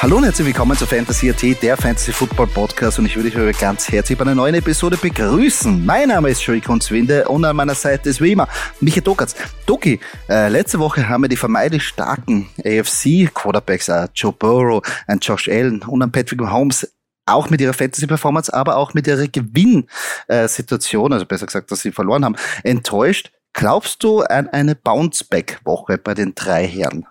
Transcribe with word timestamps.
Hallo 0.00 0.18
und 0.18 0.22
herzlich 0.22 0.46
willkommen 0.46 0.76
zu 0.76 0.86
Fantasy 0.86 1.28
AT, 1.28 1.60
der 1.60 1.76
Fantasy 1.76 2.12
Football 2.12 2.46
Podcast 2.46 3.00
und 3.00 3.06
ich 3.06 3.16
würde 3.16 3.36
euch 3.44 3.58
ganz 3.58 3.90
herzlich 3.90 4.16
bei 4.16 4.22
einer 4.22 4.36
neuen 4.36 4.54
Episode 4.54 4.96
begrüßen. 4.96 5.84
Mein 5.84 6.10
Name 6.10 6.30
ist 6.30 6.40
Joey 6.40 6.60
Kunzwinde 6.60 7.26
und 7.26 7.44
an 7.44 7.56
meiner 7.56 7.74
Seite 7.74 8.08
ist 8.08 8.20
wie 8.20 8.30
immer 8.30 8.46
Michael 8.78 9.02
Dokatz. 9.02 9.34
Doki, 9.66 9.98
äh, 10.28 10.48
letzte 10.50 10.78
Woche 10.78 11.08
haben 11.08 11.22
wir 11.22 11.28
die 11.28 11.34
vermeintlich 11.34 11.82
starken 11.82 12.48
AFC 12.64 13.28
Quarterbacks, 13.34 13.88
äh, 13.88 14.06
Joe 14.14 14.32
Burrow 14.32 14.86
und 15.08 15.26
Josh 15.26 15.48
Allen 15.48 15.82
und 15.82 16.00
an 16.00 16.12
Patrick 16.12 16.40
Mahomes 16.40 16.94
auch 17.26 17.50
mit 17.50 17.60
ihrer 17.60 17.74
Fantasy-Performance, 17.74 18.54
aber 18.54 18.76
auch 18.76 18.94
mit 18.94 19.08
ihrer 19.08 19.26
Gewinnsituation, 19.26 21.12
also 21.12 21.26
besser 21.26 21.46
gesagt, 21.46 21.72
dass 21.72 21.80
sie 21.82 21.90
verloren 21.90 22.24
haben, 22.24 22.36
enttäuscht. 22.62 23.32
Glaubst 23.52 24.04
du 24.04 24.20
an 24.20 24.48
eine 24.48 24.76
Bounce-Back-Woche 24.76 25.98
bei 25.98 26.14
den 26.14 26.36
drei 26.36 26.68
Herren? 26.68 27.04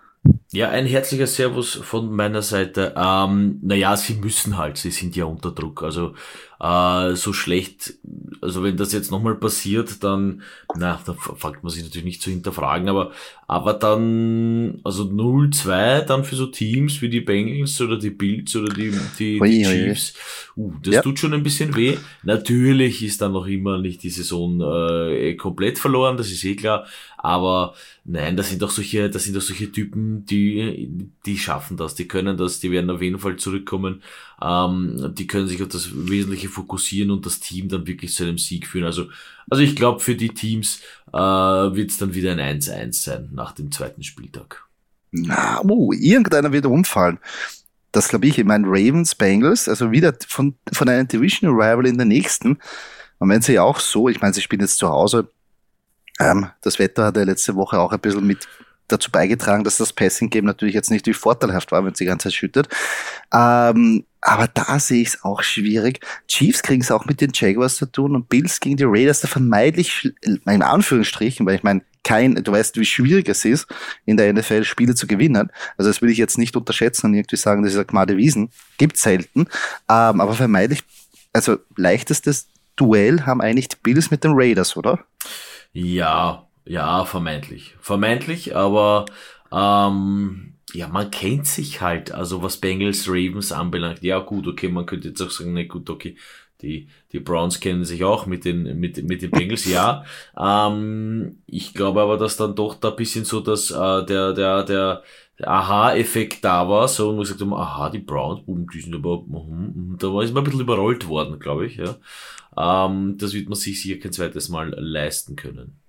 Ja, 0.53 0.69
ein 0.69 0.85
herzlicher 0.85 1.27
Servus 1.27 1.75
von 1.75 2.09
meiner 2.09 2.41
Seite. 2.41 2.93
Ähm, 2.95 3.59
naja, 3.61 3.97
sie 3.97 4.13
müssen 4.15 4.57
halt, 4.57 4.77
sie 4.77 4.91
sind 4.91 5.15
ja 5.17 5.25
unter 5.25 5.51
Druck. 5.51 5.83
Also 5.83 6.13
äh, 6.59 7.15
so 7.15 7.33
schlecht, 7.33 7.93
also 8.41 8.63
wenn 8.63 8.77
das 8.77 8.91
jetzt 8.91 9.11
nochmal 9.11 9.35
passiert, 9.35 10.03
dann, 10.03 10.41
na, 10.75 10.99
da 11.05 11.13
fängt 11.13 11.63
man 11.63 11.71
sich 11.71 11.83
natürlich 11.83 12.05
nicht 12.05 12.21
zu 12.21 12.31
hinterfragen, 12.31 12.89
aber, 12.89 13.11
aber 13.47 13.73
dann, 13.73 14.79
also 14.83 15.03
0-2 15.03 16.01
dann 16.01 16.23
für 16.23 16.35
so 16.35 16.47
Teams 16.47 17.01
wie 17.01 17.09
die 17.09 17.21
Bengals 17.21 17.79
oder 17.79 17.97
die 17.97 18.09
Bills 18.09 18.55
oder 18.55 18.73
die, 18.73 18.91
die, 19.19 19.39
die 19.39 19.63
Chiefs, 19.63 20.13
uh, 20.55 20.73
das 20.81 20.95
ja. 20.95 21.01
tut 21.01 21.19
schon 21.19 21.33
ein 21.33 21.43
bisschen 21.43 21.75
weh. 21.75 21.97
Natürlich 22.23 23.03
ist 23.03 23.21
dann 23.21 23.33
noch 23.33 23.45
immer 23.45 23.77
nicht 23.77 24.01
die 24.01 24.09
Saison 24.09 24.59
äh, 24.61 25.35
komplett 25.35 25.77
verloren, 25.77 26.17
das 26.17 26.31
ist 26.31 26.43
eh 26.43 26.55
klar, 26.55 26.87
aber 27.17 27.75
nein, 28.03 28.35
das 28.35 28.49
sind 28.49 28.61
doch 28.61 28.71
solche, 28.71 29.09
das 29.09 29.25
sind 29.25 29.35
doch 29.35 29.41
solche 29.41 29.71
Typen, 29.71 30.25
die, 30.25 31.09
die 31.25 31.37
schaffen 31.37 31.77
das, 31.77 31.93
die 31.93 32.07
können 32.07 32.37
das, 32.37 32.59
die 32.59 32.71
werden 32.71 32.89
auf 32.89 33.01
jeden 33.01 33.19
Fall 33.19 33.35
zurückkommen, 33.35 34.01
ähm, 34.41 35.13
die 35.15 35.27
können 35.27 35.47
sich 35.47 35.61
auf 35.63 35.69
das 35.69 35.89
Wesentliche 35.93 36.49
fokussieren 36.49 37.11
und 37.11 37.25
das 37.25 37.39
Team 37.39 37.69
dann 37.69 37.87
wirklich 37.87 38.13
zu 38.13 38.23
einem 38.23 38.37
Sieg 38.37 38.67
führen. 38.67 38.85
Also, 38.85 39.07
also 39.49 39.63
ich 39.63 39.75
glaube, 39.75 39.99
für 39.99 40.15
die 40.15 40.29
Teams 40.29 40.81
äh, 41.11 41.17
wird 41.17 41.89
es 41.89 41.97
dann 41.97 42.13
wieder 42.13 42.31
ein 42.31 42.59
1-1 42.59 42.93
sein 42.93 43.29
nach 43.33 43.53
dem 43.53 43.71
zweiten 43.71 44.03
Spieltag. 44.03 44.65
Na, 45.11 45.61
uh, 45.63 45.93
irgendeiner 45.93 46.51
wird 46.51 46.65
umfallen. 46.65 47.19
Das 47.91 48.09
glaube 48.09 48.27
ich, 48.27 48.37
ich 48.37 48.45
meine 48.45 48.67
Ravens, 48.67 49.15
Bengals, 49.15 49.67
also 49.67 49.91
wieder 49.91 50.13
von, 50.27 50.55
von 50.71 50.89
einem 50.89 51.07
Division 51.07 51.51
Rival 51.51 51.87
in 51.87 51.97
der 51.97 52.05
nächsten. 52.05 52.59
Und 53.17 53.29
wenn 53.29 53.41
sie 53.41 53.57
auch 53.57 53.79
so, 53.79 54.09
ich 54.09 54.21
meine, 54.21 54.33
sie 54.33 54.41
spielen 54.41 54.61
jetzt 54.61 54.77
zu 54.77 54.89
Hause, 54.89 55.29
ähm, 56.19 56.47
das 56.61 56.77
Wetter 56.77 57.05
hat 57.05 57.17
ja 57.17 57.23
letzte 57.23 57.55
Woche 57.55 57.79
auch 57.79 57.91
ein 57.91 57.99
bisschen 57.99 58.27
mit 58.27 58.47
dazu 58.87 59.11
beigetragen, 59.11 59.63
dass 59.63 59.77
das 59.77 59.93
Passing-Game 59.93 60.45
natürlich 60.45 60.75
jetzt 60.75 60.91
nicht 60.91 61.07
wie 61.07 61.13
vorteilhaft 61.13 61.71
war, 61.71 61.83
wenn 61.83 61.91
es 61.91 61.97
die 61.97 62.05
ganze 62.05 62.25
Zeit 62.25 62.33
schüttet. 62.33 62.67
Ähm, 63.33 64.05
aber 64.21 64.47
da 64.47 64.79
sehe 64.79 65.01
ich 65.01 65.09
es 65.09 65.23
auch 65.23 65.43
schwierig. 65.43 65.99
Chiefs 66.27 66.63
kriegen 66.63 66.81
es 66.81 66.91
auch 66.91 67.05
mit 67.05 67.21
den 67.21 67.31
Jaguars 67.33 67.75
zu 67.75 67.85
tun 67.85 68.15
und 68.15 68.29
Bills 68.29 68.59
gegen 68.59 68.77
die 68.77 68.85
Raiders 68.85 69.21
da 69.21 69.27
vermeidlich, 69.27 70.11
in 70.21 70.61
Anführungsstrichen, 70.61 71.45
weil 71.45 71.55
ich 71.55 71.63
meine, 71.63 71.81
kein, 72.03 72.35
du 72.35 72.51
weißt, 72.51 72.77
wie 72.77 72.85
schwierig 72.85 73.27
es 73.27 73.43
ist, 73.43 73.67
in 74.05 74.15
der 74.15 74.31
NFL 74.31 74.63
Spiele 74.63 74.95
zu 74.95 75.07
gewinnen. 75.07 75.51
Also 75.77 75.89
das 75.89 76.01
will 76.01 76.09
ich 76.09 76.17
jetzt 76.17 76.37
nicht 76.37 76.55
unterschätzen 76.55 77.07
und 77.07 77.13
irgendwie 77.15 77.35
sagen, 77.35 77.63
das 77.63 77.73
ist 77.73 77.77
eine 77.77 77.85
Gmade 77.85 78.15
Wiesen. 78.15 78.49
Gibt 78.77 78.97
selten. 78.97 79.41
Ähm, 79.89 80.21
aber 80.21 80.33
vermeidlich, 80.33 80.83
also 81.33 81.57
leichtestes 81.75 82.47
Duell 82.77 83.25
haben 83.25 83.41
eigentlich 83.41 83.67
die 83.69 83.77
Bills 83.81 84.09
mit 84.09 84.23
den 84.23 84.31
Raiders, 84.35 84.77
oder? 84.77 84.99
Ja, 85.73 86.46
ja, 86.67 87.05
vermeintlich. 87.05 87.75
Vermeintlich, 87.79 88.55
aber 88.55 89.05
ähm, 89.51 90.53
ja, 90.73 90.87
man 90.87 91.11
kennt 91.11 91.47
sich 91.47 91.81
halt, 91.81 92.11
also 92.11 92.43
was 92.43 92.57
Bengals 92.57 93.07
Ravens 93.07 93.51
anbelangt. 93.51 94.03
Ja, 94.03 94.19
gut, 94.19 94.47
okay, 94.47 94.67
man 94.67 94.85
könnte 94.85 95.09
jetzt 95.09 95.21
auch 95.21 95.29
sagen, 95.29 95.53
ne, 95.53 95.65
gut, 95.65 95.89
okay, 95.89 96.17
die, 96.61 96.87
die 97.11 97.19
Browns 97.19 97.59
kennen 97.59 97.85
sich 97.85 98.03
auch 98.03 98.25
mit 98.25 98.43
den, 98.43 98.79
mit, 98.79 99.01
mit 99.03 99.21
den 99.21 99.31
Bengals, 99.31 99.65
ja. 99.65 100.03
Ähm, 100.37 101.39
ich 101.45 101.73
glaube 101.73 102.01
aber, 102.01 102.17
dass 102.17 102.37
dann 102.37 102.55
doch 102.55 102.75
da 102.75 102.89
bisschen 102.89 103.25
so, 103.25 103.39
dass 103.39 103.71
äh, 103.71 104.05
der, 104.05 104.33
der, 104.33 104.63
der, 104.63 105.03
der 105.39 105.47
Aha-Effekt 105.47 106.43
da 106.43 106.67
war, 106.67 106.87
so, 106.87 107.09
und 107.09 107.17
wir 107.17 107.21
gesagt 107.21 107.41
haben, 107.41 107.53
aha, 107.53 107.89
die 107.89 107.99
Browns, 107.99 108.41
die 108.73 108.81
sind 108.81 108.95
aber, 108.95 109.19
uh, 109.19 109.95
da 109.97 110.13
war 110.13 110.23
es 110.23 110.31
mal 110.31 110.41
ein 110.41 110.43
bisschen 110.45 110.61
überrollt 110.61 111.07
worden, 111.07 111.39
glaube 111.39 111.67
ich, 111.67 111.77
ja. 111.77 111.95
Ähm, 112.57 113.17
das 113.17 113.33
wird 113.33 113.49
man 113.49 113.55
sich 113.55 113.81
sicher 113.81 113.99
kein 113.99 114.11
zweites 114.11 114.49
Mal 114.49 114.69
leisten 114.77 115.35
können. 115.35 115.79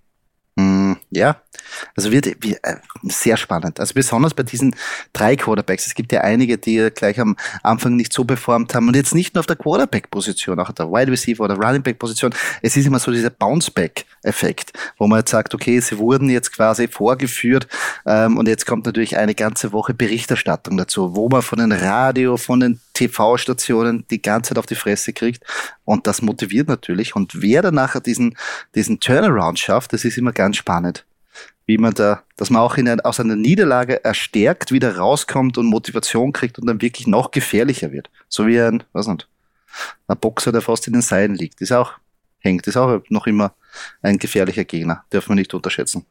Ja, 1.10 1.36
also 1.96 2.12
wird, 2.12 2.26
wird 2.26 2.58
äh, 2.62 2.76
sehr 3.04 3.38
spannend. 3.38 3.80
Also 3.80 3.94
besonders 3.94 4.34
bei 4.34 4.42
diesen 4.42 4.74
drei 5.14 5.36
Quarterbacks. 5.36 5.86
Es 5.86 5.94
gibt 5.94 6.12
ja 6.12 6.20
einige, 6.20 6.58
die 6.58 6.90
gleich 6.94 7.18
am 7.18 7.36
Anfang 7.62 7.96
nicht 7.96 8.12
so 8.12 8.24
performt 8.24 8.74
haben 8.74 8.88
und 8.88 8.96
jetzt 8.96 9.14
nicht 9.14 9.34
nur 9.34 9.40
auf 9.40 9.46
der 9.46 9.56
Quarterback-Position, 9.56 10.60
auch 10.60 10.68
auf 10.68 10.74
der 10.74 10.90
Wide 10.90 11.10
Receiver 11.10 11.44
oder 11.44 11.54
Running 11.54 11.82
Back-Position. 11.82 12.34
Es 12.60 12.76
ist 12.76 12.86
immer 12.86 12.98
so 12.98 13.10
dieser 13.10 13.30
Bounce-Back-Effekt, 13.30 14.72
wo 14.98 15.06
man 15.06 15.20
jetzt 15.20 15.30
sagt, 15.30 15.54
okay, 15.54 15.80
sie 15.80 15.98
wurden 15.98 16.28
jetzt 16.28 16.52
quasi 16.52 16.88
vorgeführt 16.88 17.66
ähm, 18.06 18.36
und 18.36 18.46
jetzt 18.46 18.66
kommt 18.66 18.84
natürlich 18.84 19.16
eine 19.16 19.34
ganze 19.34 19.72
Woche 19.72 19.94
Berichterstattung 19.94 20.76
dazu, 20.76 21.16
wo 21.16 21.28
man 21.30 21.40
von 21.40 21.58
den 21.58 21.72
Radio, 21.72 22.36
von 22.36 22.60
den 22.60 22.80
TV-Stationen 22.98 24.04
die 24.10 24.20
ganze 24.20 24.50
Zeit 24.50 24.58
auf 24.58 24.66
die 24.66 24.74
Fresse 24.74 25.12
kriegt 25.12 25.44
und 25.84 26.06
das 26.06 26.22
motiviert 26.22 26.68
natürlich. 26.68 27.14
Und 27.14 27.40
wer 27.40 27.62
dann 27.62 27.74
nachher 27.74 28.00
diesen, 28.00 28.36
diesen 28.74 29.00
Turnaround 29.00 29.58
schafft, 29.58 29.92
das 29.92 30.04
ist 30.04 30.18
immer 30.18 30.32
ganz 30.32 30.56
spannend. 30.56 31.04
Wie 31.66 31.78
man 31.78 31.94
da, 31.94 32.22
dass 32.36 32.50
man 32.50 32.62
auch 32.62 32.76
in 32.76 32.88
ein, 32.88 33.00
aus 33.00 33.20
einer 33.20 33.36
Niederlage 33.36 34.04
erstärkt 34.04 34.72
wieder 34.72 34.96
rauskommt 34.96 35.58
und 35.58 35.66
Motivation 35.66 36.32
kriegt 36.32 36.58
und 36.58 36.66
dann 36.66 36.80
wirklich 36.80 37.06
noch 37.06 37.30
gefährlicher 37.30 37.92
wird. 37.92 38.10
So 38.28 38.46
wie 38.46 38.60
ein, 38.60 38.82
was 38.92 39.06
nicht, 39.06 39.28
ein 40.08 40.18
Boxer, 40.18 40.50
der 40.50 40.62
fast 40.62 40.86
in 40.86 40.94
den 40.94 41.02
Seilen 41.02 41.34
liegt. 41.34 41.60
Ist 41.60 41.72
auch, 41.72 41.92
hängt, 42.38 42.66
ist 42.66 42.76
auch 42.76 43.02
noch 43.10 43.26
immer 43.26 43.52
ein 44.02 44.18
gefährlicher 44.18 44.64
Gegner. 44.64 45.04
Darf 45.10 45.28
man 45.28 45.36
nicht 45.36 45.52
unterschätzen. 45.54 46.06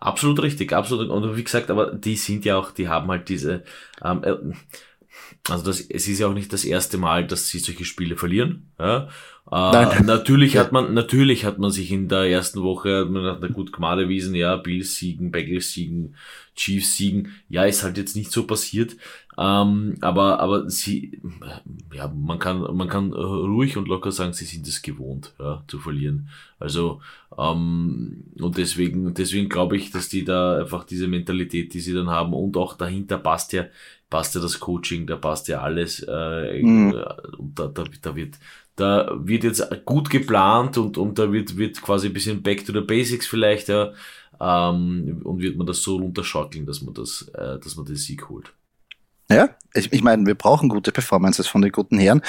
Absolut 0.00 0.42
richtig, 0.42 0.72
absolut. 0.72 1.08
Und 1.08 1.36
wie 1.36 1.44
gesagt, 1.44 1.70
aber 1.70 1.92
die 1.92 2.16
sind 2.16 2.44
ja 2.44 2.56
auch, 2.56 2.70
die 2.70 2.88
haben 2.88 3.08
halt 3.08 3.28
diese, 3.28 3.64
ähm, 4.02 4.22
äh, 4.22 4.36
also 5.48 5.64
das, 5.64 5.80
es 5.80 6.08
ist 6.08 6.18
ja 6.18 6.26
auch 6.26 6.34
nicht 6.34 6.52
das 6.52 6.64
erste 6.64 6.98
Mal, 6.98 7.26
dass 7.26 7.48
sie 7.48 7.58
solche 7.58 7.84
Spiele 7.84 8.16
verlieren. 8.16 8.70
Ja? 8.78 9.08
Äh, 9.50 10.02
natürlich 10.02 10.56
hat 10.56 10.72
man, 10.72 10.94
natürlich 10.94 11.44
hat 11.44 11.58
man 11.58 11.70
sich 11.70 11.92
in 11.92 12.08
der 12.08 12.24
ersten 12.24 12.62
Woche, 12.62 13.06
man 13.08 13.24
hat 13.26 13.52
gut 13.52 13.72
Gmade 13.72 14.08
wiesen, 14.08 14.34
ja, 14.34 14.56
Bills 14.56 14.96
siegen, 14.96 15.30
Bengals 15.30 15.72
siegen, 15.72 16.16
Chiefs 16.56 16.96
siegen. 16.96 17.34
Ja, 17.48 17.64
ist 17.64 17.82
halt 17.82 17.98
jetzt 17.98 18.16
nicht 18.16 18.32
so 18.32 18.46
passiert. 18.46 18.96
Ähm, 19.36 19.96
aber, 20.00 20.38
aber 20.40 20.70
sie, 20.70 21.20
ja, 21.92 22.08
man 22.08 22.38
kann, 22.38 22.60
man 22.76 22.88
kann 22.88 23.12
ruhig 23.12 23.76
und 23.76 23.88
locker 23.88 24.12
sagen, 24.12 24.32
sie 24.32 24.44
sind 24.44 24.66
es 24.66 24.82
gewohnt, 24.82 25.34
ja, 25.40 25.64
zu 25.66 25.78
verlieren. 25.80 26.28
Also, 26.60 27.00
ähm, 27.36 28.24
und 28.40 28.56
deswegen, 28.56 29.12
deswegen 29.14 29.48
glaube 29.48 29.76
ich, 29.76 29.90
dass 29.90 30.08
die 30.08 30.24
da 30.24 30.58
einfach 30.58 30.84
diese 30.84 31.08
Mentalität, 31.08 31.74
die 31.74 31.80
sie 31.80 31.94
dann 31.94 32.10
haben 32.10 32.32
und 32.32 32.56
auch 32.56 32.76
dahinter 32.76 33.18
passt 33.18 33.52
ja, 33.52 33.66
passt 34.08 34.34
ja 34.36 34.40
das 34.40 34.60
Coaching, 34.60 35.06
da 35.06 35.16
passt 35.16 35.48
ja 35.48 35.60
alles, 35.60 36.04
äh, 36.08 36.62
mhm. 36.62 36.94
und 37.38 37.58
da, 37.58 37.66
da, 37.66 37.84
da 38.02 38.14
wird, 38.14 38.38
da 38.76 39.18
wird 39.18 39.44
jetzt 39.44 39.68
gut 39.84 40.10
geplant 40.10 40.78
und, 40.78 40.96
und 40.96 41.18
da 41.18 41.32
wird, 41.32 41.56
wird 41.56 41.82
quasi 41.82 42.06
ein 42.08 42.12
bisschen 42.12 42.42
back 42.42 42.64
to 42.64 42.72
the 42.72 42.80
basics 42.80 43.26
vielleicht, 43.26 43.68
ja, 43.68 43.92
ähm, 44.40 45.22
und 45.24 45.40
wird 45.40 45.56
man 45.56 45.66
das 45.66 45.82
so 45.82 45.96
runterschaukeln, 45.96 46.66
dass 46.66 46.82
man 46.82 46.94
das, 46.94 47.28
äh, 47.34 47.58
dass 47.58 47.76
man 47.76 47.86
den 47.86 47.96
Sieg 47.96 48.28
holt. 48.28 48.52
Ja, 49.30 49.50
ich, 49.72 49.92
ich 49.92 50.02
meine, 50.02 50.26
wir 50.26 50.34
brauchen 50.34 50.68
gute 50.68 50.92
Performances 50.92 51.46
von 51.46 51.62
den 51.62 51.72
guten 51.72 51.98
Herren. 51.98 52.22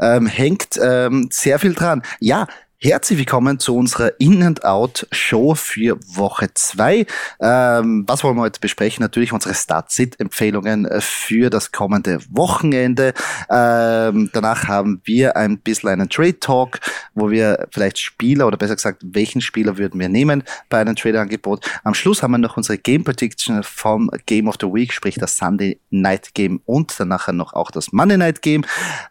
Ähm, 0.00 0.26
hängt 0.26 0.78
ähm, 0.82 1.28
sehr 1.30 1.58
viel 1.58 1.74
dran. 1.74 2.02
Ja, 2.20 2.46
Herzlich 2.80 3.18
willkommen 3.18 3.58
zu 3.58 3.74
unserer 3.74 4.12
In-and-Out-Show 4.20 5.56
für 5.56 5.98
Woche 6.14 6.54
zwei. 6.54 7.06
Ähm, 7.40 8.04
was 8.06 8.22
wollen 8.22 8.36
wir 8.36 8.42
heute 8.42 8.60
besprechen? 8.60 9.02
Natürlich 9.02 9.32
unsere 9.32 9.52
Start-Sit-Empfehlungen 9.52 10.86
äh, 10.86 11.00
für 11.00 11.50
das 11.50 11.72
kommende 11.72 12.20
Wochenende. 12.30 13.14
Ähm, 13.50 14.30
danach 14.32 14.68
haben 14.68 15.00
wir 15.02 15.36
ein 15.36 15.58
bisschen 15.58 15.88
einen 15.88 16.08
Trade-Talk, 16.08 16.78
wo 17.14 17.32
wir 17.32 17.66
vielleicht 17.72 17.98
Spieler 17.98 18.46
oder 18.46 18.56
besser 18.56 18.76
gesagt, 18.76 19.02
welchen 19.04 19.40
Spieler 19.40 19.76
würden 19.76 19.98
wir 19.98 20.08
nehmen 20.08 20.44
bei 20.68 20.78
einem 20.78 20.94
Trade-Angebot. 20.94 21.68
Am 21.82 21.94
Schluss 21.94 22.22
haben 22.22 22.30
wir 22.30 22.38
noch 22.38 22.56
unsere 22.56 22.78
Game-Prediction 22.78 23.64
vom 23.64 24.08
Game 24.26 24.46
of 24.46 24.54
the 24.60 24.68
Week, 24.68 24.92
sprich 24.92 25.16
das 25.16 25.36
Sunday 25.36 25.80
Night 25.90 26.32
Game 26.32 26.60
und 26.64 26.94
danach 26.96 27.26
noch 27.32 27.54
auch 27.54 27.72
das 27.72 27.90
Monday 27.90 28.18
Night 28.18 28.40
Game. 28.40 28.64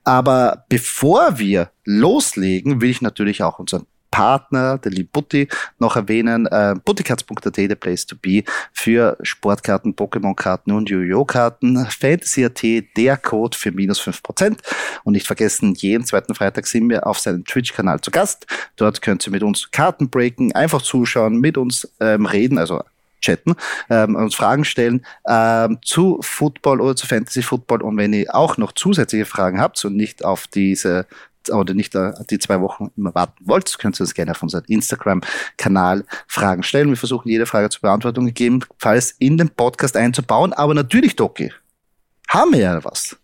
Aber 0.05 0.63
bevor 0.69 1.37
wir 1.37 1.69
loslegen, 1.87 2.81
will 2.81 2.89
ich 2.89 3.01
natürlich 3.01 3.41
auch 3.41 3.59
unseren 3.59 3.85
Partner, 4.11 4.77
der 4.77 4.91
liebe 4.91 5.09
Butti, 5.11 5.47
noch 5.79 5.95
erwähnen. 5.95 6.47
Äh, 6.47 6.75
Butticards.at, 6.83 7.55
the 7.55 7.75
place 7.75 8.05
to 8.05 8.15
be 8.15 8.43
für 8.73 9.17
Sportkarten, 9.21 9.95
Pokémon-Karten 9.95 10.71
und 10.71 10.89
Yu-Gi-Oh!-Karten. 10.89 11.85
Fantasy.at, 11.85 12.63
der 12.97 13.17
Code 13.17 13.57
für 13.57 13.71
minus 13.71 13.99
fünf 13.99 14.23
Prozent. 14.23 14.61
Und 15.03 15.13
nicht 15.13 15.27
vergessen, 15.27 15.75
jeden 15.75 16.05
zweiten 16.05 16.35
Freitag 16.35 16.67
sind 16.67 16.89
wir 16.89 17.05
auf 17.05 17.19
seinem 17.19 17.45
Twitch-Kanal 17.45 18.01
zu 18.01 18.11
Gast. 18.11 18.47
Dort 18.75 19.01
könnt 19.01 19.25
ihr 19.27 19.31
mit 19.31 19.43
uns 19.43 19.71
Karten 19.71 20.09
breaken, 20.09 20.53
einfach 20.53 20.81
zuschauen, 20.81 21.39
mit 21.39 21.57
uns 21.57 21.87
ähm, 21.99 22.25
reden, 22.25 22.57
also 22.57 22.81
chatten, 23.21 23.55
ähm, 23.89 24.15
uns 24.15 24.35
Fragen 24.35 24.63
stellen 24.63 25.05
ähm, 25.27 25.79
zu 25.83 26.19
Football 26.21 26.81
oder 26.81 26.95
zu 26.95 27.07
Fantasy 27.07 27.41
Football. 27.41 27.81
Und 27.81 27.97
wenn 27.97 28.13
ihr 28.13 28.33
auch 28.33 28.57
noch 28.57 28.71
zusätzliche 28.71 29.25
Fragen 29.25 29.59
habt 29.59 29.83
und 29.85 29.95
nicht 29.95 30.23
auf 30.23 30.47
diese 30.47 31.05
oder 31.51 31.73
nicht 31.73 31.95
äh, 31.95 32.11
die 32.29 32.39
zwei 32.39 32.61
Wochen 32.61 32.91
immer 32.97 33.13
warten 33.15 33.45
wollt, 33.45 33.77
könnt 33.79 33.99
ihr 33.99 34.01
uns 34.01 34.13
gerne 34.13 34.31
auf 34.31 34.43
unserem 34.43 34.65
Instagram-Kanal 34.67 36.05
Fragen 36.27 36.63
stellen. 36.63 36.89
Wir 36.89 36.97
versuchen 36.97 37.29
jede 37.29 37.45
Frage 37.45 37.69
zur 37.69 37.81
Beantwortung 37.81 38.25
gegebenenfalls 38.25 39.11
in 39.19 39.37
den 39.37 39.49
Podcast 39.49 39.97
einzubauen. 39.97 40.53
Aber 40.53 40.73
natürlich, 40.73 41.15
Doki, 41.15 41.51
haben 42.27 42.53
wir 42.53 42.59
ja 42.59 42.83
was. 42.83 43.17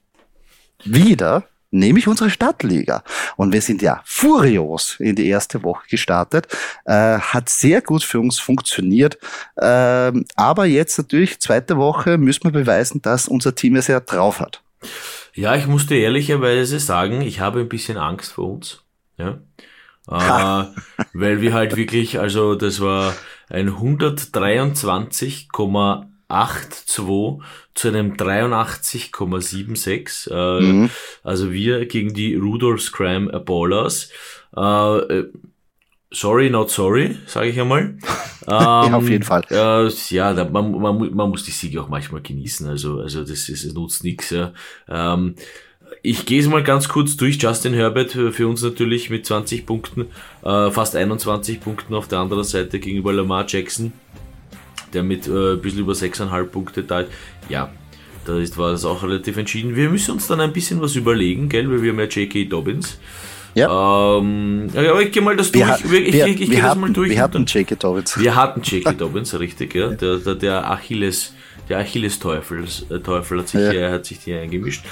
Wieder 0.83 1.43
nämlich 1.73 2.07
unsere 2.07 2.29
Stadtliga. 2.29 3.03
Und 3.35 3.51
wir 3.51 3.61
sind 3.61 3.81
ja 3.81 4.01
furios 4.05 4.95
in 4.99 5.15
die 5.15 5.27
erste 5.27 5.63
Woche 5.63 5.87
gestartet. 5.89 6.47
Äh, 6.85 7.17
hat 7.17 7.49
sehr 7.49 7.81
gut 7.81 8.03
für 8.03 8.19
uns 8.19 8.39
funktioniert. 8.39 9.17
Äh, 9.57 10.11
aber 10.35 10.65
jetzt 10.65 10.97
natürlich, 10.97 11.39
zweite 11.39 11.77
Woche, 11.77 12.17
müssen 12.17 12.45
wir 12.45 12.51
beweisen, 12.51 13.01
dass 13.01 13.27
unser 13.27 13.55
Team 13.55 13.75
es 13.75 13.87
ja 13.87 13.99
drauf 13.99 14.39
hat. 14.39 14.61
Ja, 15.35 15.55
ich 15.55 15.67
muss 15.67 15.85
dir 15.87 15.99
ehrlicherweise 15.99 16.79
sagen, 16.79 17.21
ich 17.21 17.39
habe 17.39 17.61
ein 17.61 17.69
bisschen 17.69 17.97
Angst 17.97 18.33
vor 18.33 18.51
uns. 18.51 18.83
Ja. 19.17 19.39
Äh, 20.05 20.65
weil 21.13 21.39
wir 21.39 21.53
halt 21.53 21.77
wirklich, 21.77 22.19
also 22.19 22.55
das 22.55 22.81
war 22.81 23.15
ein 23.47 23.69
123,82 23.69 25.47
zu 27.73 27.87
einem 27.87 28.15
83,76. 28.15 30.29
Äh, 30.29 30.61
mhm. 30.61 30.89
Also 31.23 31.53
wir 31.53 31.85
gegen 31.85 32.13
die 32.13 32.35
Rudolph's 32.35 32.91
Crime 32.91 33.31
Ballers. 33.39 34.09
Äh, 34.57 34.97
äh, 34.97 35.31
sorry, 36.13 36.49
not 36.49 36.69
sorry, 36.69 37.17
sage 37.25 37.49
ich 37.49 37.59
einmal. 37.59 37.95
ja, 38.47 38.81
auf 38.93 39.09
jeden 39.09 39.23
Fall. 39.23 39.43
Äh, 39.49 39.89
ja, 40.09 40.33
man, 40.45 40.71
man, 40.71 41.13
man 41.13 41.29
muss 41.29 41.43
die 41.43 41.51
Siege 41.51 41.81
auch 41.81 41.89
manchmal 41.89 42.21
genießen. 42.21 42.67
Also, 42.67 42.99
also 42.99 43.21
das, 43.21 43.49
ist, 43.49 43.65
es 43.65 43.73
nutzt 43.73 44.03
nichts. 44.03 44.29
Ja. 44.29 44.53
Ähm, 44.87 45.35
ich 46.01 46.25
gehe 46.25 46.39
es 46.39 46.47
mal 46.47 46.63
ganz 46.63 46.87
kurz 46.87 47.17
durch. 47.17 47.41
Justin 47.41 47.73
Herbert 47.73 48.11
für 48.11 48.47
uns 48.47 48.61
natürlich 48.61 49.09
mit 49.09 49.25
20 49.25 49.65
Punkten, 49.65 50.07
äh, 50.43 50.71
fast 50.71 50.95
21 50.95 51.59
Punkten 51.59 51.93
auf 51.93 52.07
der 52.07 52.19
anderen 52.19 52.43
Seite 52.43 52.79
gegenüber 52.79 53.13
Lamar 53.13 53.45
Jackson, 53.47 53.93
der 54.93 55.03
mit 55.03 55.27
äh, 55.27 55.53
ein 55.53 55.61
bisschen 55.61 55.79
über 55.79 55.93
6,5 55.93 56.45
Punkte 56.45 56.85
teilt. 56.85 57.07
Ja, 57.49 57.71
da 58.25 58.37
ist, 58.37 58.57
war 58.57 58.71
das 58.71 58.85
auch 58.85 59.03
relativ 59.03 59.37
entschieden. 59.37 59.75
Wir 59.75 59.89
müssen 59.89 60.11
uns 60.11 60.27
dann 60.27 60.39
ein 60.39 60.53
bisschen 60.53 60.81
was 60.81 60.95
überlegen, 60.95 61.49
gell, 61.49 61.69
weil 61.69 61.81
wir 61.81 61.91
haben 61.91 61.99
ja 61.99 62.05
J.K. 62.05 62.45
Dobbins. 62.45 62.97
Ja. 63.55 64.17
Ähm, 64.17 64.67
ja, 64.73 64.99
ich 64.99 65.11
gehe 65.11 65.21
mal 65.21 65.35
das 65.35 65.51
durch. 65.51 65.65
Wir, 65.89 66.01
ich, 66.01 66.15
ich, 66.15 66.41
ich 66.41 66.49
gehe 66.49 66.61
das 66.61 66.75
mal 66.75 66.91
durch. 66.91 67.11
Wir 67.11 67.21
hatten 67.21 67.45
J.K. 67.45 67.75
Dobbins. 67.75 68.19
Wir 68.19 68.35
hatten 68.35 68.61
J.K. 68.61 68.93
Dobbins, 68.93 69.39
richtig, 69.39 69.75
ja. 69.75 69.89
Der, 69.89 70.17
der, 70.17 70.35
der 70.35 70.71
Achilles, 70.71 71.33
der 71.69 71.79
Achilles-Teufel 71.79 72.65
äh, 72.89 72.99
Teufel 72.99 73.39
hat 73.39 73.47
sich, 73.49 73.61
ja. 73.61 73.71
hier, 73.71 73.91
hat 73.91 74.05
sich 74.05 74.19
hier 74.23 74.41
eingemischt. 74.41 74.83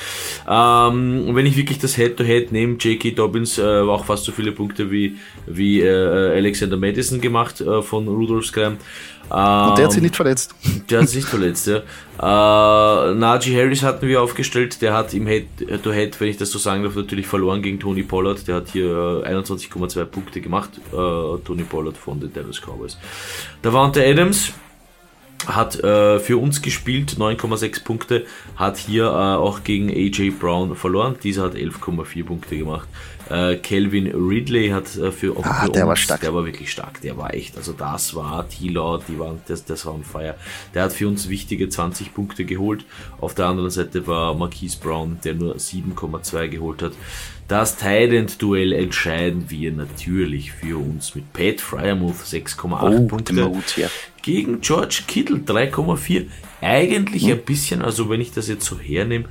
Ähm, 0.48 1.26
und 1.28 1.36
wenn 1.36 1.46
ich 1.46 1.58
wirklich 1.58 1.80
das 1.80 1.96
Head-to-Head 1.96 2.50
-Head 2.50 2.52
nehme, 2.52 2.78
J.K. 2.78 3.12
Dobbins 3.12 3.58
äh, 3.58 3.82
auch 3.82 4.06
fast 4.06 4.26
so 4.26 4.32
viele 4.32 4.52
Punkte 4.52 4.92
wie, 4.92 5.18
wie 5.46 5.82
äh, 5.82 6.38
Alexander 6.38 6.78
Madison 6.78 7.22
gemacht 7.22 7.62
äh, 7.62 7.82
von 7.82 8.08
Rudolf 8.08 8.46
Scram. 8.46 8.78
Und 9.32 9.78
der 9.78 9.86
hat 9.86 9.92
sich 9.92 10.00
ähm, 10.00 10.04
nicht 10.04 10.16
verletzt. 10.18 10.54
Der 10.90 11.00
hat 11.00 11.08
sich 11.08 11.18
nicht 11.18 11.30
verletzt, 11.30 11.66
ja. 11.66 11.78
Äh, 11.78 13.14
Najee 13.16 13.56
Harris 13.56 13.82
hatten 13.82 14.06
wir 14.08 14.22
aufgestellt, 14.22 14.82
der 14.82 14.94
hat 14.94 15.14
im 15.14 15.26
Head-to-Head, 15.26 16.20
wenn 16.20 16.28
ich 16.28 16.38
das 16.38 16.52
so 16.52 16.60
sagen 16.60 16.84
darf, 16.84 16.96
natürlich 16.96 17.28
verloren 17.28 17.62
gegen 17.62 17.80
Tony 17.80 18.04
Pollard. 18.04 18.46
Der 18.48 18.56
hat 18.56 18.70
hier 18.74 19.24
äh, 19.26 19.34
21,2 19.34 20.04
Punkte 20.06 20.42
gemacht, 20.42 20.72
äh, 20.92 20.96
Tony 21.46 21.64
Pollard 21.64 21.96
von 21.96 22.20
den 22.20 22.34
Dallas 22.34 22.60
Cowboys. 22.60 22.98
Da 23.62 23.72
war 23.72 23.86
unter 23.86 24.02
Adams, 24.02 24.52
hat 25.48 25.76
äh, 25.84 26.20
für 26.20 26.38
uns 26.38 26.62
gespielt, 26.62 27.16
9,6 27.18 27.84
Punkte, 27.84 28.26
hat 28.56 28.78
hier 28.78 29.06
äh, 29.06 29.08
auch 29.08 29.64
gegen 29.64 29.90
AJ 29.90 30.32
Brown 30.40 30.76
verloren. 30.76 31.16
Dieser 31.24 31.44
hat 31.44 31.56
11,4 31.56 32.24
Punkte 32.26 32.58
gemacht. 32.58 32.88
Äh, 33.32 33.58
Calvin 33.58 34.08
Ridley 34.08 34.70
hat 34.70 34.98
äh, 34.98 35.10
für, 35.12 35.38
ah, 35.44 35.66
für 35.66 35.72
der 35.72 35.84
uns, 35.84 35.90
war 35.90 35.96
stark. 35.96 36.22
der 36.22 36.34
war 36.34 36.46
wirklich 36.46 36.70
stark, 36.70 37.00
der 37.00 37.16
war 37.16 37.34
echt, 37.34 37.56
also 37.56 37.72
das 37.72 38.14
war 38.14 38.50
T-Law, 38.50 39.02
die 39.08 39.18
waren, 39.20 39.42
das, 39.48 39.64
das 39.64 39.86
war 39.86 39.94
on 39.94 40.04
fire. 40.04 40.36
Der 40.74 40.84
hat 40.84 40.92
für 40.92 41.08
uns 41.08 41.30
wichtige 41.30 41.70
20 41.70 42.14
Punkte 42.14 42.44
geholt. 42.44 42.84
Auf 43.22 43.34
der 43.34 43.46
anderen 43.46 43.70
Seite 43.70 44.06
war 44.06 44.36
Marquise 44.36 44.78
Brown, 44.78 45.20
der 45.24 45.36
nur 45.36 45.56
7,2 45.56 46.50
geholt 46.50 46.82
hat. 46.82 46.92
Das 47.48 47.78
Tident-Duell 47.78 48.74
entscheiden 48.74 49.46
wir 49.50 49.72
natürlich 49.72 50.52
für 50.52 50.78
uns 50.78 51.16
mit 51.16 51.32
Pat 51.32 51.62
Fryermuth 51.62 52.16
6,8 52.16 52.98
oh, 52.98 53.08
Punkte 53.08 53.34
Mut, 53.34 53.78
ja. 53.78 53.88
gegen 54.22 54.60
George 54.62 55.04
Kittle 55.08 55.38
3,4. 55.38 56.28
Eigentlich 56.62 57.24
hm. 57.24 57.32
ein 57.32 57.42
bisschen, 57.42 57.82
also 57.82 58.10
wenn 58.10 58.22
ich 58.22 58.34
das 58.34 58.48
jetzt 58.48 58.66
so 58.66 58.78
hernehme, 58.78 59.26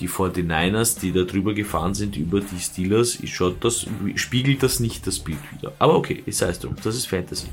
die 0.00 0.08
49ers, 0.08 1.00
die 1.00 1.12
da 1.12 1.22
drüber 1.22 1.54
gefahren 1.54 1.94
sind 1.94 2.16
über 2.16 2.40
die 2.40 2.60
Steelers, 2.60 3.18
schaut 3.24 3.64
das, 3.64 3.86
spiegelt 4.14 4.62
das 4.62 4.78
nicht 4.78 5.06
das 5.06 5.18
Bild 5.18 5.38
wieder. 5.52 5.72
Aber 5.78 5.96
okay, 5.96 6.22
es 6.24 6.40
heißt 6.40 6.64
drum, 6.64 6.76
das 6.82 6.94
ist 6.94 7.06
Fantasy. 7.06 7.48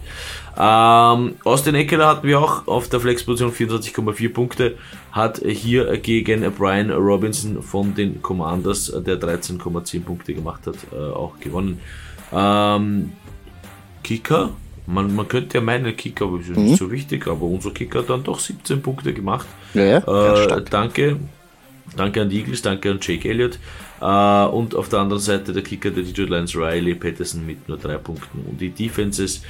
Ähm, 0.58 1.36
Austin 1.44 1.76
Eckler 1.76 2.08
hatten 2.08 2.28
wir 2.28 2.40
auch 2.40 2.68
auf 2.68 2.88
der 2.88 3.00
Flexposition 3.00 3.52
24,4 3.52 4.34
Punkte, 4.34 4.78
hat 5.12 5.40
hier 5.40 5.98
gegen 5.98 6.50
Brian 6.52 6.92
Robinson 6.92 7.64
von 7.64 7.96
den 7.96 8.22
Commanders, 8.22 8.94
der 9.06 9.20
13,10 9.20 10.04
Punkte 10.04 10.34
gemacht 10.34 10.68
hat, 10.68 10.76
äh, 10.94 10.96
auch 10.96 11.40
gewonnen. 11.40 11.80
Ähm, 12.32 13.14
Kicker, 14.04 14.52
man, 14.86 15.16
man 15.16 15.28
könnte 15.28 15.58
ja 15.58 15.64
meinen, 15.64 15.96
Kicker 15.98 16.30
ist 16.40 16.50
mhm. 16.50 16.66
nicht 16.66 16.78
so 16.78 16.92
wichtig, 16.92 17.28
aber 17.28 17.42
unser 17.44 17.72
Kicker 17.72 18.00
hat 18.00 18.10
dann 18.10 18.24
doch 18.24 18.40
17 18.40 18.84
Punkte 18.84 19.14
gemacht. 19.14 19.48
Ja, 19.74 19.84
ja, 19.84 20.58
äh, 20.58 20.64
danke, 20.70 21.18
Danke 21.96 22.22
an 22.22 22.30
die 22.30 22.40
Eagles, 22.40 22.62
danke 22.62 22.92
an 22.92 23.00
Jake 23.02 23.30
Elliott. 23.30 23.60
Äh, 24.02 24.46
und 24.48 24.76
auf 24.76 24.90
der 24.90 25.00
anderen 25.00 25.22
Seite 25.22 25.54
der 25.54 25.64
Kicker 25.64 25.92
der 25.92 26.04
Detroit 26.04 26.30
Lions 26.30 26.56
Riley 26.56 26.96
Patterson 26.96 27.46
mit 27.46 27.68
nur 27.70 27.78
drei 27.78 27.98
Punkten. 27.98 28.40
Und 28.50 28.60
die 28.60 28.70
Defenses 28.70 29.42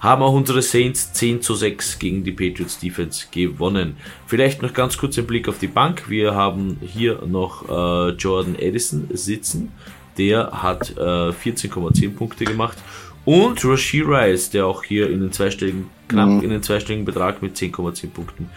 haben 0.00 0.22
auch 0.22 0.34
unsere 0.34 0.60
Saints 0.60 1.12
10 1.14 1.40
zu 1.40 1.54
6 1.54 1.98
gegen 1.98 2.24
die 2.24 2.32
Patriots 2.32 2.78
Defense 2.78 3.26
gewonnen. 3.30 3.96
Vielleicht 4.26 4.60
noch 4.60 4.74
ganz 4.74 4.98
kurz 4.98 5.18
ein 5.18 5.26
Blick 5.26 5.48
auf 5.48 5.58
die 5.58 5.66
Bank. 5.66 6.10
Wir 6.10 6.34
haben 6.34 6.78
hier 6.82 7.22
noch 7.26 7.68
äh, 7.68 8.10
Jordan 8.10 8.56
Edison 8.58 9.08
sitzen. 9.12 9.72
Der 10.18 10.62
hat 10.62 10.90
äh, 10.96 11.00
14,10 11.00 12.14
Punkte 12.14 12.44
gemacht. 12.44 12.76
Und 13.24 13.64
Rashi 13.64 14.02
Rice, 14.02 14.50
der 14.50 14.66
auch 14.66 14.84
hier 14.84 15.08
in 15.08 15.20
den 15.20 15.32
zweistelligen, 15.32 15.86
knapp 16.08 16.28
mhm. 16.28 16.42
in 16.42 16.50
den 16.50 16.62
zweistelligen 16.62 17.06
Betrag 17.06 17.40
mit 17.40 17.56
10,10 17.56 18.10
Punkten 18.10 18.50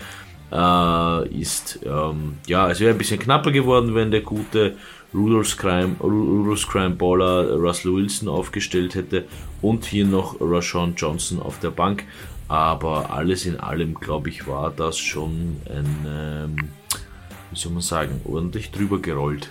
äh, 0.52 1.28
ist. 1.30 1.80
Ähm, 1.86 2.38
ja, 2.48 2.70
es 2.70 2.80
wäre 2.80 2.92
ein 2.92 2.98
bisschen 2.98 3.20
knapper 3.20 3.52
geworden, 3.52 3.96
wenn 3.96 4.12
der 4.12 4.22
gute 4.22 4.76
Rudolph's 5.14 5.58
Crime, 5.58 5.96
Rudolph's 6.02 6.68
Crime 6.68 6.96
Baller 6.96 7.54
Russell 7.54 7.94
Wilson 7.94 8.28
aufgestellt 8.28 8.96
hätte 8.96 9.26
und 9.62 9.86
hier 9.86 10.06
noch 10.06 10.38
Rashawn 10.40 10.96
Johnson 10.96 11.42
auf 11.42 11.60
der 11.60 11.72
Bank. 11.72 12.04
Aber 12.48 13.12
alles 13.12 13.46
in 13.46 13.60
allem, 13.60 13.94
glaube 13.96 14.30
ich, 14.30 14.48
war 14.48 14.72
das 14.72 14.98
schon 14.98 15.58
ein, 15.70 16.06
ähm, 16.08 16.56
wie 17.52 17.60
soll 17.60 17.74
man 17.74 17.82
sagen, 17.82 18.22
ordentlich 18.26 18.72
drüber 18.72 19.00
gerollt. 19.00 19.50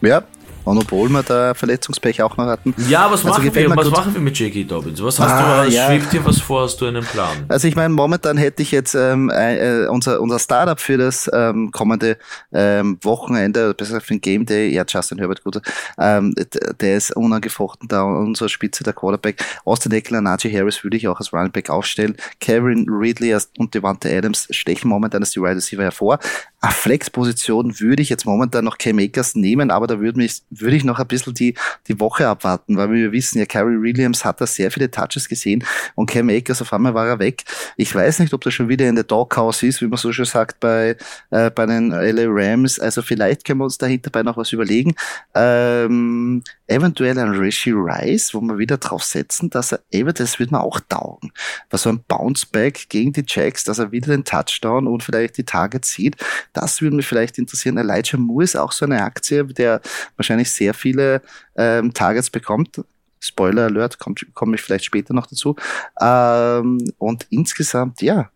Ja, 0.00 0.24
Monopol 0.64 1.08
wir 1.08 1.22
da 1.22 1.54
Verletzungspech 1.54 2.22
auch 2.22 2.36
noch 2.36 2.46
hatten. 2.46 2.74
Ja, 2.88 3.10
was, 3.10 3.24
also 3.24 3.40
machen, 3.40 3.54
wir, 3.54 3.76
was 3.76 3.90
machen 3.90 4.14
wir 4.14 4.20
mit 4.20 4.38
J.K. 4.38 4.64
Dobbins? 4.64 5.02
Was 5.02 5.18
hast 5.18 5.30
ah, 5.32 5.64
du, 5.64 5.70
ja. 5.70 5.86
schwebt 5.86 6.12
dir 6.12 6.24
was 6.24 6.40
vor? 6.40 6.62
Hast 6.62 6.80
du 6.80 6.86
einen 6.86 7.04
Plan? 7.04 7.44
Also 7.48 7.68
ich 7.68 7.76
meine, 7.76 7.90
momentan 7.90 8.36
hätte 8.36 8.62
ich 8.62 8.70
jetzt 8.70 8.94
ähm, 8.94 9.30
äh, 9.30 9.86
unser, 9.86 10.20
unser 10.20 10.38
Startup 10.38 10.78
für 10.78 10.96
das 10.98 11.30
ähm, 11.32 11.70
kommende 11.72 12.18
ähm, 12.52 12.98
Wochenende, 13.02 13.74
besser 13.74 14.00
für 14.00 14.14
den 14.14 14.20
Game 14.20 14.46
Day, 14.46 14.68
ja, 14.68 14.84
Justin 14.86 15.18
Herbert, 15.18 15.42
gut, 15.44 15.60
ähm, 15.98 16.34
der 16.80 16.96
ist 16.96 17.16
unangefochten 17.16 17.88
da, 17.88 18.02
unsere 18.02 18.48
Spitze, 18.48 18.84
der 18.84 18.92
Quarterback. 18.92 19.44
Austin 19.64 19.92
Eckler, 19.92 20.20
Najee 20.20 20.56
Harris 20.56 20.84
würde 20.84 20.96
ich 20.96 21.08
auch 21.08 21.18
als 21.18 21.32
Running 21.32 21.52
Back 21.52 21.70
aufstellen. 21.70 22.16
Kevin 22.40 22.86
Ridley 22.88 23.36
und 23.58 23.74
Devante 23.74 24.14
Adams 24.16 24.48
stechen 24.50 24.88
momentan 24.88 25.22
als 25.22 25.30
die 25.32 25.40
Wide 25.40 25.56
Receiver 25.56 25.82
hervor. 25.82 26.18
Eine 26.64 26.72
Flex-Position 26.72 27.80
würde 27.80 28.02
ich 28.02 28.08
jetzt 28.08 28.24
momentan 28.24 28.64
noch 28.64 28.78
Cam 28.78 29.00
Akers 29.00 29.34
nehmen, 29.34 29.72
aber 29.72 29.88
da 29.88 29.98
würde 29.98 30.18
mich 30.18 30.42
würde 30.48 30.76
ich 30.76 30.84
noch 30.84 31.00
ein 31.00 31.08
bisschen 31.08 31.34
die, 31.34 31.56
die 31.88 31.98
Woche 31.98 32.28
abwarten, 32.28 32.76
weil 32.76 32.88
wir 32.92 33.10
wissen 33.10 33.40
ja, 33.40 33.46
Carrie 33.46 33.82
Williams 33.82 34.24
hat 34.24 34.40
da 34.40 34.46
sehr 34.46 34.70
viele 34.70 34.88
Touches 34.88 35.28
gesehen 35.28 35.64
und 35.96 36.08
Cam 36.08 36.28
Akers 36.30 36.62
auf 36.62 36.72
einmal 36.72 36.94
war 36.94 37.08
er 37.08 37.18
weg. 37.18 37.42
Ich 37.76 37.92
weiß 37.92 38.20
nicht, 38.20 38.32
ob 38.32 38.42
das 38.42 38.54
schon 38.54 38.68
wieder 38.68 38.88
in 38.88 38.94
der 38.94 39.02
Doghouse 39.02 39.64
ist, 39.64 39.82
wie 39.82 39.88
man 39.88 39.96
so 39.96 40.12
schön 40.12 40.24
sagt 40.24 40.60
bei, 40.60 40.96
äh, 41.30 41.50
bei 41.50 41.66
den 41.66 41.90
LA 41.90 42.26
Rams. 42.28 42.78
Also 42.78 43.02
vielleicht 43.02 43.44
können 43.44 43.58
wir 43.58 43.64
uns 43.64 43.78
dahinter 43.78 44.10
bei 44.10 44.22
noch 44.22 44.36
was 44.36 44.52
überlegen. 44.52 44.94
Ähm, 45.34 46.44
eventuell 46.72 47.18
ein 47.18 47.30
Rishi 47.30 47.72
Rice, 47.72 48.34
wo 48.34 48.40
wir 48.40 48.58
wieder 48.58 48.78
drauf 48.78 49.04
setzen, 49.04 49.50
dass 49.50 49.72
er 49.72 49.80
eben, 49.90 50.12
das 50.12 50.38
wird 50.38 50.50
mir 50.50 50.60
auch 50.60 50.80
taugen. 50.80 51.32
Weil 51.70 51.78
so 51.78 51.90
ein 51.90 52.02
Bounceback 52.08 52.88
gegen 52.88 53.12
die 53.12 53.24
Jacks, 53.26 53.64
dass 53.64 53.78
er 53.78 53.92
wieder 53.92 54.08
den 54.08 54.24
Touchdown 54.24 54.86
und 54.86 55.02
vielleicht 55.02 55.38
die 55.38 55.44
Targets 55.44 55.92
sieht, 55.92 56.16
das 56.52 56.82
würde 56.82 56.96
mich 56.96 57.06
vielleicht 57.06 57.38
interessieren. 57.38 57.78
Elijah 57.78 58.18
Moore 58.18 58.44
ist 58.44 58.56
auch 58.56 58.72
so 58.72 58.84
eine 58.84 59.02
Aktie, 59.02 59.44
der 59.44 59.80
wahrscheinlich 60.16 60.50
sehr 60.50 60.74
viele 60.74 61.22
ähm, 61.56 61.92
Targets 61.92 62.30
bekommt. 62.30 62.80
Spoiler 63.20 63.66
Alert, 63.66 63.98
komme 63.98 64.16
komm 64.34 64.54
ich 64.54 64.60
vielleicht 64.60 64.84
später 64.84 65.14
noch 65.14 65.26
dazu. 65.26 65.54
Ähm, 66.00 66.92
und 66.98 67.26
insgesamt, 67.30 68.02
ja, 68.02 68.30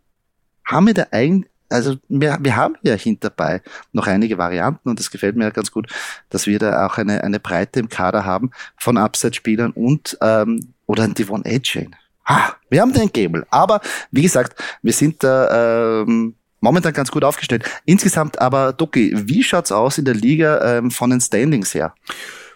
haben 0.65 0.87
wir 0.87 0.95
da 0.95 1.07
eigentlich 1.11 1.51
also 1.69 1.97
wir, 2.09 2.39
wir 2.41 2.57
haben 2.57 2.77
ja 2.83 2.95
hinterbei 2.95 3.63
noch 3.93 4.07
einige 4.07 4.39
Varianten 4.39 4.89
und 4.89 5.01
es 5.01 5.11
gefällt 5.11 5.37
mir 5.37 5.51
ganz 5.51 5.71
gut, 5.71 5.91
dass 6.31 6.47
wir 6.47 6.59
da 6.59 6.87
auch 6.87 6.99
eine, 6.99 7.25
eine 7.25 7.41
Breite 7.41 7.81
im 7.81 7.89
Kader 7.89 8.25
haben 8.25 8.51
von 8.77 8.97
Upside-Spielern 8.97 9.73
und 9.73 10.17
ähm, 10.21 10.73
oder 10.87 11.05
ein 11.05 11.15
Devon 11.15 11.43
A-Chain. 11.45 11.95
Ah, 12.25 12.53
wir 12.71 12.81
haben 12.81 12.93
den 12.93 13.13
Gable. 13.13 13.47
Aber 13.51 13.81
wie 14.11 14.23
gesagt, 14.23 14.61
wir 14.83 14.93
sind 14.93 15.23
da 15.23 16.03
ähm, 16.03 16.35
momentan 16.61 16.93
ganz 16.93 17.11
gut 17.11 17.25
aufgestellt. 17.25 17.65
Insgesamt 17.85 18.41
aber, 18.41 18.73
Doki, 18.73 19.13
wie 19.15 19.43
schaut's 19.43 19.71
aus 19.71 19.99
in 19.99 20.05
der 20.05 20.15
Liga 20.15 20.79
ähm, 20.79 20.91
von 20.91 21.11
den 21.11 21.21
Standings 21.21 21.75
her? 21.75 21.95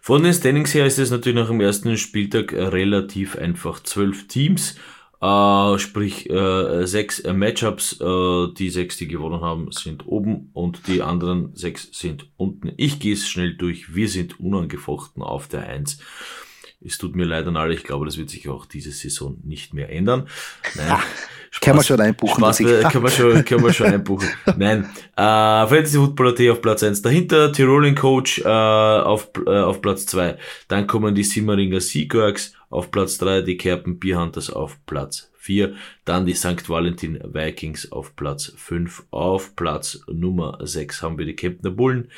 Von 0.02 0.24
den 0.24 0.34
Standings 0.34 0.74
her 0.74 0.86
ist 0.86 0.98
es 0.98 1.10
natürlich 1.10 1.38
nach 1.38 1.48
dem 1.48 1.60
ersten 1.60 1.96
Spieltag 1.96 2.52
relativ 2.52 3.36
einfach. 3.36 3.82
Zwölf 3.82 4.26
Teams, 4.26 4.76
äh, 5.20 5.78
sprich 5.78 6.30
äh, 6.30 6.86
sechs 6.86 7.20
äh, 7.20 7.32
Matchups. 7.32 8.00
Äh, 8.00 8.52
die 8.54 8.70
sechs, 8.70 8.96
die 8.96 9.08
gewonnen 9.08 9.40
haben, 9.40 9.70
sind 9.72 10.06
oben 10.06 10.50
und 10.52 10.86
die 10.86 11.02
anderen 11.02 11.54
sechs 11.54 11.88
sind 11.92 12.30
unten. 12.36 12.72
Ich 12.76 13.00
gehe 13.00 13.14
es 13.14 13.28
schnell 13.28 13.54
durch. 13.54 13.94
Wir 13.94 14.08
sind 14.08 14.40
unangefochten 14.40 15.22
auf 15.22 15.48
der 15.48 15.66
Eins. 15.66 15.98
Es 16.82 16.96
tut 16.96 17.14
mir 17.14 17.26
leid 17.26 17.46
an 17.46 17.58
alle, 17.58 17.74
ich 17.74 17.84
glaube, 17.84 18.06
das 18.06 18.16
wird 18.16 18.30
sich 18.30 18.48
auch 18.48 18.64
diese 18.64 18.90
Saison 18.92 19.38
nicht 19.44 19.74
mehr 19.74 19.90
ändern. 19.90 20.28
Nein. 20.74 20.98
Spaß, 21.50 21.60
können 21.60 21.78
wir 21.78 21.82
schon 21.82 22.00
einbuchen. 22.00 22.36
Spaß, 22.36 22.58
können, 22.58 23.02
wir 23.02 23.10
schon, 23.10 23.44
können 23.44 23.64
wir 23.64 23.72
schon 23.72 23.86
einbuchen. 23.86 24.28
Nein. 24.56 24.84
Äh, 25.16 25.66
Fantasy 25.66 25.98
Footballer.at 25.98 26.48
auf 26.50 26.62
Platz 26.62 26.82
1. 26.82 27.02
Dahinter 27.02 27.52
Tirolin 27.52 27.94
Coach 27.96 28.38
äh, 28.38 28.48
auf, 28.48 29.30
äh, 29.46 29.50
auf 29.50 29.82
Platz 29.82 30.06
2. 30.06 30.38
Dann 30.68 30.86
kommen 30.86 31.14
die 31.14 31.24
Simmeringer 31.24 31.80
Seagurks 31.80 32.54
auf 32.70 32.90
Platz 32.92 33.18
3, 33.18 33.42
die 33.42 33.56
Kerpen 33.56 33.98
Bierhunters 33.98 34.50
auf 34.50 34.78
Platz 34.86 35.30
4, 35.38 35.74
dann 36.04 36.26
die 36.26 36.34
St. 36.34 36.68
Valentin 36.68 37.18
Vikings 37.24 37.90
auf 37.90 38.14
Platz 38.14 38.52
5, 38.56 39.04
auf 39.10 39.56
Platz 39.56 40.00
Nummer 40.06 40.58
6 40.60 41.02
haben 41.02 41.18
wir 41.18 41.24
die 41.24 41.34
Kempner 41.34 41.70
Bullen, 41.70 42.10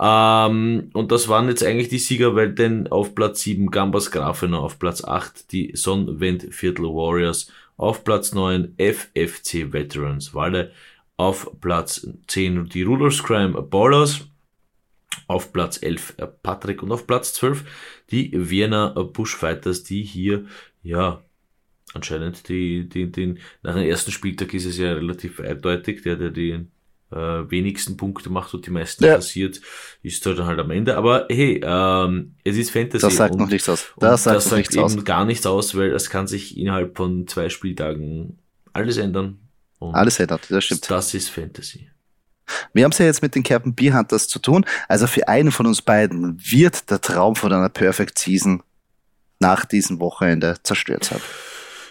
ähm, 0.00 0.90
und 0.92 1.10
das 1.10 1.28
waren 1.28 1.48
jetzt 1.48 1.64
eigentlich 1.64 1.88
die 1.88 1.98
Sieger, 1.98 2.36
weil 2.36 2.52
denn 2.52 2.86
auf 2.86 3.14
Platz 3.14 3.40
7 3.40 3.70
Gambas 3.70 4.10
Grafenau, 4.10 4.60
auf 4.60 4.78
Platz 4.78 5.02
8 5.02 5.50
die 5.50 5.72
Sonnenwend 5.74 6.54
Viertel 6.54 6.84
Warriors, 6.84 7.50
auf 7.78 8.04
Platz 8.04 8.34
9 8.34 8.74
FFC 8.76 9.72
Veterans 9.72 10.34
Walle, 10.34 10.72
auf 11.16 11.58
Platz 11.60 12.06
10 12.26 12.68
die 12.68 12.82
Rulers 12.82 13.22
Crime 13.22 13.62
Ballers, 13.62 14.26
auf 15.26 15.52
Platz 15.52 15.82
11 15.82 16.16
Patrick 16.42 16.82
und 16.82 16.92
auf 16.92 17.06
Platz 17.06 17.32
12 17.34 17.64
die 18.10 18.30
Vienna 18.34 18.88
Bushfighters, 18.88 19.84
die 19.84 20.02
hier, 20.02 20.44
ja, 20.82 21.22
anscheinend 21.94 22.48
die, 22.48 22.88
die, 22.88 23.10
den, 23.10 23.38
nach 23.62 23.74
dem 23.74 23.88
ersten 23.88 24.10
Spieltag 24.10 24.52
ist 24.54 24.66
es 24.66 24.78
ja 24.78 24.92
relativ 24.92 25.40
eindeutig, 25.40 26.02
der, 26.02 26.16
der 26.16 26.30
die 26.30 26.66
äh, 27.10 27.50
wenigsten 27.50 27.96
Punkte 27.96 28.30
macht 28.30 28.52
und 28.54 28.66
die 28.66 28.70
meisten 28.70 29.04
ja. 29.04 29.16
kassiert, 29.16 29.60
ist 30.02 30.24
halt 30.26 30.38
dann 30.38 30.46
halt 30.46 30.58
am 30.58 30.70
Ende. 30.70 30.96
Aber 30.96 31.26
hey, 31.30 31.60
ähm, 31.64 32.34
es 32.44 32.56
ist 32.56 32.70
Fantasy. 32.70 33.04
Das 33.04 33.16
sagt 33.16 33.34
und, 33.34 33.40
noch 33.40 33.48
nichts 33.48 33.68
aus. 33.68 33.86
Das 33.98 34.24
sagt, 34.24 34.36
das 34.36 34.44
sagt 34.44 34.58
nichts 34.58 34.74
eben 34.74 34.84
aus. 34.84 35.04
gar 35.04 35.24
nichts 35.24 35.46
aus, 35.46 35.76
weil 35.76 35.92
es 35.92 36.10
kann 36.10 36.26
sich 36.26 36.56
innerhalb 36.58 36.96
von 36.96 37.26
zwei 37.26 37.48
Spieltagen 37.48 38.38
alles 38.72 38.96
ändern. 38.96 39.38
alles 39.80 40.20
ändert, 40.20 40.50
das 40.50 40.64
stimmt. 40.64 40.90
Das 40.90 41.14
ist 41.14 41.30
Fantasy. 41.30 41.88
Wir 42.72 42.84
haben 42.84 42.92
es 42.92 42.98
ja 42.98 43.06
jetzt 43.06 43.22
mit 43.22 43.34
den 43.34 43.42
Captain 43.42 43.74
Beer 43.74 43.96
Hunters 43.96 44.28
zu 44.28 44.38
tun. 44.38 44.64
Also 44.88 45.06
für 45.06 45.28
einen 45.28 45.52
von 45.52 45.66
uns 45.66 45.82
beiden 45.82 46.38
wird 46.40 46.90
der 46.90 47.00
Traum 47.00 47.36
von 47.36 47.52
einer 47.52 47.68
Perfect 47.68 48.18
Season 48.18 48.62
nach 49.38 49.64
diesem 49.64 50.00
Wochenende 50.00 50.56
zerstört 50.62 51.04
sein. 51.04 51.20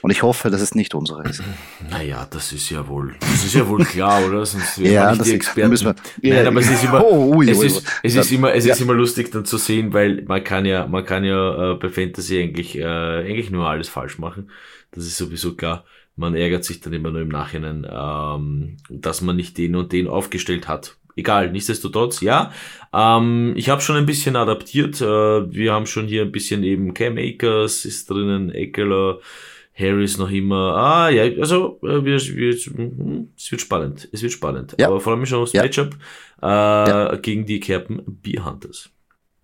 Und 0.01 0.11
ich 0.11 0.23
hoffe, 0.23 0.49
dass 0.49 0.61
es 0.61 0.75
nicht 0.75 0.93
unsere 0.93 1.27
ist. 1.27 1.43
Naja, 1.89 2.27
das 2.29 2.51
ist 2.51 2.69
ja 2.69 2.87
wohl, 2.87 3.15
das 3.19 3.45
ist 3.45 3.55
ja 3.55 3.67
wohl 3.67 3.83
klar, 3.85 4.25
oder? 4.25 4.45
Sonst 4.45 4.79
wären 4.79 4.93
ja, 4.93 5.05
wir 5.05 5.11
nicht 5.13 5.25
die 5.25 5.33
Experten. 5.33 5.69
Müssen 5.69 5.95
wir, 6.21 6.33
Nein, 6.33 6.47
aber 6.47 6.59
es 6.59 6.69
ist 6.69 6.83
immer, 6.83 7.03
oh, 7.03 7.35
ui, 7.35 7.49
es, 7.49 7.63
ist, 7.63 7.87
es 8.03 8.15
ist 8.15 8.31
immer, 8.31 8.53
es 8.53 8.65
ja. 8.65 8.73
ist 8.73 8.81
immer 8.81 8.93
lustig 8.93 9.31
dann 9.31 9.45
zu 9.45 9.57
sehen, 9.57 9.93
weil 9.93 10.23
man 10.27 10.43
kann 10.43 10.65
ja, 10.65 10.87
man 10.87 11.05
kann 11.05 11.23
ja 11.23 11.73
äh, 11.73 11.75
bei 11.75 11.89
Fantasy 11.89 12.41
eigentlich, 12.41 12.77
äh, 12.77 12.83
eigentlich 12.83 13.49
nur 13.49 13.69
alles 13.69 13.89
falsch 13.89 14.17
machen. 14.17 14.49
Das 14.91 15.05
ist 15.05 15.17
sowieso 15.17 15.55
klar. 15.55 15.85
Man 16.15 16.35
ärgert 16.35 16.65
sich 16.65 16.81
dann 16.81 16.93
immer 16.93 17.11
nur 17.11 17.21
im 17.21 17.29
Nachhinein, 17.29 17.87
ähm, 17.89 18.77
dass 18.89 19.21
man 19.21 19.35
nicht 19.35 19.57
den 19.57 19.75
und 19.75 19.91
den 19.93 20.07
aufgestellt 20.07 20.67
hat. 20.67 20.97
Egal, 21.15 21.51
nichtsdestotrotz, 21.51 22.21
ja. 22.21 22.51
Ähm, 22.93 23.53
ich 23.55 23.69
habe 23.69 23.81
schon 23.81 23.97
ein 23.97 24.05
bisschen 24.05 24.35
adaptiert. 24.35 25.01
Äh, 25.01 25.05
wir 25.51 25.73
haben 25.73 25.87
schon 25.87 26.07
hier 26.07 26.21
ein 26.21 26.31
bisschen 26.31 26.63
eben 26.63 26.93
Cam 26.93 27.17
Akers 27.17 27.85
ist 27.85 28.09
drinnen, 28.09 28.51
Eckler, 28.51 29.19
Harris 29.77 30.17
noch 30.17 30.31
immer, 30.31 30.75
ah 30.75 31.09
ja, 31.09 31.23
also 31.39 31.79
äh, 31.83 32.03
wir, 32.03 32.19
wir, 32.19 32.53
hm, 32.53 33.29
es 33.37 33.51
wird 33.51 33.61
spannend, 33.61 34.09
es 34.11 34.21
wird 34.21 34.31
spannend. 34.31 34.75
Ja. 34.79 34.87
Aber 34.87 34.99
vor 34.99 35.13
allem 35.13 35.25
schon 35.25 35.43
aufs 35.43 35.53
ja. 35.53 35.63
Matchup 35.63 35.95
äh, 36.41 36.45
ja. 36.45 37.15
gegen 37.17 37.45
die 37.45 37.59
Kerpen 37.59 38.01
Beer 38.05 38.45
Hunters. 38.45 38.89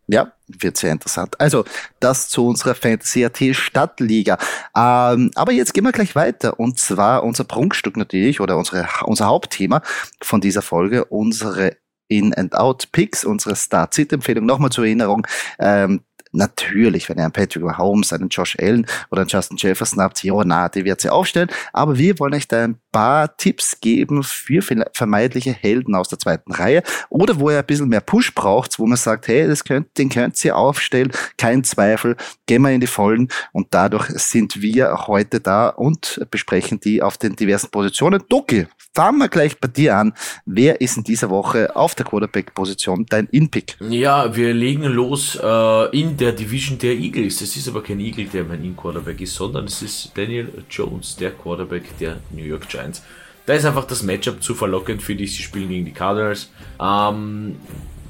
Ja, 0.08 0.34
wird 0.48 0.75
sehr 0.75 0.92
interessant. 0.92 1.40
Also, 1.40 1.63
das 2.00 2.28
zu 2.28 2.46
unserer 2.46 2.75
Fantasy 2.75 3.24
AT 3.24 3.40
Stadtliga. 3.54 4.38
Ähm, 4.75 5.32
aber 5.36 5.54
jetzt 5.54 5.74
gehen 5.74 5.86
wir 5.86 5.94
gleich 5.94 6.13
weiter. 6.16 6.60
Und 6.60 6.78
zwar 6.78 7.24
unser 7.24 7.46
Prunkstück 7.46 7.96
natürlich 7.96 8.42
oder 8.42 8.58
unsere, 8.58 8.86
unser 9.06 9.28
Hauptthema 9.28 9.82
von 10.22 10.42
dieser 10.42 10.62
Folge, 10.62 11.06
unsere 11.06 11.78
In-and-Out-Picks, 12.10 13.24
unsere 13.24 13.56
Start-Sit-Empfehlung. 13.56 14.46
Nochmal 14.46 14.72
zur 14.72 14.86
Erinnerung, 14.86 15.25
ähm, 15.58 16.02
Natürlich, 16.34 17.08
wenn 17.10 17.18
er 17.18 17.25
einen 17.25 17.34
Patrick 17.34 17.63
Mahomes, 17.63 18.12
einen 18.12 18.30
Josh 18.30 18.58
Allen 18.60 18.86
oder 19.12 19.22
einen 19.22 19.30
Justin 19.30 19.58
Jefferson 19.58 20.02
habt, 20.02 20.24
ja, 20.24 20.34
na, 20.44 20.68
die 20.68 20.84
wird 20.84 21.00
sie 21.00 21.10
aufstellen. 21.10 21.50
Aber 21.72 21.98
wir 21.98 22.20
wollen 22.20 22.34
euch 22.34 22.48
da 22.48 22.63
ein 22.63 22.78
paar 22.92 23.36
Tipps 23.38 23.80
geben 23.82 24.24
für 24.24 24.62
vermeidliche 24.94 25.52
Helden 25.52 25.96
aus 25.96 26.10
der 26.10 26.20
zweiten 26.20 26.52
Reihe 26.52 26.84
oder 27.10 27.40
wo 27.40 27.50
ihr 27.50 27.60
ein 27.60 27.66
bisschen 27.66 27.90
mehr 27.90 28.02
Push 28.02 28.34
braucht, 28.34 28.80
wo 28.80 28.86
man 28.86 28.98
sagt, 28.98 29.28
hey, 29.28 29.48
das 29.48 29.63
könnt, 29.63 29.98
den 29.98 30.10
könnt 30.10 30.44
ihr 30.44 30.56
aufstellen, 30.56 31.12
kein 31.38 31.63
Zweifel, 31.63 32.16
gehen 32.46 32.62
wir 32.62 32.72
in 32.72 32.82
die 32.82 32.88
Vollen 32.88 33.30
und 33.52 33.68
dadurch 33.72 34.10
sind 34.10 34.62
wir 34.62 35.08
heute 35.08 35.40
da 35.40 35.70
und 35.70 36.25
besprechen 36.32 36.80
die 36.80 37.02
auf 37.02 37.18
den 37.18 37.36
diversen 37.36 37.70
Positionen. 37.70 38.24
Doki, 38.30 38.68
fangen 38.94 39.18
wir 39.18 39.28
gleich 39.28 39.60
bei 39.60 39.68
dir 39.68 39.98
an. 39.98 40.13
Wer 40.46 40.82
ist 40.82 40.98
in 40.98 41.04
dieser 41.04 41.30
Woche 41.30 41.75
auf 41.75 41.96
der 41.96 42.06
Quarterback-Position 42.06 43.06
dein 43.10 43.28
In-Pick? 43.28 43.78
Ja, 43.80 44.36
wir 44.36 44.54
legen 44.54 44.84
los 44.84 45.38
äh, 45.42 46.00
in 46.00 46.16
der 46.24 46.32
Division 46.32 46.77
der 46.77 46.94
Eagles. 46.94 47.42
Es 47.42 47.58
ist 47.58 47.68
aber 47.68 47.84
kein 47.84 48.00
Eagle, 48.00 48.25
der 48.25 48.46
mein 48.46 48.63
In-Quarterback 48.63 49.20
ist, 49.20 49.36
sondern 49.36 49.65
es 49.65 49.82
ist 49.82 50.12
Daniel 50.15 50.63
Jones, 50.70 51.18
der 51.18 51.32
Quarterback 51.32 51.98
der 52.00 52.22
New 52.32 52.46
York 52.46 52.70
Giants. 52.70 53.03
Da 53.46 53.53
ist 53.53 53.65
einfach 53.65 53.84
das 53.84 54.03
Matchup 54.03 54.42
zu 54.42 54.56
verlockend 54.56 55.01
für 55.01 55.15
die. 55.15 55.27
Sie 55.27 55.44
spielen 55.44 55.68
gegen 55.68 55.84
die 55.84 55.92
Cardinals. 55.92 56.50
Ähm, 56.80 57.58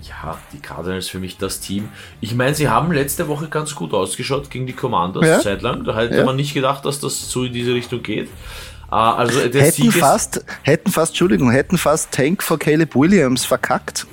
ja, 0.04 0.38
die 0.52 0.60
Cardinals 0.60 1.08
für 1.08 1.18
mich 1.18 1.38
das 1.38 1.60
Team. 1.60 1.90
Ich 2.22 2.36
meine, 2.36 2.54
sie 2.54 2.70
haben 2.70 2.92
letzte 2.92 3.28
Woche 3.28 3.48
ganz 3.48 3.74
gut 3.74 3.96
ausgeschaut 3.96 4.52
gegen 4.52 4.68
die 4.68 4.74
Commanders, 4.74 5.26
ja. 5.26 5.40
zeitlang. 5.40 5.84
Da 5.84 5.96
hätte 5.96 6.18
ja. 6.18 6.24
man 6.24 6.36
nicht 6.36 6.54
gedacht, 6.54 6.86
dass 6.86 7.00
das 7.00 7.32
so 7.32 7.46
in 7.46 7.54
diese 7.54 7.74
Richtung 7.74 8.04
geht. 8.04 8.30
Ah, 8.92 9.16
also 9.16 9.40
der 9.48 9.64
hätten 9.64 9.82
Sieg 9.82 9.94
fast, 9.94 10.46
hätten 10.62 10.92
fast, 10.92 11.14
Entschuldigung, 11.14 11.50
hätten 11.50 11.80
fast 11.80 12.12
Tank 12.12 12.44
vor 12.44 12.60
Caleb 12.60 12.94
Williams 12.94 13.44
verkackt, 13.44 14.06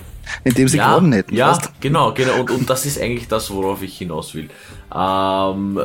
indem 0.44 0.68
sie 0.68 0.78
ja, 0.78 0.90
gewonnen 0.90 1.12
hätten. 1.12 1.34
Ja, 1.34 1.54
fast. 1.54 1.80
genau, 1.80 2.12
genau. 2.12 2.40
Und, 2.40 2.50
und 2.50 2.70
das 2.70 2.86
ist 2.86 3.00
eigentlich 3.00 3.28
das, 3.28 3.50
worauf 3.50 3.82
ich 3.82 3.98
hinaus 3.98 4.34
will. 4.34 4.48
Ähm, 4.94 5.80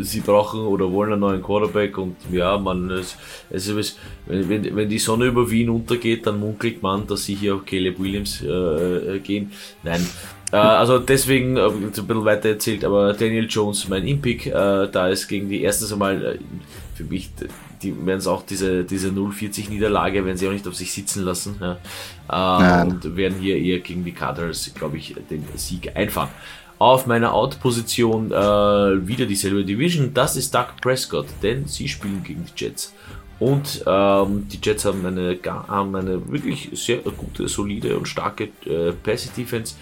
sie 0.00 0.20
brauchen 0.20 0.60
oder 0.60 0.90
wollen 0.90 1.12
einen 1.12 1.20
neuen 1.20 1.42
Quarterback 1.42 1.98
und 1.98 2.16
ja, 2.32 2.56
man, 2.58 2.90
es, 2.90 3.16
es 3.50 3.68
ist, 3.68 3.98
wenn, 4.26 4.48
wenn, 4.48 4.76
wenn 4.76 4.88
die 4.88 4.98
Sonne 4.98 5.26
über 5.26 5.50
Wien 5.50 5.68
untergeht, 5.68 6.26
dann 6.26 6.40
munkelt 6.40 6.82
man, 6.82 7.06
dass 7.06 7.24
sie 7.24 7.34
hier 7.34 7.56
auf 7.56 7.66
Caleb 7.66 7.98
Williams 7.98 8.42
äh, 8.42 8.46
äh 8.48 9.18
gehen. 9.20 9.52
Nein, 9.82 10.06
äh, 10.52 10.56
also 10.56 10.98
deswegen, 10.98 11.56
äh, 11.56 11.66
ein 11.66 11.90
bisschen 11.90 12.24
weiter 12.24 12.50
erzählt, 12.50 12.84
aber 12.84 13.12
Daniel 13.12 13.46
Jones, 13.48 13.88
mein 13.88 14.06
Impick, 14.06 14.50
da 14.50 15.08
ist 15.08 15.28
gegen 15.28 15.48
die 15.48 15.62
erstens 15.62 15.92
einmal 15.92 16.38
für 16.94 17.04
mich 17.04 17.30
die 17.86 18.06
werden 18.06 18.18
es 18.18 18.26
auch 18.26 18.44
diese, 18.44 18.84
diese 18.84 19.12
040 19.12 19.70
Niederlage, 19.70 20.24
werden 20.24 20.36
sie 20.36 20.48
auch 20.48 20.52
nicht 20.52 20.66
auf 20.66 20.74
sich 20.74 20.92
sitzen 20.92 21.22
lassen. 21.24 21.56
Ja. 21.60 22.82
Äh, 22.82 22.86
und 22.86 23.16
werden 23.16 23.38
hier 23.38 23.56
eher 23.56 23.80
gegen 23.80 24.04
die 24.04 24.12
Cardinals, 24.12 24.72
glaube 24.74 24.96
ich, 24.96 25.14
den 25.30 25.44
Sieg 25.54 25.96
einfahren. 25.96 26.30
Auf 26.78 27.06
meiner 27.06 27.32
Out-Position 27.32 28.32
äh, 28.32 28.34
wieder 28.34 29.24
dieselbe 29.24 29.64
Division, 29.64 30.12
das 30.12 30.36
ist 30.36 30.54
Doug 30.54 30.66
Prescott, 30.82 31.26
denn 31.42 31.66
sie 31.66 31.88
spielen 31.88 32.22
gegen 32.22 32.44
die 32.44 32.64
Jets. 32.64 32.92
Und 33.38 33.84
ähm, 33.86 34.48
die 34.48 34.58
Jets 34.62 34.84
haben 34.84 35.04
eine, 35.04 35.38
haben 35.44 35.94
eine 35.94 36.30
wirklich 36.30 36.70
sehr 36.72 36.98
gute, 36.98 37.48
solide 37.48 37.96
und 37.98 38.06
starke 38.06 38.48
äh, 38.64 38.92
Passive-Defense. 38.92 39.74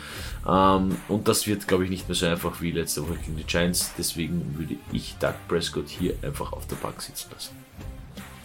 Ähm, 0.46 0.96
und 1.08 1.28
das 1.28 1.46
wird, 1.46 1.66
glaube 1.66 1.84
ich, 1.84 1.90
nicht 1.90 2.08
mehr 2.08 2.16
so 2.16 2.26
einfach 2.26 2.60
wie 2.60 2.72
letzte 2.72 3.02
Woche 3.02 3.16
gegen 3.24 3.36
die 3.36 3.44
Giants. 3.44 3.92
Deswegen 3.96 4.56
würde 4.58 4.76
ich 4.92 5.14
Doug 5.20 5.34
Prescott 5.48 5.88
hier 5.88 6.14
einfach 6.22 6.52
auf 6.52 6.66
der 6.66 6.76
Bank 6.76 7.00
sitzen 7.00 7.30
lassen. 7.32 7.56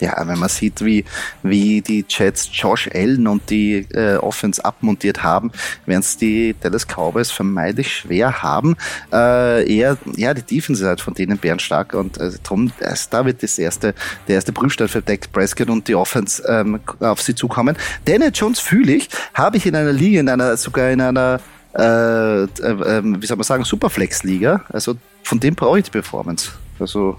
Ja, 0.00 0.16
wenn 0.26 0.38
man 0.38 0.48
sieht, 0.48 0.84
wie, 0.84 1.04
wie 1.42 1.80
die 1.80 2.04
Jets 2.08 2.48
Josh 2.52 2.88
Allen 2.92 3.26
und 3.26 3.50
die 3.50 3.86
äh, 3.92 4.16
Offense 4.16 4.64
abmontiert 4.64 5.22
haben, 5.22 5.52
werden 5.86 6.00
es 6.00 6.16
die 6.16 6.54
Dallas 6.60 6.86
Cowboys 6.86 7.30
vermeintlich 7.30 7.94
schwer 7.94 8.42
haben. 8.42 8.76
Äh, 9.12 9.72
eher, 9.72 9.98
ja, 10.16 10.34
die 10.34 10.42
Defense 10.42 10.82
ist 10.82 10.88
halt 10.88 11.00
von 11.00 11.14
denen 11.14 11.38
bärenstark 11.38 11.94
und 11.94 12.18
äh, 12.18 12.30
drum, 12.42 12.72
also 12.80 13.08
da 13.10 13.24
wird 13.24 13.42
das 13.42 13.58
erste, 13.58 13.94
der 14.26 14.36
erste 14.36 14.52
Prüfstein 14.52 14.88
für 14.88 15.02
Dak 15.02 15.30
Prescott 15.32 15.68
und 15.68 15.86
die 15.86 15.94
Offense 15.94 16.42
ähm, 16.48 16.80
auf 17.00 17.20
sie 17.20 17.34
zukommen. 17.34 17.76
Daniel 18.04 18.32
Jones 18.34 18.60
fühle 18.60 18.92
ich, 18.92 19.08
habe 19.34 19.56
ich 19.56 19.66
in 19.66 19.76
einer 19.76 19.92
Liga, 19.92 20.20
in 20.20 20.28
einer, 20.28 20.56
sogar 20.56 20.90
in 20.90 21.00
einer 21.00 21.40
äh, 21.74 22.42
äh, 22.42 23.02
wie 23.04 23.26
soll 23.26 23.36
man 23.36 23.44
sagen, 23.44 23.64
Superflex-Liga. 23.64 24.64
Also 24.70 24.96
von 25.22 25.38
dem 25.38 25.54
brauche 25.54 25.78
ich 25.78 25.84
die 25.84 25.90
Performance. 25.90 26.52
Also 26.78 27.16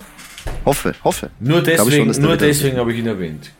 Hoffe, 0.66 0.94
hoffe. 1.04 1.30
Nur 1.40 1.62
deswegen, 1.62 2.14
schon, 2.14 2.24
nur 2.24 2.38
deswegen 2.38 2.78
habe 2.78 2.94
ich 2.94 3.00
ihn 3.00 3.08
erwähnt. 3.08 3.52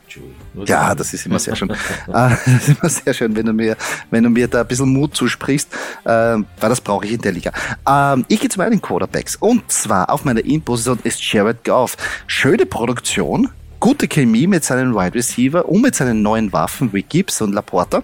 Ja, 0.66 0.94
das 0.94 1.14
ist 1.14 1.26
immer 1.26 1.38
sehr 1.38 1.56
schön. 1.56 1.72
ah, 2.12 2.30
das 2.30 2.68
ist 2.68 2.68
immer 2.68 2.90
sehr 2.90 3.14
schön, 3.14 3.34
wenn 3.34 3.46
du 3.46 3.52
mir, 3.52 3.76
wenn 4.10 4.22
du 4.22 4.30
mir 4.30 4.46
da 4.46 4.60
ein 4.60 4.66
bisschen 4.66 4.92
Mut 4.92 5.16
zusprichst, 5.16 5.68
ähm, 6.06 6.46
weil 6.60 6.68
das 6.68 6.80
brauche 6.80 7.06
ich 7.06 7.12
in 7.12 7.20
der 7.20 7.32
Liga. 7.32 7.52
Ähm, 7.88 8.24
ich 8.28 8.40
gehe 8.40 8.48
zu 8.48 8.58
meinen 8.58 8.80
Quarterbacks 8.80 9.36
und 9.36 9.70
zwar 9.72 10.10
auf 10.10 10.24
meiner 10.24 10.44
In-Position 10.44 10.98
ist 11.02 11.32
Jared 11.32 11.64
Goff. 11.64 11.96
Schöne 12.26 12.66
Produktion, 12.66 13.48
gute 13.80 14.06
Chemie 14.06 14.46
mit 14.46 14.64
seinen 14.64 14.94
Wide 14.94 15.14
Receiver 15.14 15.68
und 15.68 15.82
mit 15.82 15.94
seinen 15.94 16.22
neuen 16.22 16.52
Waffen 16.52 16.92
wie 16.92 17.02
Gibbs 17.02 17.40
und 17.40 17.52
Laporta. 17.52 18.02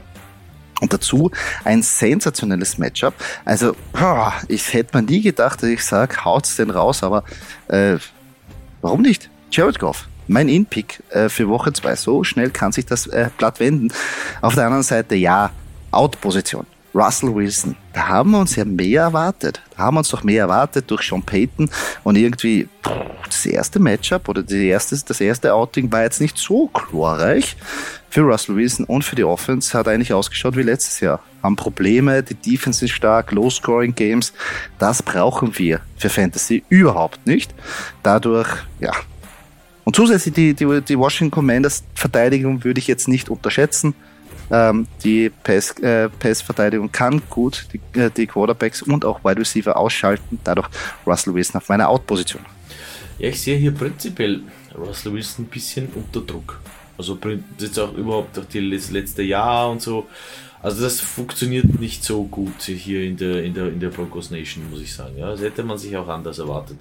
Und 0.81 0.93
dazu 0.93 1.31
ein 1.65 1.83
sensationelles 1.83 2.79
Matchup. 2.79 3.15
Also, 3.45 3.75
ich 4.47 4.73
hätte 4.73 4.97
mir 4.97 5.03
nie 5.03 5.21
gedacht, 5.23 5.63
dass 5.63 5.69
ich 5.69 5.85
sage, 5.85 6.25
haut's 6.25 6.57
den 6.57 6.71
raus, 6.71 7.03
aber 7.03 7.25
äh, 7.67 7.97
Warum 8.81 9.03
nicht? 9.03 9.31
Jared 9.51 9.79
Goff, 9.79 10.09
mein 10.27 10.49
In-Pick 10.49 11.03
äh, 11.11 11.29
für 11.29 11.49
Woche 11.49 11.73
2. 11.73 11.97
So 11.97 12.25
schnell 12.25 12.51
kann 12.51 12.73
sich 12.73 12.87
das 12.87 13.07
äh, 13.07 13.31
Blatt 13.37 13.61
wenden. 13.61 13.93
Auf 14.41 14.55
der 14.55 14.65
anderen 14.65 14.83
Seite, 14.83 15.15
ja, 15.15 15.51
Out-Position. 15.91 16.67
Russell 16.95 17.35
Wilson, 17.35 17.77
da 17.93 18.09
haben 18.09 18.31
wir 18.31 18.41
uns 18.41 18.57
ja 18.57 18.65
mehr 18.65 19.03
erwartet. 19.03 19.61
Da 19.77 19.85
haben 19.85 19.95
wir 19.95 19.99
uns 19.99 20.09
doch 20.09 20.23
mehr 20.23 20.43
erwartet 20.43 20.91
durch 20.91 21.03
Sean 21.03 21.23
Payton 21.23 21.71
und 22.03 22.17
irgendwie 22.17 22.69
das 23.27 23.47
erste 23.47 23.79
Matchup 23.79 24.29
oder 24.29 24.43
die 24.43 24.69
erste, 24.69 24.99
das 25.07 25.21
erste 25.21 25.53
Outing 25.53 25.91
war 25.93 26.03
jetzt 26.03 26.21
nicht 26.21 26.39
so 26.39 26.69
glorreich 26.69 27.57
für 28.11 28.23
Russell 28.23 28.57
Wilson 28.57 28.87
und 28.87 29.05
für 29.05 29.17
die 29.17 29.25
Offense. 29.25 29.77
Hat 29.77 29.89
eigentlich 29.89 30.13
ausgeschaut 30.13 30.57
wie 30.57 30.63
letztes 30.63 31.01
Jahr. 31.01 31.21
Haben 31.43 31.57
Probleme, 31.57 32.23
die 32.23 32.35
Defense 32.35 32.85
ist 32.85 32.93
stark, 32.93 33.33
Low-Scoring-Games. 33.33 34.33
Das 34.79 35.03
brauchen 35.03 35.57
wir 35.59 35.81
für 35.97 36.09
Fantasy 36.09 36.65
überhaupt 36.69 37.27
nicht. 37.27 37.55
Dadurch, 38.03 38.49
ja. 38.81 38.93
Und 39.85 39.95
zusätzlich 39.97 40.35
die, 40.35 40.55
die, 40.55 40.81
die 40.83 40.99
Washington 40.99 41.31
Commanders 41.31 41.85
Verteidigung 41.95 42.65
würde 42.65 42.79
ich 42.79 42.87
jetzt 42.87 43.09
nicht 43.09 43.31
unterschätzen. 43.31 43.95
Ähm, 44.51 44.87
die 45.05 45.31
Pass, 45.31 45.71
äh, 45.81 46.09
Pass-Verteidigung 46.09 46.91
kann 46.91 47.23
gut 47.29 47.67
die, 47.73 47.99
äh, 47.99 48.11
die 48.11 48.27
Quarterbacks 48.27 48.83
und 48.83 49.05
auch 49.05 49.23
Wide 49.25 49.41
Receiver 49.41 49.77
ausschalten. 49.77 50.39
Dadurch 50.45 50.69
Russell 51.07 51.35
Wilson 51.35 51.61
auf 51.61 51.69
meiner 51.69 51.89
Out-Position. 51.89 52.45
Ja, 53.19 53.29
ich 53.29 53.43
sehe 53.43 53.57
hier 53.57 53.73
prinzipiell 53.73 54.43
Russell 54.77 55.13
Wilson 55.13 55.45
ein 55.45 55.49
bisschen 55.49 55.89
unter 55.95 56.21
Druck. 56.21 56.61
Also 56.97 57.19
jetzt 57.59 57.79
auch 57.79 57.93
überhaupt 57.95 58.37
durch 58.37 58.47
das 58.71 58.91
letzte 58.91 59.23
Jahr 59.23 59.71
und 59.71 59.83
so. 59.83 60.07
Also 60.61 60.83
das 60.83 60.99
funktioniert 61.01 61.79
nicht 61.79 62.03
so 62.03 62.25
gut 62.25 62.63
hier 62.63 63.03
in 63.03 63.17
der, 63.17 63.45
in 63.45 63.55
der, 63.55 63.69
in 63.69 63.79
der 63.79 63.91
Broncos 63.91 64.31
Nation, 64.31 64.69
muss 64.71 64.81
ich 64.81 64.93
sagen. 64.93 65.17
Ja, 65.17 65.31
das 65.31 65.41
hätte 65.41 65.63
man 65.63 65.79
sich 65.79 65.97
auch 65.97 66.09
anders 66.09 66.39
erwartet. 66.39 66.79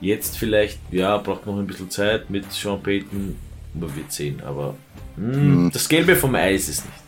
Jetzt 0.00 0.38
vielleicht, 0.38 0.78
ja, 0.90 1.18
braucht 1.18 1.46
noch 1.46 1.58
ein 1.58 1.66
bisschen 1.66 1.90
Zeit 1.90 2.30
mit 2.30 2.50
Sean 2.52 2.82
Payton, 2.82 3.36
man 3.74 3.96
wird 3.96 4.12
sehen, 4.12 4.40
aber 4.46 4.76
mh, 5.16 5.34
hm, 5.34 5.70
das 5.72 5.88
Gelbe 5.88 6.16
vom 6.16 6.34
Eis 6.34 6.68
ist 6.68 6.86
nicht. 6.86 7.07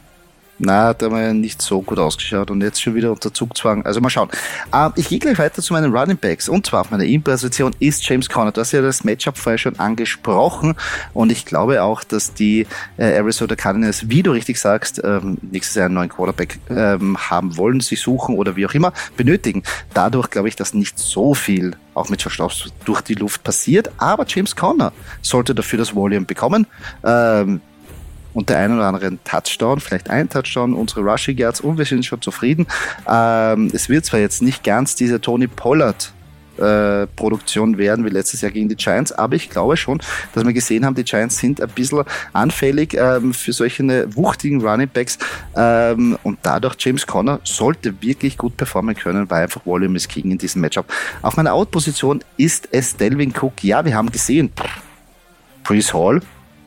Na, 0.63 0.93
da 0.93 1.07
haben 1.07 1.17
wir 1.17 1.33
nicht 1.33 1.63
so 1.63 1.81
gut 1.81 1.99
ausgeschaut 1.99 2.51
und 2.51 2.61
jetzt 2.61 2.83
schon 2.83 2.95
wieder 2.95 3.11
unter 3.11 3.33
Zugzwang. 3.33 3.87
Also 3.87 4.03
mal 4.03 4.11
schauen. 4.11 4.29
Ähm, 4.75 4.93
ich 4.95 5.09
gehe 5.09 5.19
gleich 5.19 5.39
weiter 5.39 5.63
zu 5.63 5.73
meinen 5.73 5.91
Running 5.91 6.19
Backs 6.19 6.51
und 6.51 6.67
zwar 6.67 6.83
auf 6.83 6.91
meiner 6.91 7.05
In-Position 7.05 7.75
ist 7.79 8.07
James 8.07 8.29
Conner. 8.29 8.53
Du 8.53 8.61
hast 8.61 8.73
ja 8.73 8.83
das 8.83 9.03
Matchup 9.03 9.39
vorher 9.39 9.57
schon 9.57 9.79
angesprochen 9.79 10.75
und 11.15 11.33
ich 11.33 11.47
glaube 11.47 11.83
auch, 11.83 12.05
dass 12.05 12.35
die 12.35 12.67
äh, 12.99 13.05
Arizona 13.05 13.57
Cardinals, 13.57 14.11
wie 14.11 14.23
du 14.23 14.33
richtig 14.33 14.61
sagst, 14.61 15.01
ähm, 15.03 15.39
nächstes 15.41 15.77
Jahr 15.77 15.87
einen 15.87 15.95
neuen 15.95 16.11
Quarterback 16.11 16.59
ähm, 16.69 17.17
haben 17.17 17.57
wollen, 17.57 17.81
sich 17.81 18.03
suchen 18.03 18.37
oder 18.37 18.55
wie 18.55 18.67
auch 18.67 18.75
immer 18.75 18.93
benötigen. 19.17 19.63
Dadurch 19.95 20.29
glaube 20.29 20.49
ich, 20.49 20.57
dass 20.57 20.75
nicht 20.75 20.99
so 20.99 21.33
viel 21.33 21.75
auch 21.95 22.11
mit 22.11 22.21
Verstaus 22.21 22.71
durch 22.85 23.01
die 23.01 23.15
Luft 23.15 23.45
passiert, 23.45 23.91
aber 23.97 24.27
James 24.29 24.55
Conner 24.55 24.93
sollte 25.23 25.55
dafür 25.55 25.79
das 25.79 25.95
Volume 25.95 26.27
bekommen. 26.27 26.67
Ähm, 27.03 27.63
und 28.35 28.49
der 28.49 28.59
einen 28.59 28.77
oder 28.77 28.87
anderen 28.87 29.23
Touchdown, 29.25 29.81
vielleicht 29.81 30.11
ein 30.11 30.29
Touchdown, 30.29 30.75
unsere 30.75 31.01
Rushing 31.01 31.37
Yards 31.37 31.61
und 31.61 31.79
wir 31.79 31.85
sind 31.85 32.05
schon 32.05 32.21
zufrieden. 32.21 32.67
Ähm, 33.09 33.71
es 33.73 33.89
wird 33.89 34.05
zwar 34.05 34.21
jetzt 34.21 34.43
nicht 34.43 34.65
ganz 34.65 34.95
diese 34.95 35.21
Tony 35.21 35.47
Pollard 35.47 36.13
äh, 36.61 37.07
Produktion 37.17 37.79
werden 37.79 38.05
wie 38.05 38.11
letztes 38.11 38.43
Jahr 38.43 38.51
gegen 38.53 38.69
die 38.69 38.77
Giants, 38.77 39.13
aber 39.13 39.35
ich 39.37 39.49
glaube 39.51 39.77
schon, 39.77 40.01
dass 40.35 40.45
wir 40.45 40.53
gesehen 40.53 40.85
haben, 40.85 40.95
die 40.95 41.05
Giants 41.05 41.39
sind 41.39 41.61
ein 41.61 41.69
bisschen 41.71 42.05
anfällig 42.33 42.95
ähm, 42.95 43.33
für 43.33 43.53
solche 43.53 44.15
wuchtigen 44.15 44.61
Running 44.61 44.89
Backs 44.89 45.19
ähm, 45.57 46.19
und 46.23 46.39
dadurch 46.43 46.77
James 46.79 47.07
Conner 47.07 47.41
sollte 47.45 48.03
wirklich 48.03 48.37
gut 48.37 48.57
performen 48.57 48.95
können, 48.95 49.31
weil 49.31 49.45
einfach 49.45 49.65
Volume 49.65 49.97
ist 49.97 50.09
King 50.09 50.33
in 50.33 50.39
diesem 50.39 50.61
Matchup. 50.61 50.87
Auf 51.23 51.37
meiner 51.37 51.55
Out-Position 51.55 52.23
ist 52.37 52.69
es 52.73 52.97
Delvin 52.97 53.33
Cook. 53.35 53.65
Ja, 53.65 53.85
wir 53.85 53.95
haben 53.95 54.11
gesehen, 54.11 54.53
Brees 55.65 55.95
Hall 55.95 56.21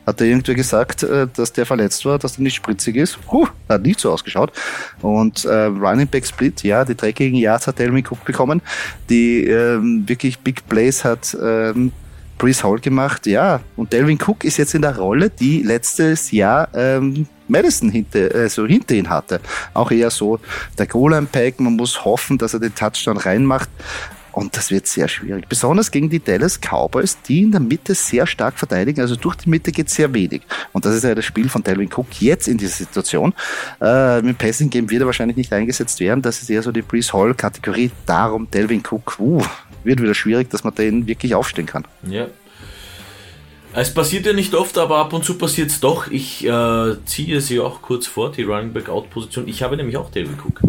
hat 0.06 0.20
er 0.20 0.26
irgendwie 0.26 0.54
gesagt, 0.54 1.02
äh, 1.02 1.26
dass 1.34 1.52
der 1.52 1.66
verletzt 1.66 2.04
war, 2.04 2.18
dass 2.18 2.36
er 2.38 2.42
nicht 2.42 2.54
spritzig 2.54 2.96
ist. 2.96 3.18
Huh, 3.30 3.46
hat 3.68 3.82
nicht 3.82 4.00
so 4.00 4.12
ausgeschaut. 4.12 4.52
Und 5.02 5.44
äh, 5.44 5.64
Running 5.64 6.08
Back 6.08 6.26
Split, 6.26 6.62
ja, 6.62 6.84
die 6.84 6.94
dreckigen 6.94 7.38
Yards 7.38 7.66
hat 7.66 7.78
Delvin 7.78 8.04
Cook 8.04 8.24
bekommen. 8.24 8.62
Die 9.08 9.44
ähm, 9.44 10.04
wirklich 10.06 10.38
Big 10.38 10.68
Plays 10.68 11.04
hat 11.04 11.36
ähm, 11.42 11.92
Brees 12.38 12.64
Hall 12.64 12.78
gemacht, 12.78 13.26
ja. 13.26 13.60
Und 13.76 13.92
Delvin 13.92 14.18
Cook 14.20 14.44
ist 14.44 14.56
jetzt 14.56 14.74
in 14.74 14.82
der 14.82 14.96
Rolle, 14.96 15.30
die 15.30 15.62
letztes 15.62 16.30
Jahr 16.30 16.68
ähm, 16.74 17.26
Madison 17.48 17.90
hinter, 17.90 18.34
äh, 18.34 18.48
so 18.48 18.66
hinter 18.66 18.94
ihn 18.94 19.08
hatte. 19.08 19.40
Auch 19.72 19.90
eher 19.90 20.10
so 20.10 20.40
der 20.78 20.86
Goal-Line-Pack, 20.86 21.60
man 21.60 21.76
muss 21.76 22.04
hoffen, 22.04 22.38
dass 22.38 22.54
er 22.54 22.60
den 22.60 22.74
Touchdown 22.74 23.16
reinmacht. 23.16 23.68
Und 24.34 24.56
das 24.56 24.70
wird 24.70 24.86
sehr 24.86 25.06
schwierig. 25.06 25.48
Besonders 25.48 25.90
gegen 25.90 26.10
die 26.10 26.18
Dallas 26.18 26.58
Cowboys, 26.60 27.18
die 27.22 27.42
in 27.42 27.52
der 27.52 27.60
Mitte 27.60 27.94
sehr 27.94 28.26
stark 28.26 28.58
verteidigen. 28.58 29.00
Also 29.00 29.14
durch 29.14 29.36
die 29.36 29.48
Mitte 29.48 29.70
geht 29.70 29.88
sehr 29.88 30.12
wenig. 30.12 30.42
Und 30.72 30.84
das 30.84 30.96
ist 30.96 31.04
ja 31.04 31.14
das 31.14 31.24
Spiel 31.24 31.48
von 31.48 31.62
Delvin 31.62 31.88
Cook 31.88 32.20
jetzt 32.20 32.48
in 32.48 32.58
dieser 32.58 32.74
Situation. 32.74 33.32
Äh, 33.80 34.22
mit 34.22 34.36
Passing 34.38 34.70
Game 34.70 34.90
wird 34.90 35.02
er 35.02 35.06
wahrscheinlich 35.06 35.36
nicht 35.36 35.52
eingesetzt 35.52 36.00
werden. 36.00 36.20
Das 36.20 36.42
ist 36.42 36.50
eher 36.50 36.62
so 36.62 36.72
die 36.72 36.82
Breeze 36.82 37.12
Hall 37.12 37.32
Kategorie. 37.34 37.92
Darum 38.06 38.50
Delvin 38.50 38.82
Cook, 38.82 39.16
uh, 39.20 39.42
wird 39.84 40.02
wieder 40.02 40.14
schwierig, 40.14 40.50
dass 40.50 40.64
man 40.64 40.74
den 40.74 41.06
wirklich 41.06 41.34
aufstehen 41.34 41.66
kann. 41.66 41.84
Ja. 42.08 42.26
Es 43.76 43.92
passiert 43.92 44.26
ja 44.26 44.32
nicht 44.32 44.54
oft, 44.54 44.78
aber 44.78 44.98
ab 44.98 45.12
und 45.12 45.24
zu 45.24 45.36
passiert 45.36 45.70
es 45.70 45.80
doch. 45.80 46.08
Ich 46.08 46.44
äh, 46.44 46.94
ziehe 47.04 47.40
sie 47.40 47.58
auch 47.58 47.82
kurz 47.82 48.06
vor, 48.06 48.30
die 48.30 48.42
Running 48.42 48.72
Back 48.72 48.88
Out 48.88 49.10
Position. 49.10 49.48
Ich 49.48 49.62
habe 49.62 49.76
nämlich 49.76 49.96
auch 49.96 50.10
Delvin 50.10 50.38
Cook. 50.38 50.60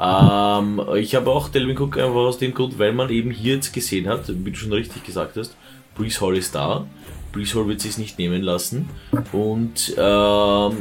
Ähm, 0.00 0.80
ich 0.96 1.14
habe 1.14 1.30
auch 1.30 1.48
Delvin 1.48 1.76
Cook 1.76 1.98
einfach 1.98 2.14
aus 2.14 2.38
dem 2.38 2.54
Grund, 2.54 2.78
weil 2.78 2.92
man 2.92 3.10
eben 3.10 3.30
hier 3.30 3.56
jetzt 3.56 3.72
gesehen 3.72 4.08
hat, 4.08 4.28
wie 4.28 4.50
du 4.50 4.56
schon 4.56 4.72
richtig 4.72 5.04
gesagt 5.04 5.36
hast, 5.36 5.56
Brees 5.96 6.20
Hall 6.20 6.36
ist 6.36 6.54
da. 6.54 6.86
Brees 7.32 7.54
Hall 7.54 7.66
wird 7.68 7.80
sich 7.80 7.98
nicht 7.98 8.18
nehmen 8.18 8.42
lassen. 8.42 8.88
Und 9.32 9.94
ähm, 9.98 10.76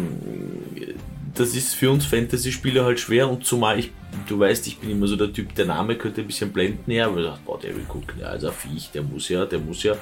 das 1.38 1.56
ist 1.56 1.76
für 1.76 1.92
uns 1.92 2.06
Fantasy-Spieler 2.06 2.86
halt 2.86 3.00
schwer 3.00 3.30
und 3.30 3.46
zumal 3.46 3.80
ich, 3.80 3.92
du 4.28 4.40
weißt, 4.40 4.66
ich 4.68 4.80
bin 4.80 4.92
immer 4.92 5.08
so 5.08 5.16
der 5.16 5.32
Typ, 5.32 5.54
der 5.56 5.66
Name 5.66 5.96
könnte 5.96 6.22
ein 6.22 6.28
bisschen 6.28 6.52
blenden, 6.52 6.90
ja, 6.90 7.08
aber 7.08 7.20
ich 7.20 7.26
dachte, 7.26 7.40
boah, 7.46 7.60
Delvin 7.60 7.86
Cook, 7.88 8.16
ja, 8.20 8.28
also 8.28 8.52
Viech, 8.52 8.90
der 8.92 9.04
muss 9.04 9.30
ja, 9.30 9.46
der 9.46 9.60
muss 9.60 9.84
ja. 9.84 9.96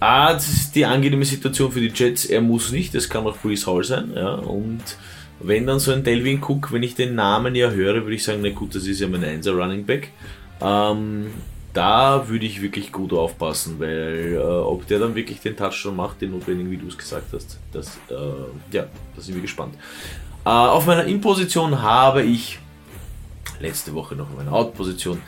Ah, 0.00 0.32
das 0.32 0.48
ist 0.48 0.74
die 0.74 0.84
angenehme 0.84 1.24
Situation 1.24 1.70
für 1.70 1.80
die 1.80 1.92
Jets, 1.94 2.24
er 2.24 2.40
muss 2.40 2.72
nicht, 2.72 2.94
das 2.94 3.08
kann 3.08 3.26
auch 3.26 3.36
Brees 3.38 3.66
Hall 3.66 3.84
sein, 3.84 4.12
ja, 4.14 4.34
und 4.34 4.82
wenn 5.42 5.66
dann 5.66 5.78
so 5.78 5.92
ein 5.92 6.04
Delvin 6.04 6.42
Cook, 6.42 6.72
wenn 6.72 6.82
ich 6.82 6.94
den 6.94 7.14
Namen 7.14 7.54
ja 7.54 7.70
höre, 7.70 8.02
würde 8.02 8.14
ich 8.14 8.24
sagen, 8.24 8.40
na 8.42 8.50
gut, 8.50 8.74
das 8.74 8.86
ist 8.86 9.00
ja 9.00 9.08
mein 9.08 9.24
1 9.24 9.46
Running 9.48 9.84
Back. 9.84 10.10
Ähm, 10.60 11.26
da 11.72 12.28
würde 12.28 12.44
ich 12.44 12.60
wirklich 12.60 12.92
gut 12.92 13.12
aufpassen, 13.12 13.76
weil 13.78 14.34
äh, 14.34 14.38
ob 14.38 14.86
der 14.86 14.98
dann 14.98 15.14
wirklich 15.14 15.40
den 15.40 15.56
Touchdown 15.56 15.96
macht, 15.96 16.20
den 16.20 16.32
notwendigen, 16.32 16.70
wie 16.70 16.76
du 16.76 16.86
es 16.88 16.98
gesagt 16.98 17.32
hast, 17.32 17.58
das, 17.72 17.98
äh, 18.10 18.14
ja, 18.72 18.86
da 19.16 19.22
sind 19.22 19.34
wir 19.34 19.42
gespannt. 19.42 19.74
Äh, 20.44 20.50
auf 20.50 20.86
meiner 20.86 21.04
In-Position 21.04 21.80
habe 21.80 22.22
ich 22.22 22.58
letzte 23.60 23.94
Woche 23.94 24.14
noch 24.16 24.30
in 24.30 24.36
meiner 24.36 24.52
Out-Position. 24.52 25.20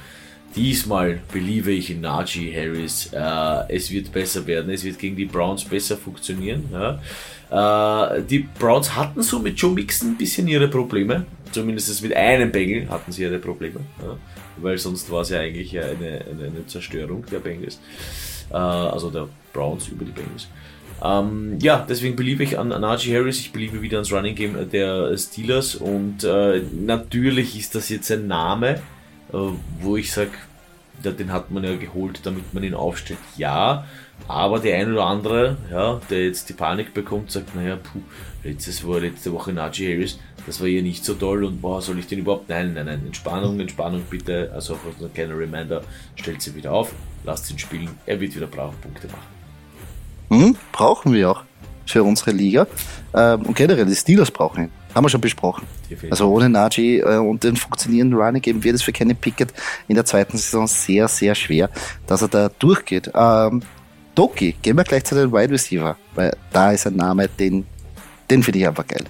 Diesmal 0.57 1.21
beliebe 1.33 1.73
ich 1.73 1.91
in 1.91 2.01
Najee 2.01 2.55
Harris. 2.55 3.11
Äh, 3.13 3.75
es 3.75 3.91
wird 3.91 4.13
besser 4.13 4.47
werden. 4.47 4.71
Es 4.71 4.85
wird 4.85 4.99
gegen 4.99 5.17
die 5.17 5.25
Browns 5.25 5.65
besser 5.65 5.97
funktionieren. 5.97 6.65
Ja. 6.73 7.01
Äh, 7.51 8.23
die 8.23 8.41
Browns 8.59 8.95
hatten 8.95 9.23
so 9.23 9.41
mit 9.41 9.59
Joe 9.59 9.73
Mixon 9.73 10.11
ein 10.11 10.17
bisschen 10.17 10.47
ihre 10.47 10.69
Probleme. 10.69 11.27
Zumindest 11.51 12.03
mit 12.03 12.15
einem 12.15 12.51
Bengel 12.53 12.89
hatten 12.89 13.11
sie 13.13 13.23
ihre 13.23 13.39
Probleme. 13.39 13.81
Ja, 14.01 14.17
weil 14.59 14.79
sonst 14.79 15.11
war 15.11 15.23
es 15.23 15.31
ja 15.31 15.41
eigentlich 15.41 15.77
eine, 15.79 16.25
eine, 16.31 16.45
eine 16.47 16.67
Zerstörung 16.67 17.25
der 17.31 17.41
Bengals. 17.41 17.81
Äh, 18.51 18.57
also 18.57 19.11
der 19.11 19.29
Browns 19.53 19.89
über 19.89 20.05
die 20.05 20.13
Bengals. 20.13 20.49
Ähm, 21.03 21.59
ja, 21.61 21.85
deswegen 21.89 22.17
beliebe 22.17 22.45
ich 22.45 22.59
an, 22.59 22.73
an 22.73 22.81
Najee 22.81 23.17
Harris, 23.17 23.41
ich 23.41 23.53
beliebe 23.53 23.83
wieder 23.83 23.99
ans 23.99 24.13
Running 24.13 24.35
Game 24.35 24.71
der 24.71 25.17
Steelers 25.19 25.75
und 25.75 26.25
äh, 26.25 26.63
natürlich 26.73 27.59
ist 27.59 27.75
das 27.75 27.89
jetzt 27.89 28.11
ein 28.11 28.27
Name, 28.27 28.81
wo 29.31 29.97
ich 29.97 30.13
sage, 30.13 30.31
den 31.03 31.33
hat 31.33 31.51
man 31.51 31.65
ja 31.65 31.77
geholt, 31.77 32.21
damit 32.25 32.55
man 32.55 32.63
ihn 32.63 32.75
aufstellt. 32.75 33.19
Ja, 33.37 33.85
aber 34.29 34.61
der 34.61 34.79
ein 34.79 34.93
oder 34.93 35.05
andere, 35.07 35.57
ja, 35.71 36.01
der 36.09 36.27
jetzt 36.27 36.49
die 36.49 36.53
Panik 36.53 36.95
bekommt, 36.95 37.31
sagt, 37.31 37.55
naja, 37.55 37.77
puh, 37.77 38.01
letztes 38.43 38.87
war 38.87 39.01
letzte 39.01 39.33
Woche 39.33 39.53
Najee 39.53 39.93
Harris, 39.93 40.19
das 40.47 40.61
war 40.61 40.69
hier 40.69 40.83
nicht 40.83 41.05
so 41.05 41.15
toll 41.15 41.45
und 41.45 41.61
boah, 41.61 41.83
soll 41.83 41.99
ich 41.99 42.07
den 42.07 42.21
überhaupt? 42.21 42.49
Nein, 42.49 42.75
nein, 42.75 42.87
nein, 42.87 43.03
Entspannung, 43.07 43.59
Entspannung 43.61 44.03
bitte, 44.09 44.51
also 44.55 44.75
auch 44.75 45.03
ein 45.03 45.13
kleiner 45.13 45.39
Reminder, 45.39 45.83
stellt 46.17 46.41
sie 46.41 46.55
wieder 46.55 46.73
auf, 46.73 46.93
lasst 47.25 47.51
ihn 47.51 47.59
spielen, 47.59 47.91
er 48.07 48.21
wird 48.21 48.35
wieder 48.37 48.47
brauchen, 48.47 48.77
Punkte 48.81 49.09
machen. 49.09 49.35
Mhm, 50.31 50.57
brauchen 50.73 51.13
wir 51.13 51.31
auch 51.31 51.43
für 51.87 52.03
unsere 52.03 52.31
Liga. 52.31 52.67
Ähm, 53.15 53.43
und 53.43 53.55
generell, 53.55 53.87
die 53.87 53.95
Steelers 53.95 54.31
brauchen 54.31 54.65
ihn. 54.65 54.84
Haben 54.95 55.05
wir 55.05 55.09
schon 55.09 55.21
besprochen. 55.21 55.67
Also 56.11 56.31
ohne 56.31 56.49
Najee 56.49 57.01
äh, 57.01 57.19
und 57.19 57.43
den 57.43 57.57
funktionierenden 57.57 58.19
Running 58.19 58.43
Game 58.43 58.63
wird 58.63 58.77
es 58.77 58.83
für 58.83 58.93
Kenny 58.93 59.15
Pickett 59.15 59.53
in 59.89 59.97
der 59.97 60.05
zweiten 60.05 60.37
Saison 60.37 60.67
sehr, 60.67 61.09
sehr 61.09 61.35
schwer, 61.35 61.69
dass 62.07 62.23
er 62.23 62.29
da 62.29 62.49
durchgeht. 62.59 63.11
Ähm, 63.15 63.63
Doki, 64.15 64.55
gehen 64.63 64.77
wir 64.77 64.85
gleich 64.85 65.05
zu 65.05 65.17
den 65.17 65.33
Wide 65.33 65.53
Receiver, 65.53 65.97
weil 66.15 66.37
da 66.53 66.73
ist 66.73 66.87
ein 66.87 66.97
Name, 66.97 67.29
den, 67.29 67.67
den 68.31 68.43
finde 68.43 68.61
ich 68.61 68.69
einfach 68.69 68.87
geil. 68.87 69.05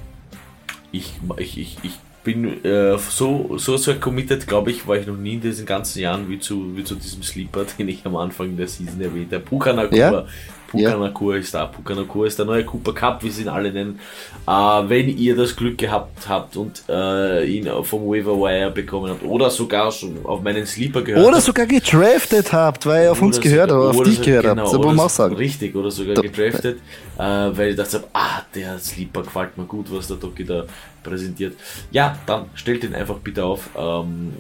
Ich, 0.93 1.13
ich, 1.37 1.59
ich, 1.59 1.79
ich 1.83 1.99
bin 2.25 2.65
äh, 2.65 2.97
so, 2.99 3.59
so 3.59 3.77
sehr 3.77 4.01
committed, 4.01 4.47
glaube 4.47 4.71
ich, 4.71 4.89
war 4.89 4.97
ich 4.97 5.07
noch 5.07 5.17
nie 5.17 5.35
in 5.35 5.41
diesen 5.43 5.67
ganzen 5.67 6.01
Jahren 6.01 6.29
wie 6.31 6.39
zu, 6.39 6.77
wie 6.77 6.83
zu 6.83 6.95
diesem 6.95 7.23
Sleeper, 7.23 7.67
den 7.79 7.89
ich 7.89 8.05
am 8.07 8.17
Anfang 8.17 8.57
der 8.57 8.67
Season 8.67 9.01
erwähnt 9.01 9.33
habe. 9.33 9.45
Puka 9.45 9.73
Nakua. 9.73 9.97
Ja? 9.97 10.27
Pukanakua 10.75 11.37
ist 11.37 11.55
da. 11.55 11.67
Pukanakua 11.67 12.27
ist 12.27 12.39
der 12.39 12.47
neue 12.47 12.65
Cooper 12.65 12.93
Cup, 12.93 13.23
wie 13.23 13.31
sie 13.31 13.43
ihn 13.43 13.49
alle 13.49 13.73
nennen. 13.73 13.99
Äh, 14.47 14.51
wenn 14.51 15.09
ihr 15.17 15.37
das 15.37 15.57
Glück 15.57 15.79
gehabt 15.79 16.29
habt 16.29 16.57
und 16.57 16.83
äh, 16.89 17.45
ihn 17.47 17.69
vom 17.83 18.07
Waiver 18.09 18.37
Wire 18.37 18.71
bekommen 18.71 19.11
habt 19.11 19.25
oder 19.25 19.51
sogar 19.51 19.91
schon 19.93 20.25
auf 20.25 20.43
meinen 20.43 20.67
Sleeper 20.67 21.03
gehört 21.03 21.25
Oder 21.25 21.37
habt, 21.37 21.47
sogar 21.47 21.67
gedraftet 21.67 22.53
habt, 22.53 22.87
weil 22.87 23.05
er 23.05 23.13
auf 23.13 23.23
uns 23.23 23.41
gehört 23.41 23.71
oder 23.71 23.91
auf 23.91 24.03
dich 24.03 24.21
gehört 24.21 24.45
genau, 24.45 24.63
habt. 24.63 24.73
Das 24.73 24.79
muss 24.79 24.95
man 24.95 25.07
auch 25.07 25.11
sagen. 25.11 25.37
Richtig, 25.37 25.75
oder 25.75 25.91
sogar 25.91 26.17
gedraftet, 26.17 26.79
äh, 27.19 27.23
weil 27.23 27.71
ich 27.71 27.77
dachte, 27.77 28.05
ah, 28.13 28.43
der 28.55 28.79
Sleeper 28.79 29.23
gefällt 29.23 29.57
mir 29.57 29.65
gut, 29.65 29.87
was 29.91 30.09
der 30.09 30.17
Doki 30.17 30.45
da 30.45 30.65
präsentiert. 31.03 31.57
Ja, 31.91 32.19
dann 32.27 32.47
stellt 32.55 32.83
ihn 32.83 32.95
einfach 32.95 33.19
bitte 33.19 33.45
auf. 33.45 33.71
Ähm, 33.77 34.33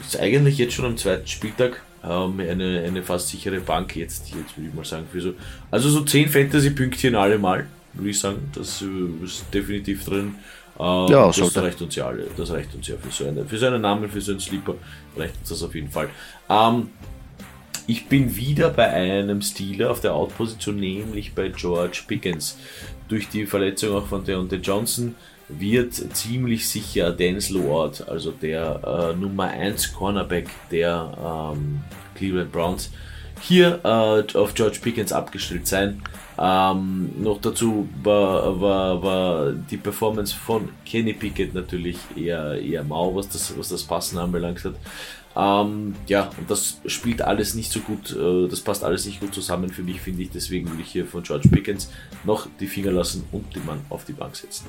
ist 0.00 0.20
eigentlich 0.20 0.58
jetzt 0.58 0.74
schon 0.74 0.84
am 0.84 0.96
zweiten 0.96 1.26
Spieltag 1.26 1.82
ähm, 2.08 2.40
eine, 2.40 2.82
eine 2.86 3.02
fast 3.02 3.28
sichere 3.28 3.60
Bank 3.60 3.96
jetzt, 3.96 4.28
jetzt 4.28 4.56
würde 4.56 4.68
ich 4.68 4.74
mal 4.74 4.84
sagen. 4.84 5.06
Für 5.10 5.20
so, 5.20 5.34
also 5.70 5.88
so 5.88 6.02
10 6.02 6.28
Fantasy-Pünktchen 6.28 7.14
alle 7.14 7.38
mal, 7.38 7.66
würde 7.94 8.10
ich 8.10 8.18
sagen. 8.18 8.50
Das 8.54 8.82
äh, 8.82 9.24
ist 9.24 9.44
definitiv 9.52 10.04
drin. 10.04 10.36
Äh, 10.78 10.82
ja, 10.82 11.26
das 11.26 11.56
reicht 11.56 11.80
uns 11.82 11.94
ja 11.96 12.06
alle. 12.06 12.26
Das 12.36 12.50
reicht 12.50 12.74
uns 12.74 12.86
ja 12.86 12.96
für 12.96 13.10
so, 13.10 13.28
eine, 13.28 13.44
für 13.44 13.58
so 13.58 13.66
einen 13.66 13.82
Namen, 13.82 14.08
für 14.08 14.20
so 14.20 14.32
einen 14.32 14.40
Sleeper, 14.40 14.74
reicht 15.16 15.38
uns 15.40 15.48
das 15.48 15.62
auf 15.62 15.74
jeden 15.74 15.90
Fall. 15.90 16.08
Ähm, 16.48 16.90
ich 17.88 18.08
bin 18.08 18.34
wieder 18.34 18.70
bei 18.70 18.88
einem 18.88 19.40
Stealer 19.42 19.90
auf 19.90 20.00
der 20.00 20.12
Out-Position, 20.12 20.76
nämlich 20.76 21.34
bei 21.34 21.48
George 21.48 22.02
Pickens. 22.06 22.58
Durch 23.08 23.28
die 23.28 23.46
Verletzung 23.46 23.94
auch 23.94 24.06
von 24.06 24.24
Deontay 24.24 24.56
Johnson 24.56 25.14
wird 25.48 25.94
ziemlich 25.94 26.68
sicher 26.68 27.12
Dennis 27.12 27.50
Lord, 27.50 28.08
also 28.08 28.30
der 28.30 29.12
äh, 29.14 29.16
Nummer 29.16 29.44
1 29.44 29.92
Cornerback 29.92 30.48
der 30.70 31.54
ähm, 31.54 31.80
Cleveland 32.14 32.52
Browns, 32.52 32.90
hier 33.40 33.80
äh, 33.84 34.38
auf 34.38 34.54
George 34.54 34.78
Pickens 34.82 35.12
abgestellt 35.12 35.66
sein. 35.66 36.02
Ähm, 36.38 37.10
noch 37.22 37.40
dazu 37.40 37.88
war, 38.02 38.60
war, 38.60 39.02
war 39.02 39.52
die 39.52 39.76
Performance 39.76 40.34
von 40.34 40.68
Kenny 40.84 41.14
Pickett 41.14 41.54
natürlich 41.54 41.96
eher, 42.14 42.60
eher 42.60 42.84
mau, 42.84 43.14
was 43.14 43.28
das, 43.28 43.56
was 43.56 43.68
das 43.68 43.84
Passen 43.84 44.18
anbelangt 44.18 44.64
hat. 44.64 44.74
Ähm, 45.36 45.94
ja, 46.06 46.30
und 46.38 46.50
das 46.50 46.80
spielt 46.86 47.22
alles 47.22 47.54
nicht 47.54 47.70
so 47.70 47.80
gut, 47.80 48.14
äh, 48.16 48.48
das 48.48 48.60
passt 48.62 48.82
alles 48.84 49.06
nicht 49.06 49.20
gut 49.20 49.34
zusammen 49.34 49.70
für 49.70 49.82
mich, 49.82 50.00
finde 50.00 50.22
ich. 50.22 50.30
Deswegen 50.30 50.68
würde 50.68 50.82
ich 50.82 50.88
hier 50.88 51.06
von 51.06 51.22
George 51.22 51.48
Pickens 51.48 51.90
noch 52.24 52.48
die 52.58 52.66
Finger 52.66 52.90
lassen 52.90 53.24
und 53.32 53.54
den 53.54 53.64
Mann 53.64 53.80
auf 53.90 54.04
die 54.04 54.14
Bank 54.14 54.34
setzen. 54.36 54.66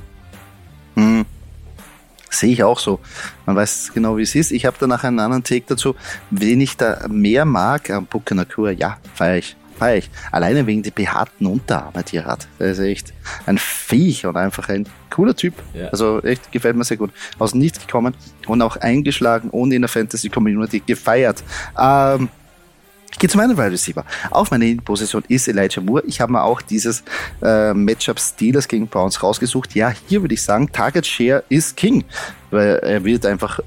Sehe 2.37 2.53
ich 2.53 2.63
auch 2.63 2.77
so. 2.77 2.99
Man 3.47 3.55
weiß 3.55 3.91
genau, 3.95 4.17
wie 4.17 4.21
es 4.21 4.35
ist. 4.35 4.51
Ich 4.51 4.67
habe 4.67 4.77
danach 4.79 5.03
einen 5.03 5.19
anderen 5.19 5.43
Take 5.43 5.63
dazu. 5.67 5.95
Wen 6.29 6.61
ich 6.61 6.77
da 6.77 7.07
mehr 7.07 7.45
mag 7.45 7.89
am 7.89 8.05
Bukanakur, 8.05 8.69
ja, 8.71 8.97
feiere 9.15 9.37
ich. 9.37 9.55
Feier 9.77 9.97
ich. 9.97 10.09
Alleine 10.31 10.65
wegen 10.67 10.83
der 10.83 10.91
behaarten 10.91 11.47
Unterarme, 11.47 12.03
die 12.03 12.17
er 12.17 12.25
hat. 12.25 12.47
Er 12.59 12.71
ist 12.71 12.79
echt 12.79 13.13
ein 13.45 13.57
Viech 13.57 14.25
und 14.25 14.37
einfach 14.37 14.69
ein 14.69 14.87
cooler 15.09 15.35
Typ. 15.35 15.55
Ja. 15.73 15.87
Also 15.87 16.21
echt 16.21 16.51
gefällt 16.51 16.75
mir 16.75 16.83
sehr 16.83 16.97
gut. 16.97 17.11
Aus 17.39 17.55
nichts 17.55 17.79
gekommen 17.79 18.15
und 18.47 18.61
auch 18.61 18.77
eingeschlagen 18.77 19.49
und 19.49 19.71
in 19.71 19.81
der 19.81 19.89
Fantasy 19.89 20.29
Community 20.29 20.79
gefeiert. 20.79 21.43
Ähm, 21.79 22.29
ich 23.11 23.19
gehe 23.19 23.29
zu 23.29 23.37
meinem 23.37 23.57
Wide 23.57 23.71
Receiver. 23.71 24.05
Auf 24.31 24.51
meiner 24.51 24.81
Position 24.81 25.23
ist 25.27 25.47
Elijah 25.47 25.81
Moore. 25.81 26.03
Ich 26.05 26.21
habe 26.21 26.31
mir 26.31 26.43
auch 26.43 26.61
dieses 26.61 27.03
äh, 27.41 27.73
Matchup 27.73 28.19
Steelers 28.19 28.67
gegen 28.67 28.87
Browns 28.87 29.23
rausgesucht. 29.23 29.75
Ja, 29.75 29.93
hier 30.07 30.21
würde 30.21 30.33
ich 30.33 30.43
sagen, 30.43 30.71
Target 30.71 31.07
Share 31.07 31.43
ist 31.49 31.75
King, 31.77 32.03
weil 32.51 32.75
er 32.77 33.03
wird 33.03 33.25
einfach 33.25 33.59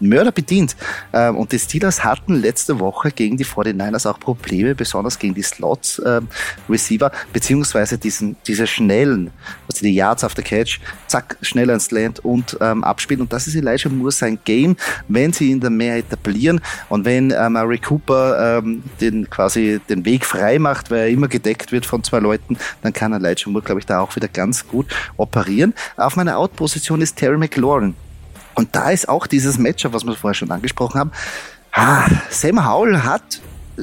Mörder 0.00 0.32
bedient. 0.32 0.76
Ähm, 1.12 1.36
und 1.36 1.52
die 1.52 1.58
Steelers 1.58 2.04
hatten 2.04 2.34
letzte 2.34 2.78
Woche 2.80 3.10
gegen 3.10 3.36
die 3.36 3.44
49ers 3.44 4.08
auch 4.08 4.20
Probleme, 4.20 4.74
besonders 4.74 5.18
gegen 5.18 5.34
die 5.34 5.42
Slots-Receiver, 5.42 7.12
ähm, 7.12 7.18
beziehungsweise 7.32 7.98
diesen, 7.98 8.36
diese 8.46 8.66
schnellen, 8.66 9.30
also 9.68 9.82
die 9.82 9.94
Yards 9.94 10.24
after 10.24 10.42
Catch, 10.42 10.80
zack, 11.06 11.36
schnell 11.42 11.70
ins 11.70 11.90
Land 11.90 12.24
und 12.24 12.56
ähm, 12.60 12.84
abspielen. 12.84 13.22
Und 13.22 13.32
das 13.32 13.46
ist 13.46 13.54
Elijah 13.54 13.88
Moore 13.88 14.12
sein 14.12 14.38
Game, 14.44 14.76
wenn 15.08 15.32
sie 15.32 15.50
ihn 15.50 15.60
dann 15.60 15.76
mehr 15.76 15.96
etablieren 15.96 16.60
und 16.88 17.04
wenn 17.04 17.30
ähm, 17.30 17.52
Murray 17.52 17.78
Cooper 17.78 18.58
ähm, 18.58 18.82
den 19.00 19.28
quasi 19.28 19.80
den 19.88 20.04
Weg 20.04 20.24
frei 20.24 20.58
macht, 20.58 20.90
weil 20.90 20.98
er 20.98 21.08
immer 21.08 21.28
gedeckt 21.28 21.72
wird 21.72 21.86
von 21.86 22.02
zwei 22.04 22.18
Leuten, 22.18 22.56
dann 22.82 22.92
kann 22.92 23.12
Elijah 23.12 23.50
Moore, 23.50 23.64
glaube 23.64 23.80
ich, 23.80 23.86
da 23.86 24.00
auch 24.00 24.14
wieder 24.16 24.28
ganz 24.28 24.66
gut 24.66 24.86
operieren. 25.16 25.74
Auf 25.96 26.16
meiner 26.16 26.38
Out-Position 26.38 27.00
ist 27.00 27.16
Terry 27.16 27.38
McLaurin. 27.38 27.94
Und 28.58 28.74
da 28.74 28.90
ist 28.90 29.08
auch 29.08 29.28
dieses 29.28 29.56
Matchup, 29.56 29.92
was 29.92 30.04
wir 30.04 30.16
vorher 30.16 30.34
schon 30.34 30.50
angesprochen 30.50 30.98
haben. 30.98 31.12
Ah, 31.70 32.08
Sam 32.28 32.68
Howell 32.68 33.04
hat, 33.04 33.40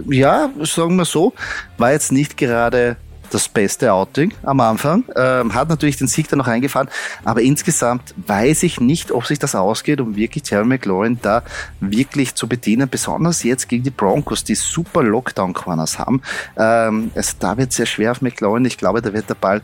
ja, 0.10 0.50
sagen 0.64 0.98
wir 0.98 1.06
so, 1.06 1.32
war 1.78 1.94
jetzt 1.94 2.12
nicht 2.12 2.36
gerade 2.36 2.98
das 3.30 3.48
beste 3.48 3.94
Outing 3.94 4.34
am 4.44 4.60
Anfang. 4.60 5.06
Ähm, 5.16 5.54
hat 5.54 5.70
natürlich 5.70 5.96
den 5.96 6.10
Sieg 6.10 6.28
dann 6.28 6.40
noch 6.40 6.50
eingefahren, 6.50 6.90
aber 7.24 7.42
insgesamt 7.42 8.14
weiß 8.18 8.64
ich 8.64 8.82
nicht, 8.82 9.14
ob 9.14 9.26
sich 9.26 9.40
das 9.40 9.56
ausgeht, 9.56 10.02
um 10.02 10.18
wirklich 10.18 10.44
Terry 10.44 10.66
McLaurin 10.66 11.20
da 11.22 11.44
wirklich 11.80 12.36
zu 12.36 12.50
bedienen, 12.50 12.90
besonders 12.90 13.44
jetzt 13.44 13.70
gegen 13.70 13.84
die 13.84 13.92
Broncos, 13.92 14.44
die 14.44 14.56
super 14.56 15.04
Lockdown-Corners 15.04 16.00
haben. 16.00 16.22
Ähm, 16.58 17.12
also 17.16 17.32
da 17.40 17.56
wird 17.56 17.70
es 17.70 17.78
sehr 17.78 17.86
schwer 17.86 18.12
auf 18.12 18.22
McLaurin. 18.22 18.66
Ich 18.66 18.78
glaube, 18.78 19.02
da 19.02 19.14
wird 19.14 19.30
der 19.30 19.36
Ball 19.36 19.62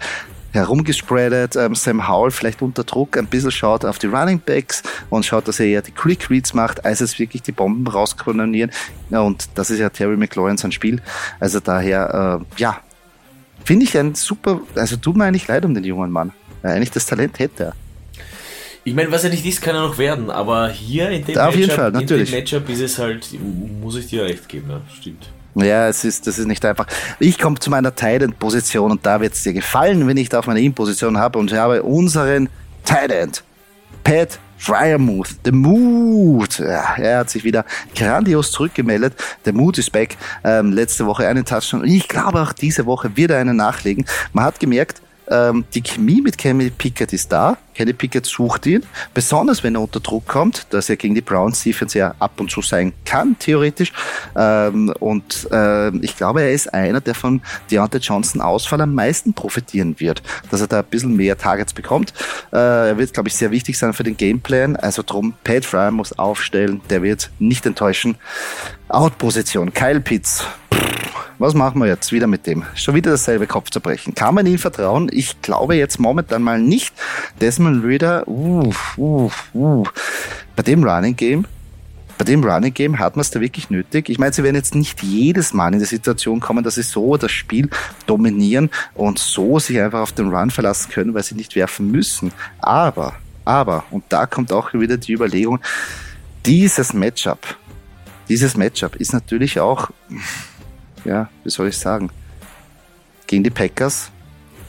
herumgespreadet. 0.51 1.55
Ähm, 1.55 1.75
Sam 1.75 2.07
Howell 2.07 2.31
vielleicht 2.31 2.61
unter 2.61 2.83
Druck 2.83 3.17
ein 3.17 3.27
bisschen 3.27 3.51
schaut 3.51 3.85
auf 3.85 3.99
die 3.99 4.07
Running 4.07 4.39
Backs 4.39 4.83
und 5.09 5.25
schaut, 5.25 5.47
dass 5.47 5.59
er 5.59 5.67
eher 5.67 5.81
die 5.81 5.91
Quick 5.91 6.29
Reads 6.29 6.53
macht, 6.53 6.85
als 6.85 7.01
es 7.01 7.17
wirklich 7.19 7.41
die 7.41 7.51
Bomben 7.51 7.87
rauskolonieren. 7.87 8.71
Ja, 9.09 9.21
und 9.21 9.49
das 9.55 9.69
ist 9.69 9.79
ja 9.79 9.89
Terry 9.89 10.17
McLaurin 10.17 10.57
sein 10.57 10.71
Spiel. 10.71 11.01
Also 11.39 11.59
daher, 11.59 12.41
äh, 12.41 12.61
ja, 12.61 12.79
finde 13.63 13.85
ich 13.85 13.97
ein 13.97 14.15
super, 14.15 14.61
also 14.75 14.97
tut 14.97 15.15
mir 15.15 15.25
eigentlich 15.25 15.47
leid 15.47 15.65
um 15.65 15.73
den 15.73 15.83
jungen 15.83 16.11
Mann. 16.11 16.31
Weil 16.61 16.75
eigentlich 16.75 16.91
das 16.91 17.05
Talent 17.05 17.39
hätte 17.39 17.63
er. 17.63 17.75
Ich 18.83 18.95
meine, 18.95 19.11
was 19.11 19.23
er 19.23 19.29
nicht 19.29 19.45
ist, 19.45 19.61
kann 19.61 19.75
er 19.75 19.81
noch 19.81 19.97
werden, 19.99 20.31
aber 20.31 20.69
hier 20.69 21.09
in 21.09 21.23
dem, 21.23 21.35
Matchup, 21.35 21.71
Fall, 21.71 22.01
in 22.01 22.07
dem 22.07 22.31
Matchup 22.31 22.67
ist 22.67 22.79
es 22.79 22.97
halt, 22.97 23.29
muss 23.79 23.95
ich 23.95 24.07
dir 24.07 24.23
recht 24.23 24.49
geben, 24.49 24.71
ja, 24.71 24.81
stimmt. 24.99 25.29
Ja, 25.55 25.87
es 25.87 26.03
ist, 26.03 26.27
das 26.27 26.39
ist 26.39 26.47
nicht 26.47 26.63
einfach. 26.63 26.87
Ich 27.19 27.37
komme 27.37 27.59
zu 27.59 27.69
meiner 27.69 27.93
Tight-End-Position 27.93 28.91
und 28.91 29.05
da 29.05 29.19
wird 29.19 29.33
es 29.33 29.43
dir 29.43 29.53
gefallen, 29.53 30.07
wenn 30.07 30.17
ich 30.17 30.29
da 30.29 30.39
auf 30.39 30.47
meiner 30.47 30.59
In-Position 30.59 31.17
habe 31.17 31.39
und 31.39 31.51
ich 31.51 31.57
habe 31.57 31.83
unseren 31.83 32.49
Tight-End, 32.85 33.43
Pat 34.03 34.39
Fryermuth, 34.61 35.29
The 35.43 35.51
Mood. 35.51 36.59
Ja, 36.59 36.93
er 36.95 37.17
hat 37.19 37.31
sich 37.31 37.43
wieder 37.43 37.65
grandios 37.95 38.51
zurückgemeldet. 38.51 39.15
Der 39.43 39.53
Mood 39.53 39.79
ist 39.79 39.91
back. 39.91 40.17
Ähm, 40.43 40.71
letzte 40.71 41.07
Woche 41.07 41.27
einen 41.27 41.43
Touchdown. 41.43 41.83
Ich 41.83 42.07
glaube 42.07 42.39
auch 42.39 42.53
diese 42.53 42.85
Woche 42.85 43.17
wird 43.17 43.31
er 43.31 43.39
einen 43.39 43.55
nachlegen. 43.55 44.05
Man 44.33 44.45
hat 44.45 44.59
gemerkt, 44.59 45.01
ähm, 45.31 45.65
die 45.73 45.81
Chemie 45.81 46.21
mit 46.21 46.37
Kenny 46.37 46.69
Pickett 46.69 47.13
ist 47.13 47.31
da. 47.31 47.57
Kenny 47.73 47.93
Pickett 47.93 48.25
sucht 48.25 48.65
ihn, 48.65 48.83
besonders 49.13 49.63
wenn 49.63 49.75
er 49.75 49.81
unter 49.81 50.01
Druck 50.01 50.27
kommt, 50.27 50.67
dass 50.71 50.89
er 50.89 50.97
gegen 50.97 51.15
die 51.15 51.21
Browns 51.21 51.63
Defense 51.63 51.97
ja 51.97 52.13
ab 52.19 52.39
und 52.39 52.51
zu 52.51 52.61
sein 52.61 52.93
kann, 53.05 53.37
theoretisch. 53.39 53.93
Ähm, 54.35 54.93
und 54.99 55.47
äh, 55.51 55.95
ich 55.97 56.17
glaube, 56.17 56.41
er 56.41 56.51
ist 56.51 56.73
einer, 56.73 56.99
der 56.99 57.15
von 57.15 57.41
Deontay 57.71 57.99
Johnson 57.99 58.41
Ausfall 58.41 58.81
am 58.81 58.93
meisten 58.93 59.33
profitieren 59.33 59.99
wird, 59.99 60.21
dass 60.51 60.61
er 60.61 60.67
da 60.67 60.79
ein 60.79 60.85
bisschen 60.85 61.15
mehr 61.15 61.37
Targets 61.37 61.73
bekommt. 61.73 62.13
Äh, 62.51 62.89
er 62.89 62.97
wird, 62.97 63.13
glaube 63.13 63.29
ich, 63.29 63.35
sehr 63.35 63.51
wichtig 63.51 63.77
sein 63.77 63.93
für 63.93 64.03
den 64.03 64.17
Gameplan. 64.17 64.75
Also 64.75 65.01
drum, 65.01 65.33
Pat 65.43 65.63
Fryer 65.63 65.91
muss 65.91 66.17
aufstellen, 66.19 66.81
der 66.89 67.01
wird 67.01 67.31
nicht 67.39 67.65
enttäuschen. 67.65 68.17
Out-Position, 68.91 69.71
Pitts. 69.71 70.43
was 71.39 71.53
machen 71.53 71.79
wir 71.81 71.87
jetzt 71.87 72.11
wieder 72.11 72.27
mit 72.27 72.45
dem? 72.45 72.63
Schon 72.75 72.93
wieder 72.93 73.11
dasselbe 73.11 73.47
Kopfzerbrechen. 73.47 74.13
Kann 74.15 74.35
man 74.35 74.45
ihm 74.45 74.57
vertrauen? 74.57 75.09
Ich 75.13 75.41
glaube 75.41 75.75
jetzt 75.75 75.99
momentan 75.99 76.43
mal 76.43 76.59
nicht. 76.59 76.93
Desmond 77.39 77.85
Reader, 77.85 78.27
uh, 78.27 78.71
uh, 78.97 79.31
uh. 79.53 79.83
bei 80.55 80.63
dem 80.63 80.83
Running 80.83 81.15
Game 81.15 81.45
bei 82.21 82.25
dem 82.25 82.43
Running 82.43 82.71
Game 82.71 82.99
hat 82.99 83.15
man 83.15 83.21
es 83.21 83.31
da 83.31 83.41
wirklich 83.41 83.71
nötig. 83.71 84.07
Ich 84.07 84.19
meine, 84.19 84.31
sie 84.31 84.43
werden 84.43 84.55
jetzt 84.55 84.75
nicht 84.75 85.01
jedes 85.01 85.55
Mal 85.55 85.73
in 85.73 85.79
die 85.79 85.85
Situation 85.85 86.39
kommen, 86.39 86.63
dass 86.63 86.75
sie 86.75 86.83
so 86.83 87.17
das 87.17 87.31
Spiel 87.31 87.67
dominieren 88.05 88.69
und 88.93 89.17
so 89.17 89.57
sich 89.57 89.81
einfach 89.81 90.01
auf 90.01 90.11
den 90.11 90.29
Run 90.31 90.51
verlassen 90.51 90.91
können, 90.91 91.15
weil 91.15 91.23
sie 91.23 91.33
nicht 91.33 91.55
werfen 91.55 91.89
müssen. 91.89 92.31
Aber, 92.59 93.15
aber, 93.43 93.85
und 93.89 94.03
da 94.09 94.27
kommt 94.27 94.53
auch 94.53 94.71
wieder 94.71 94.97
die 94.97 95.13
Überlegung, 95.13 95.61
dieses 96.45 96.93
Matchup, 96.93 97.57
dieses 98.31 98.55
Matchup 98.55 98.95
ist 98.95 99.11
natürlich 99.11 99.59
auch, 99.59 99.89
ja, 101.03 101.29
wie 101.43 101.49
soll 101.49 101.67
ich 101.67 101.77
sagen, 101.77 102.09
gegen 103.27 103.43
die 103.43 103.49
Packers 103.49 104.09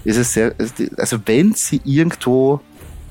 ist 0.02 0.16
es 0.16 0.32
sehr, 0.32 0.52
also 0.96 1.18
wenn 1.26 1.54
sie 1.54 1.80
irgendwo 1.84 2.60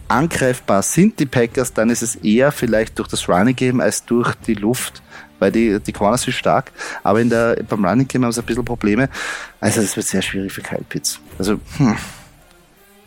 angreifbar 0.09 0.83
sind 0.83 1.17
die 1.21 1.25
Packers, 1.25 1.73
dann 1.73 1.89
ist 1.89 2.01
es 2.01 2.15
eher 2.15 2.51
vielleicht 2.51 2.99
durch 2.99 3.07
das 3.07 3.29
Running 3.29 3.55
Game 3.55 3.79
als 3.79 4.03
durch 4.03 4.35
die 4.45 4.55
Luft, 4.55 5.01
weil 5.39 5.53
die, 5.53 5.79
die 5.79 5.93
Corners 5.93 6.23
sind 6.23 6.33
stark. 6.33 6.73
Aber 7.01 7.21
in 7.21 7.29
der, 7.29 7.63
beim 7.69 7.85
Running 7.85 8.09
Game 8.09 8.25
haben 8.25 8.33
sie 8.33 8.41
ein 8.41 8.45
bisschen 8.45 8.65
Probleme. 8.65 9.07
Also 9.61 9.79
es 9.79 9.95
wird 9.95 10.05
sehr 10.05 10.21
schwierig 10.21 10.51
für 10.51 10.61
Kyle 10.61 10.83
Pitts. 10.89 11.21
Also, 11.39 11.61
hm. 11.77 11.95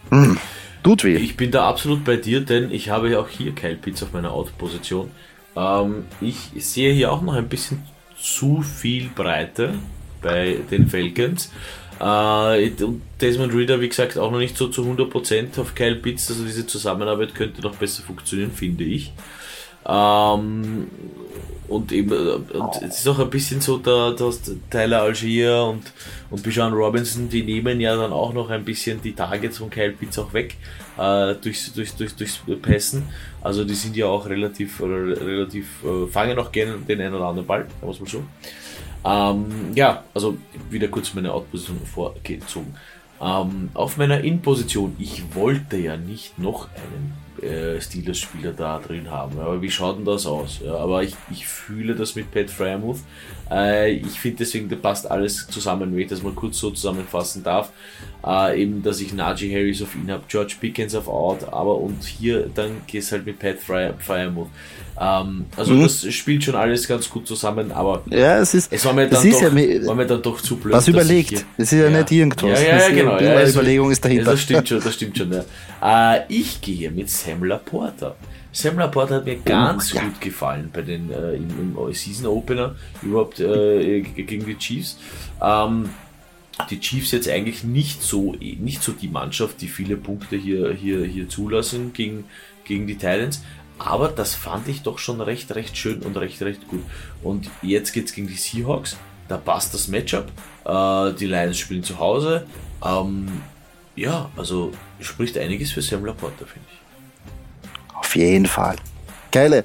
Hm. 0.09 0.39
Tut 0.83 1.05
weh. 1.05 1.17
Ich 1.17 1.37
bin 1.37 1.51
da 1.51 1.69
absolut 1.69 2.05
bei 2.07 2.17
dir, 2.17 2.41
denn 2.41 2.71
ich 2.71 2.89
habe 2.89 3.11
ja 3.11 3.19
auch 3.19 3.29
hier 3.29 3.55
Kyle 3.55 3.77
Pitts 3.77 4.03
auf 4.03 4.15
meiner 4.15 4.33
Out-Position. 4.33 5.11
Ähm, 5.57 6.07
ich 6.21 6.37
sehe 6.59 6.93
hier 6.93 7.13
auch 7.13 7.23
noch 7.23 7.35
ein 7.35 7.49
bisschen 7.49 7.83
zu 8.19 8.63
viel 8.63 9.09
Breite 9.15 9.75
bei 10.23 10.59
den 10.71 10.89
Falcons. 10.89 11.51
Äh, 12.01 12.71
und 12.83 13.03
Desmond 13.21 13.55
Reader, 13.55 13.81
wie 13.81 13.89
gesagt, 13.89 14.19
auch 14.19 14.31
noch 14.31 14.39
nicht 14.39 14.57
so 14.57 14.69
zu 14.69 14.83
100% 14.83 15.61
auf 15.61 15.75
Kyle 15.75 15.97
Pitts, 15.97 16.31
also 16.31 16.45
diese 16.45 16.67
Zusammenarbeit 16.67 17.35
könnte 17.35 17.63
noch 17.63 17.77
besser 17.77 18.03
funktionieren, 18.03 18.51
finde 18.51 18.85
ich. 18.85 19.13
Ähm, 19.87 20.89
und 21.69 21.93
eben, 21.93 22.13
äh, 22.13 22.57
und 22.57 22.83
es 22.83 23.01
ist 23.01 23.09
auch 23.09 23.19
ein 23.19 23.31
bisschen 23.31 23.61
so, 23.61 23.79
da, 23.79 24.11
dass 24.11 24.41
Tyler 24.71 25.03
Algier 25.03 25.65
und, 25.65 25.83
und 26.31 26.43
Bijan 26.43 26.73
Robinson, 26.73 27.29
die 27.29 27.43
nehmen 27.43 27.81
ja 27.81 27.97
dann 27.97 28.13
auch 28.13 28.33
noch 28.33 28.51
ein 28.51 28.65
bisschen 28.65 29.01
die 29.01 29.13
Targets 29.13 29.59
von 29.59 29.71
Kyle 29.71 29.93
Pitts 29.93 30.19
auch 30.19 30.33
weg, 30.33 30.57
äh, 30.99 31.35
durchs, 31.35 31.73
durchs, 31.73 31.97
durchs, 31.97 32.17
durchs 32.17 32.41
Passen. 32.61 33.05
Also 33.45 33.65
die 33.65 33.75
sind 33.75 33.95
ja 33.97 34.07
auch 34.07 34.27
relativ, 34.27 34.81
relativ, 34.81 35.85
äh, 35.85 36.07
fangen 36.11 36.39
auch 36.39 36.51
gerne 36.51 36.79
den 36.79 37.01
einen 37.01 37.15
oder 37.15 37.27
anderen 37.27 37.47
Ball, 37.47 37.67
muss 37.83 38.01
man 38.01 38.09
so. 38.09 38.25
Ähm, 39.05 39.73
ja, 39.75 40.03
also 40.15 40.39
wieder 40.71 40.89
kurz 40.89 41.13
meine 41.15 41.31
Out-Position 41.31 41.79
vorgezogen. 41.85 42.75
Ähm, 43.21 43.69
auf 43.75 43.97
meiner 43.99 44.21
In-Position, 44.21 44.97
ich 44.99 45.23
wollte 45.35 45.77
ja 45.77 45.97
nicht 45.97 46.39
noch 46.39 46.69
einen 46.75 47.13
äh, 47.45 47.81
Steelers-Spieler 47.81 48.53
da 48.53 48.79
drin 48.79 49.11
haben. 49.11 49.39
Aber 49.39 49.61
wie 49.61 49.71
schaut 49.71 49.99
denn 49.99 50.05
das 50.05 50.27
aus? 50.27 50.61
Ja, 50.65 50.77
aber 50.77 51.03
ich, 51.03 51.15
ich 51.31 51.47
fühle 51.47 51.95
das 51.95 52.15
mit 52.15 52.31
Pat 52.31 52.51
Fryermuth. 52.51 53.01
Äh, 53.51 53.93
ich 53.93 54.19
finde 54.21 54.39
deswegen, 54.39 54.69
da 54.69 54.77
passt 54.77 55.11
alles 55.11 55.47
zusammen, 55.49 55.93
wenn 55.93 56.01
ich 56.01 56.09
das 56.09 56.23
mal 56.23 56.33
kurz 56.33 56.59
so 56.59 56.71
zusammenfassen 56.71 57.43
darf. 57.43 57.71
Äh, 58.27 58.63
eben, 58.63 58.83
dass 58.83 59.01
ich 59.01 59.13
Najee 59.13 59.55
Harris 59.55 59.83
auf 59.83 59.95
ihn 59.95 60.11
habe, 60.11 60.23
George 60.29 60.55
Pickens 60.59 60.95
auf 60.95 61.09
Out, 61.09 61.45
aber 61.53 61.77
und 61.79 62.03
hier 62.05 62.49
dann 62.55 62.83
geht 62.87 63.03
es 63.03 63.13
halt 63.13 63.27
mit 63.27 63.39
Pat 63.39 63.59
Fryermuth. 63.59 64.49
Ähm, 64.99 65.45
also 65.57 65.75
mhm. 65.75 65.83
das 65.83 66.07
spielt 66.15 66.45
schon 66.45 66.55
alles 66.55 66.89
ganz 66.89 67.11
gut 67.11 67.27
zusammen, 67.27 67.71
aber 67.73 68.03
ja, 68.09 68.39
es, 68.39 68.55
ist, 68.55 68.73
es 68.73 68.85
war 68.85 68.93
mir 68.95 69.09
dann, 69.09 69.31
doch, 69.31 69.43
ja, 69.43 69.87
war 69.87 69.95
mir 69.95 70.07
dann 70.07 70.23
doch 70.23 70.41
zu 70.41 70.57
blöd. 70.57 70.73
Was 70.73 70.89
überlegt? 70.89 71.31
Hier, 71.31 71.41
es 71.59 71.73
ist 71.73 71.79
ja, 71.79 71.89
ja, 71.89 71.99
nicht 71.99 72.11
irgendwas. 72.13 72.63
Ja, 72.63 72.67
ja, 72.67 72.79
ja 72.79 72.89
genau. 72.89 73.19
Ja, 73.21 73.35
also, 73.35 73.61
Überlegung 73.61 73.91
ist 73.91 74.05
dahinter. 74.05 74.31
das 74.31 74.41
stimmt 74.41 74.69
schon, 74.69 74.81
das 74.81 74.95
stimmt 74.95 75.19
schon. 75.19 75.33
Ja. 75.33 76.15
Äh, 76.17 76.23
ich 76.29 76.61
gehe 76.61 76.91
mit 76.91 77.11
Sam 77.11 77.45
Laporta. 77.45 78.15
Sam 78.55 78.79
Laporta 78.79 79.17
hat 79.17 79.25
mir 79.25 79.37
ganz 79.37 79.93
oh, 79.95 79.99
gut 79.99 80.21
gefallen 80.21 80.71
bei 80.73 80.83
den 80.83 81.11
äh, 81.11 81.33
im, 81.35 81.77
im 81.77 81.93
Season 81.93 82.27
Opener 82.27 82.77
überhaupt 83.03 83.41
äh, 83.41 84.01
gegen 84.01 84.47
die 84.47 84.57
Chiefs. 84.57 84.97
Ähm, 85.43 85.91
die 86.71 86.79
Chiefs 86.79 87.11
jetzt 87.11 87.29
eigentlich 87.29 87.65
nicht 87.65 88.01
so 88.01 88.33
nicht 88.41 88.81
so 88.81 88.93
die 88.93 89.09
Mannschaft, 89.09 89.61
die 89.61 89.67
viele 89.67 89.97
Punkte 89.97 90.37
hier 90.37 90.73
hier 90.73 91.05
hier 91.05 91.29
zulassen 91.29 91.93
gegen 91.93 92.27
gegen 92.65 92.87
die 92.87 92.95
Titans, 92.95 93.43
aber 93.79 94.09
das 94.09 94.37
fand 94.37 94.69
ich 94.69 94.83
doch 94.83 94.99
schon 94.99 95.21
recht, 95.21 95.53
recht 95.57 95.77
schön 95.77 96.03
und 96.03 96.17
recht, 96.17 96.41
recht 96.43 96.69
gut. 96.69 96.85
Und 97.25 97.51
jetzt 97.61 97.93
geht 97.93 98.07
es 98.07 98.13
gegen 98.13 98.29
die 98.29 98.35
Seahawks. 98.35 98.97
Da 99.27 99.37
passt 99.37 99.75
das 99.75 99.89
Matchup. 99.89 100.31
Äh, 100.65 101.13
die 101.15 101.27
Lions 101.27 101.59
spielen 101.59 101.83
zu 101.83 101.99
Hause. 101.99 102.47
Ähm, 102.85 103.27
ja, 103.97 104.31
also 104.37 104.71
spricht 105.01 105.37
einiges 105.39 105.73
für 105.73 105.83
Sam 105.83 106.05
Laporta, 106.05 106.45
finde 106.47 106.69
ich. 106.73 106.84
Auf 108.05 108.17
jeden 108.17 108.47
Fall. 108.47 108.77
Geile, 109.33 109.65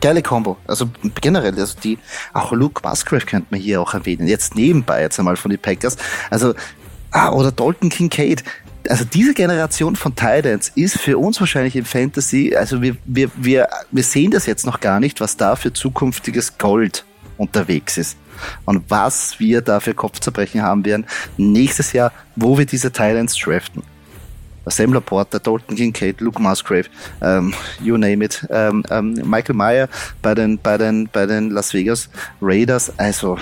geile 0.00 0.22
Combo. 0.22 0.56
Also 0.66 0.88
generell, 1.20 1.58
also 1.58 1.78
die, 1.82 1.98
auch 2.32 2.52
Luke 2.52 2.86
Musgrave 2.86 3.26
könnte 3.26 3.48
man 3.50 3.60
hier 3.60 3.80
auch 3.80 3.92
erwähnen. 3.92 4.28
Jetzt 4.28 4.54
nebenbei 4.54 5.02
jetzt 5.02 5.18
einmal 5.18 5.36
von 5.36 5.50
den 5.50 5.60
Packers. 5.60 5.96
Also, 6.30 6.54
ah, 7.10 7.30
oder 7.30 7.52
Dalton 7.52 7.88
Kincaid 7.88 8.44
also 8.88 9.04
diese 9.04 9.32
Generation 9.34 9.94
von 9.94 10.14
Titans 10.14 10.72
ist 10.74 10.98
für 10.98 11.16
uns 11.16 11.38
wahrscheinlich 11.38 11.76
im 11.76 11.84
Fantasy, 11.84 12.54
also 12.56 12.82
wir, 12.82 12.96
wir, 13.04 13.30
wir, 13.36 13.68
wir 13.92 14.02
sehen 14.02 14.32
das 14.32 14.46
jetzt 14.46 14.66
noch 14.66 14.80
gar 14.80 14.98
nicht, 14.98 15.20
was 15.20 15.36
da 15.36 15.54
für 15.54 15.72
zukünftiges 15.72 16.58
Gold 16.58 17.04
unterwegs 17.36 17.96
ist. 17.96 18.16
Und 18.64 18.82
was 18.88 19.38
wir 19.38 19.60
da 19.60 19.78
für 19.78 19.94
Kopfzerbrechen 19.94 20.62
haben 20.62 20.84
werden 20.84 21.06
nächstes 21.36 21.92
Jahr, 21.92 22.12
wo 22.34 22.58
wir 22.58 22.66
diese 22.66 22.90
Titans 22.90 23.36
draften. 23.36 23.84
Sam 24.66 24.92
Laporte, 24.92 25.40
Dalton 25.40 25.76
Kincaid, 25.76 26.20
Luke 26.20 26.40
Musgrave, 26.40 26.86
ähm, 27.20 27.54
you 27.80 27.96
name 27.96 28.24
it, 28.24 28.46
ähm, 28.50 28.82
ähm, 28.90 29.14
Michael 29.24 29.56
Meyer 29.56 29.88
bei 30.20 30.34
den, 30.34 30.58
bei 30.58 30.78
den, 30.78 31.08
bei 31.12 31.26
den 31.26 31.50
Las 31.50 31.74
Vegas 31.74 32.08
Raiders, 32.40 32.92
also 32.98 33.38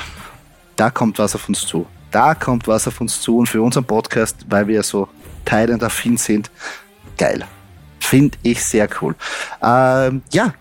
da 0.76 0.90
kommt 0.90 1.18
was 1.18 1.34
auf 1.34 1.48
uns 1.48 1.66
zu. 1.66 1.86
Da 2.10 2.34
kommt 2.34 2.66
was 2.66 2.88
auf 2.88 3.00
uns 3.00 3.20
zu 3.20 3.38
und 3.38 3.48
für 3.48 3.62
unseren 3.62 3.84
Podcast, 3.84 4.46
weil 4.48 4.66
wir 4.66 4.82
so 4.82 5.08
Thailand 5.44 5.82
affin 5.82 6.16
sind. 6.16 6.50
Geil. 7.16 7.44
Finde 8.00 8.38
ich 8.42 8.64
sehr 8.64 8.88
cool. 9.00 9.14
Ähm, 9.62 10.22
ja, 10.32 10.54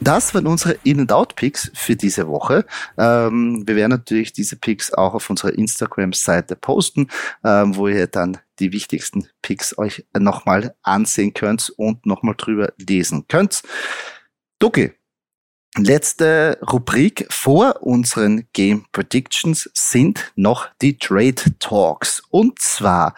das 0.00 0.34
waren 0.34 0.46
unsere 0.46 0.76
In-and-Out-Picks 0.82 1.70
für 1.74 1.96
diese 1.96 2.26
Woche. 2.28 2.64
Ähm, 2.98 3.62
wir 3.66 3.76
werden 3.76 3.92
natürlich 3.92 4.32
diese 4.32 4.56
Picks 4.56 4.92
auch 4.92 5.14
auf 5.14 5.30
unserer 5.30 5.52
Instagram-Seite 5.52 6.56
posten, 6.56 7.08
ähm, 7.44 7.76
wo 7.76 7.88
ihr 7.88 8.06
dann 8.06 8.38
die 8.58 8.72
wichtigsten 8.72 9.28
Picks 9.42 9.76
euch 9.78 10.06
nochmal 10.18 10.74
ansehen 10.82 11.34
könnt 11.34 11.70
und 11.76 12.06
nochmal 12.06 12.34
drüber 12.36 12.72
lesen 12.78 13.26
könnt. 13.28 13.62
Ducky, 14.58 14.92
letzte 15.76 16.58
Rubrik 16.72 17.26
vor 17.30 17.82
unseren 17.82 18.48
Game 18.52 18.86
Predictions 18.92 19.70
sind 19.74 20.32
noch 20.34 20.68
die 20.80 20.98
Trade 20.98 21.42
Talks. 21.58 22.22
Und 22.30 22.58
zwar 22.58 23.14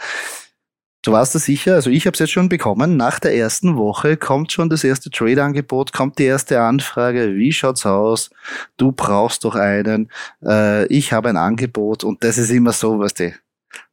Du 1.03 1.13
warst 1.13 1.35
da 1.35 1.39
sicher, 1.39 1.75
also 1.75 1.91
ich 1.91 2.07
habe 2.07 2.15
es 2.15 2.19
jetzt 2.19 2.33
schon 2.33 2.49
bekommen. 2.49 2.97
Nach 2.97 3.21
der 3.21 3.35
ersten 3.35 3.77
Woche 3.77 4.17
kommt 4.17 4.51
schon 4.53 4.69
das 4.69 4.83
erste 4.83 5.11
Trade-Angebot, 5.11 5.93
kommt 5.93 6.19
die 6.19 6.25
erste 6.25 6.61
Anfrage. 6.61 7.37
Wie 7.37 7.53
schaut's 7.53 7.87
aus? 7.87 8.31
Du 8.77 8.91
brauchst 8.91 9.45
doch 9.45 9.55
einen. 9.55 10.11
Äh, 10.45 10.87
ich 10.89 11.13
habe 11.13 11.29
ein 11.29 11.37
Angebot 11.37 12.03
und 12.03 12.25
das 12.25 12.37
ist 12.37 12.51
immer 12.51 12.73
so, 12.73 12.99
weißt 12.99 13.21
du, 13.21 13.33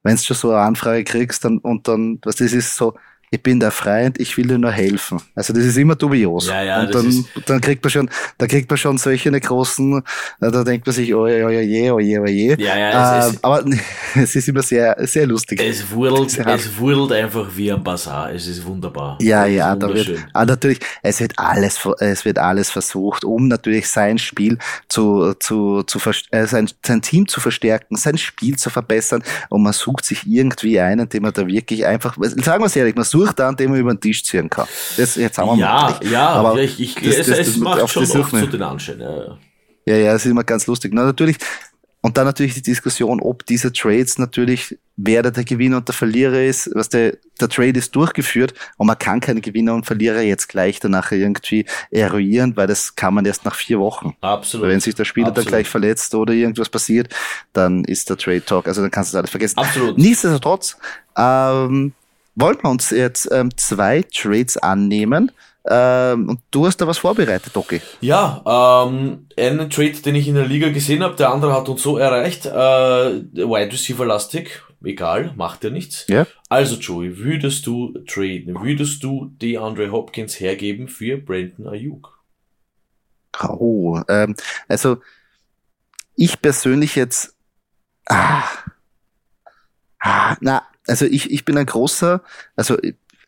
wenn 0.03 0.15
du 0.15 0.21
schon 0.23 0.38
so 0.38 0.51
eine 0.51 0.61
Anfrage 0.61 1.03
kriegst 1.03 1.45
dann, 1.45 1.59
und 1.59 1.88
dann, 1.88 2.19
was 2.23 2.38
das 2.38 2.53
ist 2.53 2.75
so, 2.75 2.95
ich 3.36 3.43
bin 3.43 3.60
der 3.60 3.71
Freund, 3.71 4.19
ich 4.19 4.38
will 4.38 4.48
dir 4.48 4.58
nur 4.58 4.71
helfen. 4.71 5.21
Also 5.36 5.54
das 5.54 5.63
ist 5.65 5.78
immer 5.78 5.95
dubios. 5.95 6.48
Ja, 6.48 6.63
ja, 6.63 6.82
und 6.82 6.95
dann, 6.95 7.26
dann 7.45 7.62
kriegt 7.62 7.84
man 7.84 7.91
schon, 7.91 8.10
da 8.38 8.48
kriegt 8.48 8.69
man 8.69 8.78
schon 8.78 8.98
solche 8.98 9.30
eine 9.30 9.41
großen, 9.41 9.98
äh, 9.98 10.52
da 10.52 10.63
denkt 10.63 10.88
man 10.88 10.95
sich, 10.95 11.13
oh 11.13 11.28
ja, 11.28 11.45
oh 11.45 11.50
ja, 11.50 11.60
je, 11.60 11.91
oh 11.91 12.00
je, 12.00 12.19
oh 12.19 12.26
je. 12.26 12.56
Ja, 12.58 12.78
ja, 12.78 13.26
äh, 13.26 13.30
ist, 13.30 13.43
aber 13.43 13.65
es 14.15 14.36
ist 14.36 14.48
immer 14.48 14.62
sehr, 14.62 14.95
sehr 15.02 15.28
lustig. 15.28 15.62
Es 15.62 15.91
wurdelt, 15.91 16.38
es 16.48 16.78
wurdelt 16.78 17.12
einfach 17.12 17.48
wie 17.56 17.71
ein 17.71 17.84
Bazar. 17.84 18.32
Es 18.32 18.48
ist 18.48 18.65
wunderbar. 18.65 19.17
Ja, 19.21 19.45
ja, 19.45 19.76
da 19.76 19.93
wird, 19.93 20.26
ah, 20.34 20.45
natürlich, 20.45 20.80
es 21.02 21.19
wird 21.19 21.38
alles, 21.38 21.80
es 22.00 22.24
wird 22.24 22.39
alles 22.39 22.71
versucht, 22.71 23.26
um 23.26 23.50
natürlich 23.50 23.89
sein 23.89 24.17
Spiel 24.17 24.58
zu, 24.88 25.34
zu, 25.39 25.84
zu, 25.84 26.00
äh, 26.32 26.45
sein, 26.45 26.69
sein 26.86 27.02
Team 27.02 27.28
zu 27.28 27.41
verstärken, 27.41 27.98
sein 27.98 28.17
Spiel 28.17 28.56
zu 28.56 28.69
verbessern 28.69 29.24
und 29.50 29.62
man 29.62 29.74
sucht 29.74 30.06
sich 30.06 30.26
irgendwie 30.26 30.80
einen, 30.80 31.10
den 31.10 31.21
man 31.21 31.34
da 31.34 31.45
wirklich 31.45 31.86
einfach, 31.86 32.15
sagen 32.17 32.63
wir 32.63 32.67
es 32.67 32.76
ehrlich, 32.76 32.95
man 32.95 33.04
sucht 33.04 33.24
dann, 33.33 33.55
den 33.55 33.71
man 33.71 33.79
über 33.79 33.93
den 33.93 34.01
Tisch 34.01 34.23
ziehen 34.23 34.49
kann. 34.49 34.67
Das 34.97 35.15
jetzt 35.15 35.38
haben 35.38 35.57
wir 35.57 35.57
ja, 35.57 35.97
mal. 35.99 35.99
Ja, 36.09 36.29
aber 36.29 36.59
ich, 36.59 36.79
ich, 36.79 36.95
das, 36.95 37.17
es, 37.17 37.27
das, 37.27 37.39
es 37.39 37.57
macht 37.57 37.89
schon 37.89 38.03
oft 38.03 38.29
zu 38.29 38.47
den 38.47 38.61
Anschein. 38.61 38.99
Ja, 38.99 39.38
ja, 39.88 39.97
ja, 39.97 40.13
das 40.13 40.25
ist 40.25 40.31
immer 40.31 40.43
ganz 40.43 40.65
lustig. 40.67 40.91
Na, 40.93 41.03
natürlich, 41.03 41.38
und 42.05 42.17
dann 42.17 42.25
natürlich 42.25 42.53
die 42.53 42.61
Diskussion, 42.61 43.19
ob 43.19 43.47
diese 43.47 43.73
Trades 43.73 44.19
natürlich, 44.19 44.77
wer 44.95 45.23
der 45.23 45.43
Gewinner 45.43 45.77
und 45.77 45.88
der 45.88 45.95
Verlierer 45.95 46.39
ist. 46.39 46.69
Was 46.75 46.88
der, 46.88 47.17
der 47.41 47.49
Trade 47.49 47.79
ist 47.79 47.95
durchgeführt 47.95 48.53
und 48.77 48.85
man 48.85 48.99
kann 48.99 49.21
keine 49.21 49.41
Gewinner 49.41 49.73
und 49.73 49.88
Verlierer 49.88 50.21
jetzt 50.21 50.47
gleich 50.47 50.79
danach 50.79 51.11
irgendwie 51.11 51.65
eruieren, 51.89 52.55
weil 52.55 52.67
das 52.67 52.95
kann 52.95 53.15
man 53.15 53.25
erst 53.25 53.43
nach 53.43 53.55
vier 53.55 53.79
Wochen. 53.79 54.15
Absolut. 54.21 54.65
Weil 54.65 54.73
wenn 54.73 54.81
sich 54.81 54.93
der 54.93 55.05
Spieler 55.05 55.29
Absolut. 55.29 55.47
dann 55.47 55.51
gleich 55.51 55.67
verletzt 55.67 56.13
oder 56.13 56.31
irgendwas 56.31 56.69
passiert, 56.69 57.09
dann 57.53 57.83
ist 57.85 58.07
der 58.07 58.17
Trade 58.17 58.45
Talk, 58.45 58.67
also 58.67 58.81
dann 58.81 58.91
kannst 58.91 59.11
du 59.11 59.15
das 59.15 59.19
alles 59.21 59.31
vergessen. 59.31 59.57
Absolut. 59.57 59.97
Nichtsdestotrotz, 59.97 60.77
ähm, 61.17 61.93
wollen 62.36 62.58
wir 62.62 62.69
uns 62.69 62.89
jetzt 62.89 63.30
ähm, 63.32 63.56
zwei 63.58 64.04
Trades 64.04 64.58
annehmen. 64.58 65.32
Ähm, 65.67 66.30
und 66.30 66.41
du 66.52 66.67
hast 66.67 66.78
da 66.78 66.86
was 66.86 67.00
vorbereitet, 67.00 67.56
Doki. 67.56 67.82
Ja, 68.00 68.86
ähm, 68.86 69.28
einen 69.36 69.69
Trade, 69.69 69.93
den 69.93 70.13
ich 70.13 70.28
in 70.28 70.36
der 70.36 70.45
Liga 70.45 70.69
gesehen 70.69 71.02
habe, 71.02 71.15
der 71.15 71.32
andere 71.32 71.54
hat 71.54 71.67
uns 71.69 71.82
so 71.82 71.98
erreicht, 71.98 72.45
äh, 72.45 72.52
Wide 72.52 73.71
Receiver 73.71 74.06
lastig, 74.06 74.62
egal, 74.84 75.34
macht 75.36 75.63
ja 75.63 75.71
nichts. 75.71 76.06
Ja. 76.08 76.28
Also 76.50 76.76
Joey, 76.76 77.17
würdest 77.17 77.65
du 77.65 77.98
traden, 78.06 78.62
würdest 78.62 79.04
du 79.04 79.32
DeAndre 79.41 79.91
Hopkins 79.91 80.39
hergeben 80.39 80.88
für 80.88 81.17
Brandon 81.17 81.67
Ayuk? 81.67 82.24
Oh, 83.50 84.00
ähm, 84.08 84.36
also 84.67 84.98
ich 86.15 86.41
persönlich 86.41 86.95
jetzt, 86.95 87.36
ah, 88.08 88.43
ah, 90.00 90.38
na, 90.41 90.63
also 90.88 91.06
ich, 91.06 91.32
ich 91.32 91.45
bin 91.45 91.58
ein 91.58 91.65
großer, 91.65 92.21
also 92.56 92.78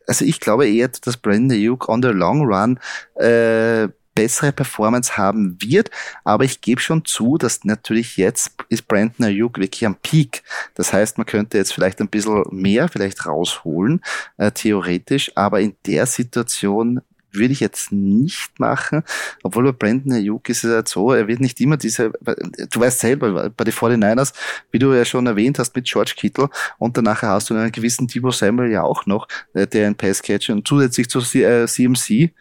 also 0.06 0.24
ich 0.24 0.40
glaube 0.40 0.66
eher, 0.68 0.88
dass 0.88 1.18
Brandon 1.18 1.58
Ayuk 1.58 1.88
on 1.88 2.02
the 2.02 2.08
long 2.08 2.46
run 2.46 2.80
äh, 3.16 3.88
bessere 4.14 4.50
Performance 4.50 5.16
haben 5.16 5.56
wird, 5.60 5.90
aber 6.24 6.42
ich 6.42 6.60
gebe 6.60 6.80
schon 6.80 7.04
zu, 7.04 7.38
dass 7.38 7.64
natürlich 7.64 8.16
jetzt 8.16 8.52
ist 8.68 8.88
Brandon 8.88 9.26
Ayuk 9.26 9.58
wirklich 9.58 9.86
am 9.86 9.94
Peak. 9.94 10.42
Das 10.74 10.92
heißt, 10.92 11.18
man 11.18 11.26
könnte 11.26 11.56
jetzt 11.56 11.72
vielleicht 11.72 12.00
ein 12.00 12.08
bisschen 12.08 12.42
mehr 12.50 12.88
vielleicht 12.88 13.26
rausholen, 13.26 14.00
äh, 14.38 14.50
theoretisch, 14.50 15.30
aber 15.36 15.60
in 15.60 15.76
der 15.86 16.06
Situation 16.06 17.00
würde 17.38 17.52
ich 17.52 17.60
jetzt 17.60 17.92
nicht 17.92 18.58
machen, 18.58 19.02
obwohl 19.42 19.64
bei 19.64 19.72
Brandon 19.72 20.12
Ayuk 20.12 20.48
ist 20.48 20.64
es 20.64 20.72
halt 20.72 20.88
so, 20.88 21.12
er 21.12 21.28
wird 21.28 21.40
nicht 21.40 21.60
immer 21.60 21.76
diese, 21.76 22.10
du 22.10 22.80
weißt 22.80 23.00
selber, 23.00 23.50
bei 23.50 23.64
den 23.64 23.72
49ers, 23.72 24.32
wie 24.70 24.78
du 24.78 24.92
ja 24.92 25.04
schon 25.04 25.26
erwähnt 25.26 25.58
hast 25.58 25.74
mit 25.74 25.86
George 25.86 26.14
Kittle 26.16 26.50
und 26.78 26.96
danach 26.96 27.22
hast 27.22 27.50
du 27.50 27.54
einen 27.54 27.72
gewissen 27.72 28.08
Thibaut 28.08 28.34
Samuel 28.34 28.70
ja 28.70 28.82
auch 28.82 29.06
noch, 29.06 29.28
äh, 29.54 29.66
der 29.66 29.86
ein 29.86 29.96
Passcatcher 29.96 30.52
und 30.52 30.66
zusätzlich 30.66 31.08
zu 31.08 31.20
CMC, 31.20 32.32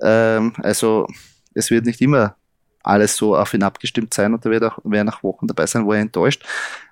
ähm, 0.00 0.52
also 0.62 1.06
es 1.54 1.70
wird 1.70 1.86
nicht 1.86 2.00
immer 2.00 2.36
alles 2.84 3.16
so 3.16 3.36
auf 3.36 3.54
ihn 3.54 3.62
abgestimmt 3.62 4.14
sein 4.14 4.34
und 4.34 4.44
da 4.44 4.50
wird 4.50 4.62
auch 4.62 4.78
wer 4.84 5.04
nach 5.04 5.22
Wochen 5.22 5.46
dabei 5.46 5.66
sein, 5.66 5.86
wo 5.86 5.92
er 5.92 6.00
enttäuscht. 6.00 6.44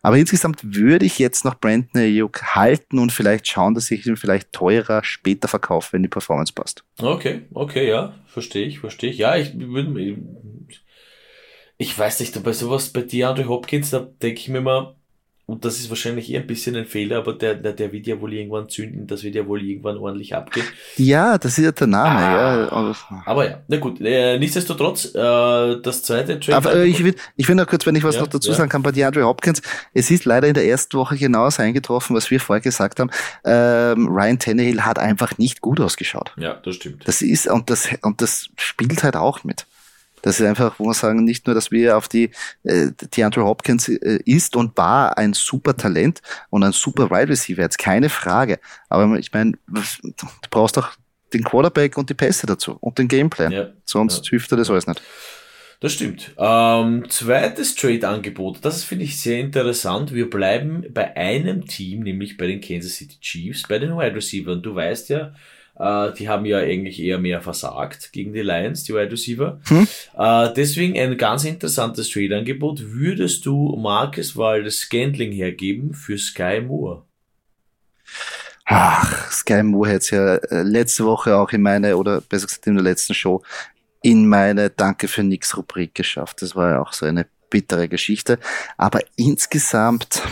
Aber 0.02 0.16
insgesamt 0.16 0.60
würde 0.74 1.06
ich 1.06 1.18
jetzt 1.18 1.44
noch 1.44 1.54
Brandon 1.54 2.02
Ayuk 2.02 2.42
halten 2.54 2.98
und 2.98 3.12
vielleicht 3.12 3.46
schauen, 3.46 3.74
dass 3.74 3.90
ich 3.90 4.06
ihn 4.06 4.16
vielleicht 4.16 4.52
teurer 4.52 5.04
später 5.04 5.48
verkaufe, 5.48 5.92
wenn 5.92 6.02
die 6.02 6.08
Performance 6.08 6.52
passt. 6.52 6.84
Okay, 6.98 7.42
okay, 7.52 7.88
ja, 7.88 8.14
verstehe 8.26 8.66
ich, 8.66 8.80
verstehe 8.80 9.10
ich. 9.10 9.18
Ja, 9.18 9.36
ich 9.36 9.52
würde, 9.58 10.16
ich 11.76 11.98
weiß 11.98 12.20
nicht, 12.20 12.42
bei 12.42 12.52
sowas 12.52 12.90
bei 12.90 13.02
DeAndre 13.02 13.48
Hopkins, 13.48 13.90
da 13.90 14.00
denke 14.00 14.40
ich 14.40 14.48
mir 14.48 14.60
mal, 14.60 14.96
und 15.44 15.64
das 15.64 15.78
ist 15.78 15.90
wahrscheinlich 15.90 16.30
eher 16.32 16.40
ein 16.40 16.46
bisschen 16.46 16.76
ein 16.76 16.86
Fehler, 16.86 17.18
aber 17.18 17.34
der, 17.34 17.54
der, 17.54 17.72
der 17.72 17.92
wird 17.92 18.06
ja 18.06 18.20
wohl 18.20 18.32
irgendwann 18.32 18.68
zünden, 18.68 19.06
das 19.06 19.22
wird 19.22 19.34
ja 19.34 19.46
wohl 19.46 19.62
irgendwann 19.62 19.98
ordentlich 19.98 20.34
abgehen. 20.34 20.64
Ja, 20.96 21.36
das 21.36 21.58
ist 21.58 21.64
ja 21.64 21.72
der 21.72 21.86
Name, 21.88 22.10
Ah, 22.20 22.56
ja. 22.60 22.72
Aber, 22.72 22.96
Aber 23.26 23.50
ja, 23.50 23.60
na 23.68 23.76
gut, 23.78 24.00
äh, 24.00 24.38
nichtsdestotrotz, 24.38 25.14
äh, 25.14 25.80
das 25.82 26.02
zweite 26.04 26.38
Trade. 26.40 26.56
aber 26.56 26.74
äh, 26.76 26.86
ich 26.86 27.02
will, 27.04 27.14
ich 27.36 27.48
will 27.48 27.54
noch 27.56 27.66
kurz, 27.66 27.84
wenn 27.86 27.96
ich 27.96 28.04
was 28.04 28.14
Ja, 28.14 28.22
noch 28.22 28.28
dazu 28.28 28.50
ja. 28.50 28.56
sagen 28.56 28.70
kann, 28.70 28.82
bei 28.82 28.92
DeAndre 28.92 29.24
Hopkins, 29.24 29.60
es 29.92 30.10
ist 30.10 30.24
leider 30.24 30.46
in 30.48 30.54
der 30.54 30.64
ersten 30.66 30.96
Woche 30.96 31.16
genauso 31.16 31.60
eingetroffen, 31.62 32.14
was 32.16 32.30
wir 32.30 32.40
vorher 32.40 32.60
gesagt 32.62 33.00
haben. 33.00 33.10
Ähm, 33.44 34.08
Ryan 34.08 34.38
Tannehill 34.38 34.82
hat 34.82 34.98
einfach 34.98 35.36
nicht 35.38 35.60
gut 35.60 35.80
ausgeschaut. 35.80 36.32
ja, 36.38 36.54
das 36.64 36.76
stimmt. 36.76 37.06
Das 37.06 37.20
ist, 37.20 37.46
und 37.48 37.68
das, 37.68 37.88
und 38.02 38.22
das 38.22 38.48
spielt 38.56 39.02
halt 39.02 39.16
auch 39.16 39.44
mit. 39.44 39.66
Das 40.22 40.40
ist 40.40 40.46
einfach, 40.46 40.78
wo 40.78 40.84
wir 40.86 40.94
sagen, 40.94 41.24
nicht 41.24 41.46
nur, 41.46 41.54
dass 41.54 41.70
wir 41.70 41.96
auf 41.96 42.08
die, 42.08 42.30
äh, 42.64 42.88
DeAndre 43.16 43.44
Hopkins 43.44 43.88
äh, 43.88 44.20
ist 44.24 44.56
und 44.56 44.76
war 44.76 45.18
ein 45.18 45.32
super 45.34 45.76
Talent 45.76 46.20
und 46.50 46.62
ein 46.64 46.72
super 46.72 47.10
Wide 47.10 47.28
Receiver, 47.28 47.60
jetzt 47.60 47.78
keine 47.78 48.08
Frage. 48.08 48.58
Aber 48.88 49.18
ich 49.18 49.32
meine, 49.32 49.52
du 49.66 50.26
brauchst 50.50 50.78
auch 50.78 50.90
den 51.32 51.44
Quarterback 51.44 51.96
und 51.98 52.10
die 52.10 52.14
Pässe 52.14 52.46
dazu 52.46 52.76
und 52.80 52.98
den 52.98 53.08
Gameplan. 53.08 53.52
Ja, 53.52 53.70
Sonst 53.84 54.28
hilft 54.28 54.52
dir 54.52 54.56
das 54.56 54.70
alles 54.70 54.86
nicht. 54.86 55.02
das 55.80 55.92
stimmt. 55.94 56.32
Ähm, 56.38 57.06
zweites 57.08 57.74
Trade-Angebot, 57.74 58.58
das 58.62 58.84
finde 58.84 59.04
ich 59.04 59.20
sehr 59.20 59.40
interessant. 59.40 60.14
Wir 60.14 60.30
bleiben 60.30 60.84
bei 60.92 61.16
einem 61.16 61.66
Team, 61.66 62.00
nämlich 62.00 62.36
bei 62.36 62.46
den 62.46 62.60
Kansas 62.60 62.94
City 62.94 63.18
Chiefs, 63.20 63.64
bei 63.66 63.78
den 63.78 63.96
Wide 63.96 64.14
Receivers. 64.14 64.62
Du 64.62 64.74
weißt 64.74 65.08
ja, 65.08 65.34
äh, 65.78 66.12
die 66.12 66.28
haben 66.28 66.44
ja 66.44 66.58
eigentlich 66.58 67.00
eher 67.00 67.18
mehr 67.18 67.40
versagt 67.40 68.12
gegen 68.12 68.32
die 68.32 68.42
Lions, 68.42 68.84
die 68.84 68.94
Wide 68.94 69.10
Receiver. 69.10 69.60
Hm? 69.68 69.88
Äh, 70.16 70.54
deswegen 70.54 70.98
ein 70.98 71.16
ganz 71.16 71.44
interessantes 71.44 72.10
Trade-Angebot. 72.10 72.82
Würdest 72.82 73.46
du 73.46 73.76
Marcus 73.76 74.36
Waldes 74.36 74.80
Scantling 74.80 75.32
hergeben 75.32 75.94
für 75.94 76.18
Sky 76.18 76.60
Moore? 76.60 77.02
Ach, 78.64 79.30
Sky 79.30 79.62
Moore 79.62 79.94
hat 79.94 80.02
es 80.02 80.10
ja 80.10 80.36
äh, 80.36 80.62
letzte 80.62 81.04
Woche 81.04 81.36
auch 81.36 81.50
in 81.50 81.62
meine, 81.62 81.96
oder 81.96 82.20
besser 82.20 82.46
gesagt 82.46 82.66
in 82.66 82.74
der 82.74 82.84
letzten 82.84 83.14
Show, 83.14 83.42
in 84.02 84.28
meine 84.28 84.70
Danke 84.70 85.08
für 85.08 85.22
nix 85.22 85.56
Rubrik 85.56 85.94
geschafft. 85.94 86.42
Das 86.42 86.54
war 86.54 86.70
ja 86.70 86.80
auch 86.80 86.92
so 86.92 87.06
eine 87.06 87.26
bittere 87.50 87.88
Geschichte. 87.88 88.38
Aber 88.76 89.00
insgesamt 89.16 90.22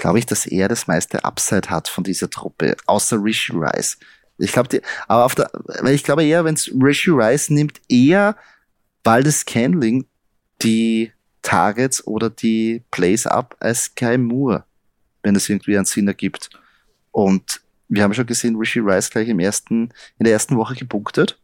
glaube 0.00 0.18
ich, 0.18 0.26
dass 0.26 0.46
er 0.46 0.68
das 0.68 0.86
meiste 0.86 1.24
Upside 1.24 1.70
hat 1.70 1.88
von 1.88 2.04
dieser 2.04 2.28
Truppe, 2.28 2.76
außer 2.86 3.22
Rishi 3.22 3.52
Rice. 3.54 3.98
Ich 4.38 4.52
glaube, 4.52 4.80
aber 5.06 5.24
auf 5.24 5.34
der, 5.34 5.50
weil 5.82 5.94
ich 5.94 6.02
glaube 6.02 6.24
eher, 6.24 6.44
wenn 6.44 6.54
es 6.54 6.70
Rishi 6.82 7.10
Rice 7.10 7.50
nimmt, 7.50 7.80
eher 7.88 8.36
Waldes 9.04 9.44
Candling 9.44 10.06
die 10.62 11.12
Targets 11.42 12.06
oder 12.06 12.30
die 12.30 12.82
Plays 12.90 13.26
ab 13.26 13.56
als 13.60 13.84
Sky 13.84 14.18
Moore, 14.18 14.64
wenn 15.22 15.36
es 15.36 15.48
irgendwie 15.48 15.76
einen 15.76 15.86
Sinn 15.86 16.08
ergibt. 16.08 16.50
Und 17.12 17.60
wir 17.88 18.02
haben 18.02 18.14
schon 18.14 18.26
gesehen, 18.26 18.56
Rishi 18.56 18.80
Rice 18.80 19.10
gleich 19.10 19.28
im 19.28 19.40
ersten, 19.40 19.90
in 20.18 20.24
der 20.24 20.32
ersten 20.32 20.56
Woche 20.56 20.74
gepunktet. 20.74 21.39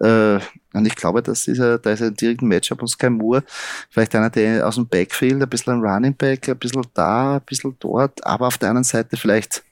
Äh, 0.00 0.40
und 0.72 0.86
ich 0.86 0.94
glaube, 0.94 1.22
das 1.22 1.46
ist 1.46 1.58
ja, 1.58 1.78
da 1.78 1.90
ist 1.90 2.02
ein 2.02 2.14
direkten 2.14 2.48
Matchup 2.48 2.80
und 2.80 2.88
Sky 2.88 3.10
Moore, 3.10 3.44
vielleicht 3.90 4.14
einer, 4.14 4.30
der 4.30 4.66
aus 4.66 4.76
dem 4.76 4.86
Backfield, 4.86 5.42
ein 5.42 5.48
bisschen 5.48 5.74
ein 5.74 5.80
Running 5.80 6.14
Back, 6.14 6.48
ein 6.48 6.58
bisschen 6.58 6.86
da, 6.94 7.36
ein 7.36 7.42
bisschen 7.42 7.76
dort, 7.78 8.24
aber 8.24 8.46
auf 8.46 8.58
der 8.58 8.70
anderen 8.70 8.84
Seite 8.84 9.16
vielleicht 9.16 9.62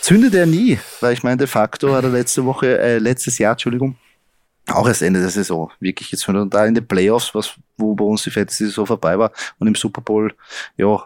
zündet 0.00 0.34
er 0.34 0.46
nie, 0.46 0.78
weil 1.00 1.12
ich 1.12 1.22
meine, 1.22 1.36
de 1.36 1.46
facto 1.46 1.94
hat 1.94 2.04
er 2.04 2.10
letzte 2.10 2.44
Woche, 2.44 2.78
äh, 2.78 2.98
letztes 2.98 3.38
Jahr, 3.38 3.52
Entschuldigung, 3.52 3.96
auch 4.68 4.88
erst 4.88 5.02
Ende 5.02 5.20
der 5.20 5.30
Saison 5.30 5.70
wirklich 5.80 6.10
jetzt 6.10 6.26
und 6.28 6.50
da 6.50 6.64
in 6.64 6.74
den 6.74 6.86
Playoffs, 6.86 7.34
was, 7.34 7.54
wo 7.76 7.94
bei 7.94 8.04
uns 8.04 8.22
die 8.22 8.30
Fantasy-Saison 8.30 8.86
vorbei 8.86 9.18
war 9.18 9.32
und 9.58 9.66
im 9.66 9.74
Super 9.74 10.00
Bowl, 10.00 10.32
ja, 10.76 10.96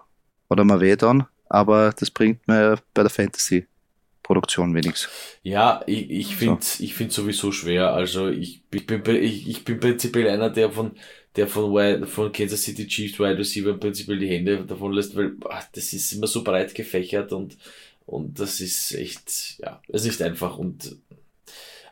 hat 0.48 0.58
er 0.58 0.64
mal 0.64 0.80
weh 0.80 0.96
dann, 0.96 1.26
aber 1.48 1.92
das 1.98 2.10
bringt 2.10 2.46
mir 2.46 2.78
bei 2.94 3.02
der 3.02 3.10
Fantasy-Produktion 4.30 4.74
wenig. 4.74 5.08
Ja, 5.42 5.82
ich, 5.86 6.10
ich 6.10 6.36
finde 6.36 6.60
ich 6.78 6.94
finde 6.94 7.12
sowieso 7.12 7.52
schwer. 7.52 7.92
Also 7.92 8.28
ich, 8.28 8.62
ich 8.72 8.86
bin 8.86 9.02
ich, 9.16 9.48
ich 9.48 9.64
bin 9.64 9.80
prinzipiell 9.80 10.28
einer, 10.28 10.50
der 10.50 10.70
von 10.70 10.92
der 11.36 11.46
von 11.46 12.06
von 12.06 12.32
Kansas 12.32 12.62
City 12.62 12.86
Chiefs 12.86 13.18
Wide 13.18 13.38
Receiver 13.38 13.74
prinzipiell 13.74 14.18
die 14.18 14.28
Hände 14.28 14.64
davon 14.64 14.92
lässt, 14.92 15.16
weil 15.16 15.32
ach, 15.48 15.64
das 15.72 15.92
ist 15.92 16.12
immer 16.12 16.26
so 16.26 16.44
breit 16.44 16.74
gefächert 16.74 17.32
und 17.32 17.56
und 18.06 18.40
das 18.40 18.60
ist 18.60 18.92
echt 18.94 19.58
ja, 19.58 19.80
es 19.88 20.06
ist 20.06 20.22
einfach 20.22 20.58
und 20.58 20.96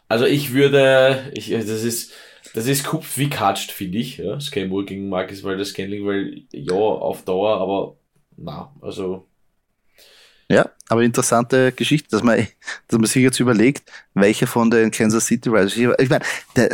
also 0.08 0.24
ich 0.24 0.52
würde 0.52 1.30
ich 1.34 1.50
das 1.50 1.84
ist 1.84 2.12
das 2.54 2.66
ist 2.66 2.84
kupft 2.84 3.18
wie 3.18 3.28
katscht, 3.28 3.70
finde 3.70 3.98
ich, 3.98 4.18
ja, 4.18 4.38
Moore 4.66 4.86
gegen 4.86 5.08
Marcus 5.10 5.44
Waldes 5.44 5.70
Scanling, 5.70 6.06
weil 6.06 6.42
ja, 6.50 6.72
auf 6.72 7.24
Dauer, 7.24 7.60
aber 7.60 7.96
na, 8.36 8.72
also 8.80 9.27
Ja, 10.50 10.70
aber 10.88 11.02
interessante 11.02 11.72
Geschichte, 11.72 12.08
dass 12.10 12.22
man, 12.22 12.46
dass 12.88 12.98
man 12.98 13.06
sich 13.06 13.22
jetzt 13.22 13.38
überlegt, 13.38 13.92
welche 14.14 14.46
von 14.46 14.70
den 14.70 14.90
Kansas 14.90 15.26
City 15.26 15.50
Receiver, 15.50 15.98
ich 16.00 16.08
meine, 16.08 16.24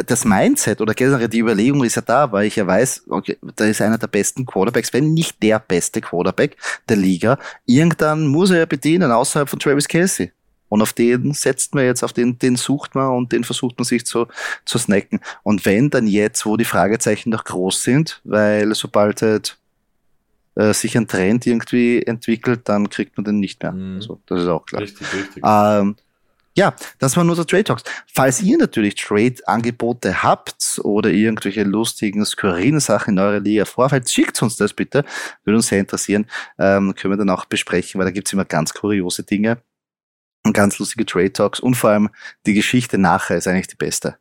das 0.07 0.25
Mindset 0.25 0.81
oder 0.81 0.95
generell 0.95 1.29
die 1.29 1.41
Überlegung 1.41 1.83
ist 1.83 1.97
ja 1.97 2.03
da, 2.03 2.31
weil 2.31 2.47
ich 2.47 2.55
ja 2.55 2.65
weiß, 2.65 3.07
okay, 3.09 3.37
da 3.57 3.65
ist 3.65 3.83
einer 3.83 3.99
der 3.99 4.07
besten 4.07 4.47
Quarterbacks, 4.47 4.93
wenn 4.93 5.13
nicht 5.13 5.43
der 5.43 5.59
beste 5.59 6.01
Quarterback 6.01 6.57
der 6.89 6.99
Liga. 6.99 7.37
Irgendwann 7.67 8.29
muss 8.29 8.51
er 8.51 8.59
ja 8.59 8.67
bedienen, 8.67 9.11
außerhalb 9.11 9.49
von 9.49 9.59
Travis 9.59 9.89
Kelsey. 9.89 10.31
Und 10.69 10.81
auf 10.81 10.93
den 10.93 11.33
setzt 11.35 11.75
man 11.75 11.85
jetzt, 11.85 12.05
auf 12.05 12.13
den, 12.13 12.39
den 12.39 12.55
sucht 12.55 12.95
man 12.95 13.11
und 13.11 13.33
den 13.33 13.43
versucht 13.43 13.77
man 13.79 13.85
sich 13.85 14.07
zu, 14.07 14.27
zu 14.65 14.79
snacken. 14.79 15.21
Und 15.43 15.67
wenn 15.67 15.91
dann 15.91 16.07
jetzt, 16.07 16.47
wo 16.47 16.57
die 16.57 16.65
Fragezeichen 16.65 17.31
noch 17.31 17.45
groß 17.45 17.83
sind, 17.83 18.21
weil 18.25 18.73
sobald 18.75 19.21
halt 19.23 19.57
äh, 20.57 20.73
sich 20.73 20.97
ein 20.97 21.09
Trend 21.09 21.47
irgendwie 21.47 22.03
entwickelt, 22.03 22.69
dann 22.69 22.89
kriegt 22.89 23.17
man 23.17 23.25
den 23.25 23.41
nicht 23.41 23.63
mehr. 23.63 23.73
Mhm. 23.73 23.97
Also, 23.97 24.21
das 24.27 24.43
ist 24.43 24.49
auch 24.49 24.67
klar. 24.67 24.83
richtig, 24.83 25.07
richtig. 25.13 25.43
Ähm, 25.45 25.97
ja, 26.57 26.75
das 27.01 27.17
war 27.17 27.25
nur 27.25 27.35
der 27.35 27.47
Trade 27.47 27.65
Talks. 27.65 27.83
Falls 28.13 28.41
ihr 28.41 28.57
natürlich 28.57 28.95
Trade-Angebote 28.95 30.23
habt 30.23 30.81
oder 30.85 31.11
irgendwelche 31.11 31.65
lustigen, 31.65 32.25
skurrilen 32.25 32.79
Sachen 32.79 33.15
in 33.15 33.19
eurer 33.19 33.41
Liga 33.41 33.65
vorfällt, 33.65 34.09
schickt 34.09 34.41
uns 34.41 34.57
das 34.57 34.73
bitte. 34.73 35.05
Würde 35.43 35.57
uns 35.57 35.67
sehr 35.67 35.81
interessieren. 35.81 36.27
Ähm, 36.59 36.95
können 36.95 37.15
wir 37.15 37.19
dann 37.19 37.31
auch 37.31 37.45
besprechen, 37.47 37.99
weil 37.99 38.07
da 38.07 38.13
gibt's 38.13 38.33
immer 38.33 38.45
ganz 38.45 38.73
kuriose 38.73 39.25
Dinge 39.25 39.59
und 40.45 40.53
ganz 40.53 40.79
lustige 40.79 41.05
Trade 41.05 41.33
Talks 41.33 41.59
und 41.59 41.75
vor 41.75 41.91
allem 41.91 42.11
die 42.47 42.55
Geschichte 42.55 42.99
nachher 42.99 43.39
ist 43.39 43.49
eigentlich 43.49 43.67
die 43.67 43.77
beste 43.77 44.17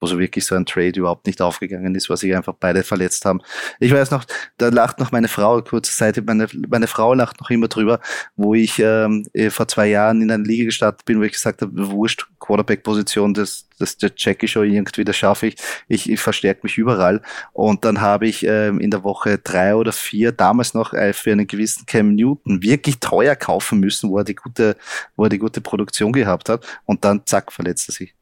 wo 0.00 0.06
so 0.06 0.18
wirklich 0.18 0.44
so 0.44 0.54
ein 0.54 0.66
Trade 0.66 0.98
überhaupt 0.98 1.26
nicht 1.26 1.40
aufgegangen 1.40 1.94
ist, 1.94 2.08
was 2.08 2.20
sich 2.20 2.34
einfach 2.34 2.54
beide 2.58 2.82
verletzt 2.82 3.24
haben. 3.24 3.40
Ich 3.80 3.92
weiß 3.92 4.10
noch, 4.10 4.24
da 4.56 4.68
lacht 4.68 4.98
noch 4.98 5.12
meine 5.12 5.28
Frau, 5.28 5.60
kurze 5.62 5.92
Zeit, 5.92 6.22
meine, 6.26 6.46
meine 6.68 6.86
Frau 6.86 7.14
lacht 7.14 7.40
noch 7.40 7.50
immer 7.50 7.68
drüber, 7.68 8.00
wo 8.36 8.54
ich 8.54 8.78
ähm, 8.78 9.26
eh, 9.34 9.50
vor 9.50 9.68
zwei 9.68 9.88
Jahren 9.88 10.22
in 10.22 10.30
einer 10.30 10.44
Liga 10.44 10.64
gestartet 10.64 11.04
bin, 11.04 11.18
wo 11.18 11.24
ich 11.24 11.32
gesagt 11.32 11.62
habe, 11.62 11.90
wurscht, 11.90 12.26
Quarterback-Position, 12.38 13.34
das, 13.34 13.68
das, 13.78 13.96
das 13.98 14.14
check 14.14 14.42
ich 14.42 14.52
schon 14.52 14.70
irgendwie, 14.70 15.04
das 15.04 15.16
schaffe 15.16 15.48
ich. 15.48 15.56
Ich, 15.88 16.10
ich 16.10 16.20
verstärke 16.20 16.60
mich 16.62 16.78
überall. 16.78 17.22
Und 17.52 17.84
dann 17.84 18.00
habe 18.00 18.26
ich 18.26 18.44
ähm, 18.44 18.80
in 18.80 18.90
der 18.90 19.04
Woche 19.04 19.38
drei 19.38 19.74
oder 19.74 19.92
vier 19.92 20.32
damals 20.32 20.74
noch 20.74 20.92
äh, 20.94 21.12
für 21.12 21.32
einen 21.32 21.46
gewissen 21.46 21.86
Cam 21.86 22.14
Newton 22.14 22.62
wirklich 22.62 22.98
teuer 23.00 23.36
kaufen 23.36 23.80
müssen, 23.80 24.10
wo 24.10 24.18
er 24.18 24.24
die 24.24 24.34
gute, 24.34 24.76
wo 25.16 25.24
er 25.24 25.28
die 25.28 25.38
gute 25.38 25.60
Produktion 25.60 26.12
gehabt 26.12 26.48
hat. 26.48 26.66
Und 26.86 27.04
dann 27.04 27.22
zack, 27.26 27.52
verletzt 27.52 27.88
er 27.88 27.92
sich 27.94 28.14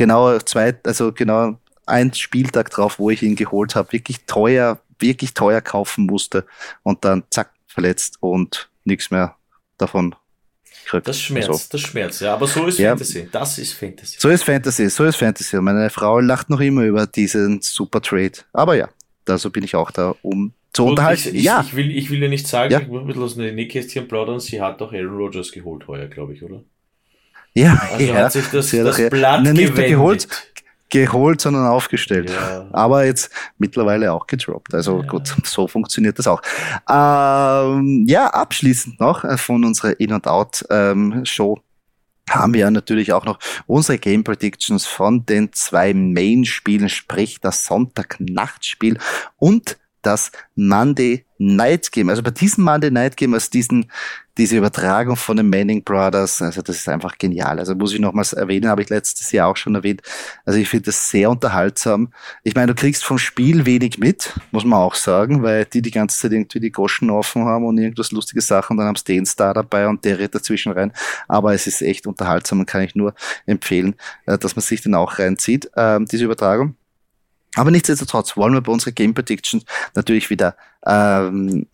genau 0.00 0.38
zwei, 0.38 0.74
also 0.84 1.12
genau 1.12 1.58
ein 1.84 2.14
Spieltag 2.14 2.70
drauf, 2.70 2.98
wo 2.98 3.10
ich 3.10 3.22
ihn 3.22 3.36
geholt 3.36 3.74
habe, 3.74 3.92
wirklich 3.92 4.24
teuer, 4.26 4.80
wirklich 4.98 5.34
teuer 5.34 5.60
kaufen 5.60 6.06
musste 6.06 6.46
und 6.82 7.04
dann 7.04 7.24
zack, 7.28 7.52
verletzt 7.66 8.16
und 8.20 8.70
nichts 8.84 9.10
mehr 9.10 9.36
davon 9.76 10.14
kriegt. 10.86 11.06
Das 11.06 11.20
schmerzt, 11.20 11.48
so. 11.48 11.58
das 11.72 11.80
schmerzt, 11.82 12.22
ja, 12.22 12.32
aber 12.32 12.46
so 12.46 12.66
ist 12.66 12.78
ja. 12.78 12.90
Fantasy, 12.90 13.28
das 13.30 13.58
ist 13.58 13.74
Fantasy. 13.74 14.16
So 14.18 14.30
ist 14.30 14.42
Fantasy, 14.42 14.88
so 14.88 15.04
ist 15.04 15.16
Fantasy. 15.16 15.60
Meine 15.60 15.90
Frau 15.90 16.18
lacht 16.18 16.48
noch 16.48 16.60
immer 16.60 16.84
über 16.84 17.06
diesen 17.06 17.60
super 17.60 18.00
Trade, 18.00 18.38
aber 18.54 18.76
ja, 18.76 18.88
da 19.26 19.36
so 19.36 19.50
bin 19.50 19.64
ich 19.64 19.76
auch 19.76 19.90
da, 19.90 20.14
um 20.22 20.54
zu 20.72 20.84
Gut, 20.84 20.90
unterhalten. 20.92 21.34
Ich, 21.34 21.44
ja. 21.44 21.60
Ich 21.60 21.76
will, 21.76 21.94
ich 21.94 22.10
will 22.10 22.22
ja 22.22 22.28
nicht 22.28 22.46
sagen, 22.46 22.72
ja. 22.72 22.80
ich 22.80 22.88
muss 22.88 23.02
ein 23.02 23.06
bisschen 23.06 23.22
aus 23.22 23.34
den 23.36 23.54
Nähkästchen 23.54 24.08
plaudern, 24.08 24.40
sie 24.40 24.62
hat 24.62 24.80
doch 24.80 24.94
Aaron 24.94 25.16
Rodgers 25.16 25.52
geholt 25.52 25.86
heuer, 25.88 26.06
glaube 26.06 26.32
ich, 26.32 26.42
oder? 26.42 26.64
Ja, 27.54 27.80
also 27.92 28.04
ja. 28.04 28.14
hat 28.14 28.32
sich 28.32 28.46
das, 28.48 28.70
das 28.70 29.10
Blatt 29.10 29.42
ne, 29.42 29.52
nicht 29.52 29.74
geholt, 29.74 30.28
geholt, 30.90 31.40
sondern 31.40 31.66
aufgestellt. 31.66 32.30
Ja. 32.30 32.66
Aber 32.72 33.04
jetzt 33.04 33.30
mittlerweile 33.58 34.12
auch 34.12 34.26
gedroppt. 34.26 34.74
Also 34.74 35.00
ja. 35.00 35.06
gut, 35.06 35.34
so 35.44 35.66
funktioniert 35.66 36.18
das 36.18 36.26
auch. 36.26 36.42
Ähm, 36.88 38.04
ja, 38.06 38.26
abschließend 38.26 39.00
noch 39.00 39.24
äh, 39.24 39.36
von 39.36 39.64
unserer 39.64 39.98
In- 39.98 40.12
und 40.12 40.26
Out-Show. 40.26 41.56
Ähm, 41.56 41.62
haben 42.28 42.54
wir 42.54 42.70
natürlich 42.70 43.12
auch 43.12 43.24
noch 43.24 43.40
unsere 43.66 43.98
Game 43.98 44.22
Predictions 44.22 44.86
von 44.86 45.26
den 45.26 45.52
zwei 45.52 45.92
Main-Spielen, 45.92 46.88
sprich 46.88 47.40
das 47.40 47.64
Sonntag-Nachtspiel 47.64 48.98
und 49.36 49.78
das 50.02 50.30
Monday 50.54 51.24
Night 51.38 51.90
Game. 51.90 52.10
Also 52.10 52.22
bei 52.22 52.30
diesem 52.30 52.64
Monday 52.64 52.90
Night 52.90 53.16
Game, 53.16 53.32
also 53.32 53.50
diesen, 53.50 53.90
diese 54.36 54.58
Übertragung 54.58 55.16
von 55.16 55.38
den 55.38 55.48
Manning 55.48 55.82
Brothers, 55.82 56.42
also 56.42 56.60
das 56.60 56.76
ist 56.76 56.88
einfach 56.88 57.16
genial. 57.16 57.58
Also 57.58 57.74
muss 57.74 57.94
ich 57.94 58.00
nochmals 58.00 58.34
erwähnen, 58.34 58.68
habe 58.68 58.82
ich 58.82 58.90
letztes 58.90 59.32
Jahr 59.32 59.48
auch 59.48 59.56
schon 59.56 59.74
erwähnt. 59.74 60.02
Also 60.44 60.58
ich 60.58 60.68
finde 60.68 60.86
das 60.86 61.10
sehr 61.10 61.30
unterhaltsam. 61.30 62.12
Ich 62.44 62.54
meine, 62.54 62.74
du 62.74 62.74
kriegst 62.74 63.04
vom 63.04 63.18
Spiel 63.18 63.64
wenig 63.64 63.98
mit, 63.98 64.34
muss 64.50 64.64
man 64.64 64.80
auch 64.80 64.94
sagen, 64.94 65.42
weil 65.42 65.64
die 65.64 65.80
die 65.80 65.90
ganze 65.90 66.18
Zeit 66.18 66.32
irgendwie 66.32 66.60
die 66.60 66.72
Goschen 66.72 67.08
offen 67.08 67.46
haben 67.46 67.64
und 67.64 67.78
irgendwas 67.78 68.12
lustige 68.12 68.42
Sachen, 68.42 68.76
dann 68.76 68.86
haben 68.86 68.96
sie 68.96 69.04
den 69.04 69.24
Star 69.24 69.54
dabei 69.54 69.88
und 69.88 70.04
der 70.04 70.18
redet 70.18 70.34
dazwischen 70.34 70.72
rein. 70.72 70.92
Aber 71.26 71.54
es 71.54 71.66
ist 71.66 71.80
echt 71.80 72.06
unterhaltsam 72.06 72.60
und 72.60 72.66
kann 72.66 72.82
ich 72.82 72.94
nur 72.94 73.14
empfehlen, 73.46 73.94
äh, 74.26 74.36
dass 74.36 74.56
man 74.56 74.62
sich 74.62 74.82
den 74.82 74.94
auch 74.94 75.18
reinzieht, 75.18 75.70
ähm, 75.74 76.04
diese 76.04 76.24
Übertragung. 76.24 76.76
Aber 77.56 77.70
nichtsdestotrotz 77.70 78.36
wollen 78.36 78.54
wir 78.54 78.60
bei 78.60 78.72
unserer 78.72 78.92
Game 78.92 79.14
Prediction 79.14 79.62
natürlich 79.94 80.30
wieder 80.30 80.56
ähm, 80.86 81.66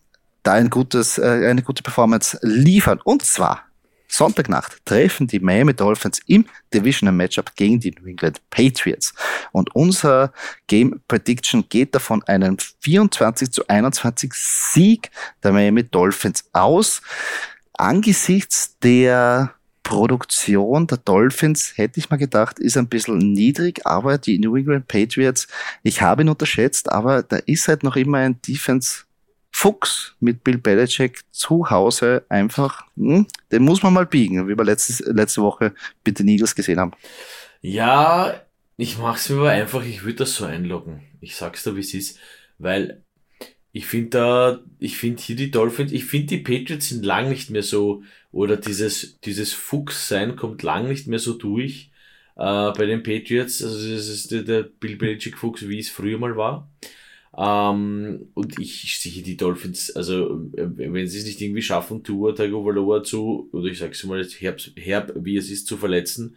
da 0.43 0.53
ein 0.53 0.69
gutes, 0.69 1.17
äh, 1.17 1.47
eine 1.47 1.61
gute 1.61 1.83
Performance 1.83 2.39
liefern. 2.41 2.99
Und 3.03 3.25
zwar 3.25 3.67
Sonntagnacht 4.07 4.85
treffen 4.85 5.27
die 5.27 5.39
Miami 5.39 5.73
Dolphins 5.73 6.21
im 6.27 6.45
Divisional 6.73 7.13
Matchup 7.13 7.55
gegen 7.55 7.79
die 7.79 7.91
New 7.91 8.07
England 8.07 8.41
Patriots. 8.49 9.13
Und 9.51 9.75
unser 9.75 10.31
Game 10.67 11.01
Prediction 11.07 11.67
geht 11.67 11.93
davon 11.93 12.23
einen 12.23 12.57
24 12.81 13.51
zu 13.51 13.67
21 13.67 14.33
Sieg 14.33 15.11
der 15.43 15.51
Miami 15.51 15.83
Dolphins 15.83 16.45
aus. 16.53 17.01
Angesichts 17.73 18.77
der 18.79 19.53
Produktion 19.87 20.85
der 20.85 20.97
Dolphins, 20.97 21.77
hätte 21.77 21.97
ich 22.01 22.09
mal 22.09 22.17
gedacht, 22.17 22.59
ist 22.59 22.75
ein 22.75 22.89
bisschen 22.89 23.19
niedrig, 23.19 23.85
aber 23.85 24.17
die 24.17 24.37
New 24.37 24.57
England 24.57 24.89
Patriots, 24.89 25.47
ich 25.81 26.01
habe 26.01 26.23
ihn 26.23 26.29
unterschätzt, 26.29 26.91
aber 26.91 27.23
da 27.23 27.37
ist 27.37 27.69
halt 27.69 27.83
noch 27.83 27.95
immer 27.95 28.17
ein 28.17 28.41
Defense 28.41 29.05
Fuchs 29.49 30.13
mit 30.19 30.43
Bill 30.43 30.57
Belichick 30.57 31.21
zu 31.31 31.69
Hause 31.69 32.25
einfach, 32.27 32.83
hm, 32.97 33.27
den 33.49 33.63
muss 33.63 33.81
man 33.81 33.93
mal 33.93 34.05
biegen, 34.05 34.49
wie 34.49 34.57
wir 34.57 34.65
letztes, 34.65 34.99
letzte 34.99 35.41
Woche 35.41 35.73
mit 36.05 36.19
den 36.19 36.27
Eagles 36.27 36.53
gesehen 36.53 36.81
haben. 36.81 36.91
Ja, 37.61 38.41
ich 38.75 38.97
mach's 38.97 39.29
mir 39.29 39.37
aber 39.37 39.51
einfach, 39.51 39.85
ich 39.85 40.03
würde 40.03 40.17
das 40.17 40.35
so 40.35 40.43
einloggen. 40.43 41.01
Ich 41.21 41.37
sag's 41.37 41.63
dir, 41.63 41.77
wie 41.77 41.79
es 41.79 41.93
ist, 41.93 42.19
weil 42.57 43.05
ich 43.77 43.85
finde 43.85 44.09
da, 44.09 44.59
ich 44.79 44.97
finde 44.97 45.21
hier 45.21 45.35
die 45.35 45.51
Dolphins, 45.51 45.91
ich 45.91 46.05
finde 46.05 46.27
die 46.27 46.37
Patriots 46.37 46.89
sind 46.89 47.05
lang 47.05 47.29
nicht 47.29 47.51
mehr 47.51 47.61
so, 47.61 48.01
oder 48.31 48.57
dieses, 48.57 49.19
dieses 49.21 49.53
Fuchs-Sein 49.53 50.35
kommt 50.35 50.63
lang 50.63 50.87
nicht 50.87 51.05
mehr 51.05 51.19
so 51.19 51.33
durch 51.33 51.91
äh, 52.37 52.71
bei 52.71 52.85
den 52.87 53.03
Patriots. 53.03 53.63
Also 53.63 53.77
das 53.77 54.07
ist 54.07 54.31
der, 54.31 54.41
der 54.41 54.63
Bill 54.63 54.95
Belichick 54.95 55.37
Fuchs, 55.37 55.67
wie 55.67 55.77
es 55.77 55.91
früher 55.91 56.17
mal 56.17 56.35
war. 56.35 56.71
Ähm, 57.37 58.29
und 58.33 58.57
ich 58.57 58.99
sehe 58.99 59.21
die 59.21 59.37
Dolphins, 59.37 59.95
also 59.95 60.49
äh, 60.55 60.65
wenn 60.75 61.07
sie 61.07 61.19
es 61.19 61.25
nicht 61.25 61.39
irgendwie 61.39 61.61
schaffen, 61.61 62.03
Tour 62.03 62.35
Tagovailoa 62.35 63.03
zu, 63.03 63.47
oder 63.51 63.67
ich 63.67 63.77
sag's 63.77 64.03
mal 64.05 64.25
herb, 64.39 64.59
herb, 64.75 65.13
wie 65.17 65.37
es 65.37 65.51
ist, 65.51 65.67
zu 65.67 65.77
verletzen, 65.77 66.35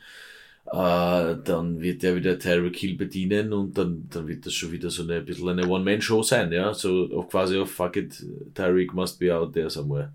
äh, 0.73 1.37
dann 1.45 1.81
wird 1.81 2.05
er 2.05 2.15
wieder 2.15 2.39
Tyreek 2.39 2.77
Hill 2.77 2.97
bedienen 2.97 3.53
und 3.53 3.77
dann, 3.77 4.09
dann 4.09 4.29
wird 4.29 4.47
das 4.47 4.55
schon 4.55 4.71
wieder 4.71 4.89
so 4.89 5.03
eine, 5.03 5.17
ein 5.17 5.25
bisschen 5.25 5.49
eine 5.49 5.67
One-Man-Show 5.67 6.23
sein, 6.23 6.53
ja, 6.53 6.73
so 6.73 7.09
auf, 7.13 7.29
quasi 7.29 7.59
auf 7.59 7.73
Fuck 7.73 7.97
it, 7.97 8.25
Tyreek 8.55 8.95
must 8.95 9.19
be 9.19 9.35
out 9.35 9.53
there 9.53 9.69
somewhere. 9.69 10.13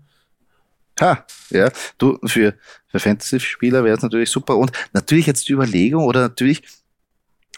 Ha, 0.98 1.26
ja, 1.50 1.70
du, 1.98 2.18
für, 2.24 2.54
für 2.86 2.98
Fantasy-Spieler 2.98 3.84
wäre 3.84 3.96
es 3.96 4.02
natürlich 4.02 4.30
super 4.30 4.56
und 4.56 4.72
natürlich 4.94 5.26
jetzt 5.26 5.46
die 5.46 5.52
Überlegung 5.52 6.04
oder 6.04 6.20
natürlich 6.20 6.62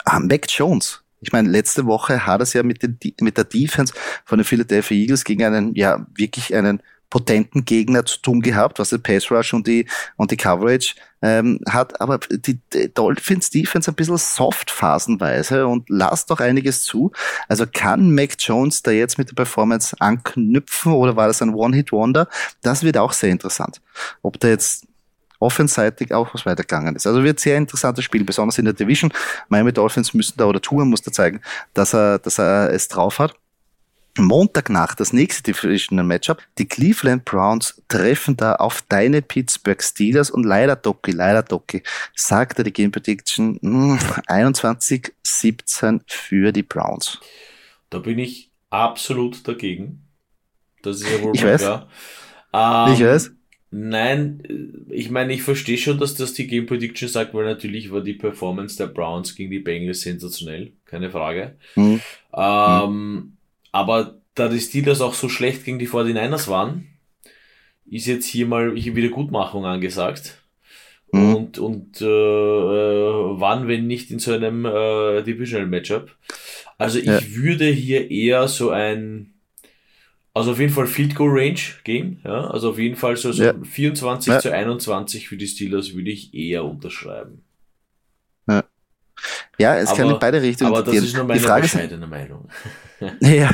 ah, 0.04 0.18
Mac 0.18 0.46
Jones. 0.48 1.04
Ich 1.20 1.30
meine, 1.30 1.48
letzte 1.48 1.86
Woche 1.86 2.26
hat 2.26 2.40
es 2.40 2.52
ja 2.52 2.64
mit, 2.64 2.82
den, 2.82 2.98
mit 3.20 3.36
der 3.36 3.44
Defense 3.44 3.94
von 4.24 4.38
den 4.38 4.44
Philadelphia 4.44 4.96
Eagles 4.96 5.22
gegen 5.22 5.44
einen, 5.44 5.74
ja, 5.76 6.04
wirklich 6.16 6.52
einen 6.54 6.82
potenten 7.10 7.64
Gegner 7.64 8.04
zu 8.04 8.20
tun 8.20 8.40
gehabt, 8.40 8.78
was 8.78 8.90
der 8.90 8.98
Pass 8.98 9.30
Rush 9.30 9.54
und 9.54 9.66
die, 9.66 9.86
und 10.16 10.30
die 10.30 10.36
Coverage 10.36 10.94
ähm, 11.22 11.60
hat. 11.68 12.00
Aber 12.00 12.18
die, 12.18 12.60
Dolphins 12.94 13.50
Defense 13.50 13.90
ein 13.90 13.94
bisschen 13.94 14.18
soft 14.18 14.70
phasenweise 14.70 15.66
und 15.66 15.88
lasst 15.88 16.30
doch 16.30 16.40
einiges 16.40 16.84
zu. 16.84 17.12
Also 17.48 17.64
kann 17.72 18.14
Mac 18.14 18.34
Jones 18.38 18.82
da 18.82 18.90
jetzt 18.90 19.18
mit 19.18 19.30
der 19.30 19.34
Performance 19.34 19.96
anknüpfen 20.00 20.92
oder 20.92 21.16
war 21.16 21.28
das 21.28 21.42
ein 21.42 21.54
One-Hit-Wonder? 21.54 22.28
Das 22.62 22.82
wird 22.82 22.98
auch 22.98 23.12
sehr 23.12 23.30
interessant. 23.30 23.80
Ob 24.22 24.38
da 24.40 24.48
jetzt 24.48 24.86
offenseitig 25.40 26.12
auch 26.12 26.34
was 26.34 26.46
weitergegangen 26.46 26.96
ist. 26.96 27.06
Also 27.06 27.22
wird 27.22 27.40
sehr 27.40 27.56
interessantes 27.56 28.04
Spiel, 28.04 28.24
besonders 28.24 28.58
in 28.58 28.64
der 28.64 28.74
Division. 28.74 29.12
Miami 29.48 29.72
Dolphins 29.72 30.14
müssen 30.14 30.34
da 30.36 30.46
oder 30.46 30.60
Tour 30.60 30.84
muss 30.84 31.02
da 31.02 31.12
zeigen, 31.12 31.40
dass 31.74 31.94
er, 31.94 32.18
dass 32.18 32.38
er 32.38 32.72
es 32.72 32.88
drauf 32.88 33.18
hat. 33.18 33.34
Montagnacht, 34.18 35.00
das 35.00 35.12
nächste 35.12 35.52
Divisional 35.52 36.04
Matchup. 36.04 36.42
Die 36.58 36.66
Cleveland 36.66 37.24
Browns 37.24 37.80
treffen 37.88 38.36
da 38.36 38.54
auf 38.54 38.82
deine 38.88 39.22
Pittsburgh 39.22 39.82
Steelers 39.82 40.30
und 40.30 40.44
leider 40.44 40.76
Doki, 40.76 41.12
leider 41.12 41.42
Doki, 41.42 41.82
sagte 42.14 42.64
die 42.64 42.72
Game 42.72 42.90
Prediction 42.90 43.58
21-17 43.60 45.82
hm, 45.82 46.00
für 46.06 46.52
die 46.52 46.62
Browns. 46.62 47.18
Da 47.90 47.98
bin 47.98 48.18
ich 48.18 48.50
absolut 48.70 49.46
dagegen. 49.46 50.04
Das 50.82 51.00
ist 51.00 51.10
ja 51.10 51.22
wohl 51.22 51.34
ich 51.34 51.44
weiß. 51.44 51.60
klar. 51.60 51.88
Ähm, 52.52 52.94
ich 52.94 53.00
weiß. 53.00 53.32
Nein, 53.70 54.86
ich 54.88 55.10
meine, 55.10 55.34
ich 55.34 55.42
verstehe 55.42 55.76
schon, 55.76 55.98
dass 55.98 56.14
das 56.14 56.32
die 56.32 56.46
Game 56.46 56.64
Prediction 56.64 57.08
sagt, 57.08 57.34
weil 57.34 57.44
natürlich 57.44 57.92
war 57.92 58.00
die 58.00 58.14
Performance 58.14 58.78
der 58.78 58.86
Browns 58.86 59.34
gegen 59.34 59.50
die 59.50 59.58
Bengals 59.58 60.00
sensationell, 60.00 60.72
keine 60.86 61.10
Frage. 61.10 61.56
Hm. 61.74 62.00
Ähm, 62.32 62.90
hm. 62.90 63.37
Aber 63.78 64.16
da 64.34 64.48
die 64.48 64.58
Steelers 64.58 65.00
auch 65.00 65.14
so 65.14 65.28
schlecht 65.28 65.64
gegen 65.64 65.78
die 65.78 65.88
49ers 65.88 66.48
waren, 66.48 66.88
ist 67.88 68.06
jetzt 68.06 68.26
hier 68.26 68.44
mal 68.44 68.74
Wiedergutmachung 68.74 69.64
angesagt. 69.66 70.42
Mhm. 71.12 71.36
Und, 71.36 71.58
und 71.58 72.00
äh, 72.00 72.04
äh, 72.04 73.40
wann, 73.40 73.68
wenn 73.68 73.86
nicht 73.86 74.10
in 74.10 74.18
so 74.18 74.32
einem 74.32 74.64
äh, 74.64 75.22
Divisional 75.22 75.68
Matchup. 75.68 76.10
Also 76.76 76.98
ich 76.98 77.06
ja. 77.06 77.20
würde 77.22 77.66
hier 77.66 78.10
eher 78.10 78.48
so 78.48 78.70
ein 78.70 79.32
Also 80.34 80.50
auf 80.50 80.58
jeden 80.58 80.72
Fall 80.72 80.88
Field 80.88 81.14
Goal 81.14 81.30
Range 81.30 81.60
Game, 81.84 82.18
ja. 82.24 82.50
Also 82.50 82.70
auf 82.70 82.80
jeden 82.80 82.96
Fall 82.96 83.16
so, 83.16 83.30
so 83.30 83.44
ja. 83.44 83.54
24 83.62 84.32
ja. 84.32 84.40
zu 84.40 84.52
21 84.52 85.28
für 85.28 85.36
die 85.36 85.46
Steelers 85.46 85.94
würde 85.94 86.10
ich 86.10 86.34
eher 86.34 86.64
unterschreiben. 86.64 87.44
Ja, 88.48 88.64
ja 89.56 89.76
es 89.78 89.90
aber, 89.90 89.98
kann 89.98 90.10
in 90.10 90.18
beide 90.18 90.42
Richtungen. 90.42 90.74
Aber 90.74 90.82
das 90.82 90.92
die, 90.92 90.98
ist 90.98 91.14
nur 91.14 91.24
meine 91.24 91.40
bescheidene 91.40 92.08
Meinung. 92.08 92.48
ja, 93.20 93.50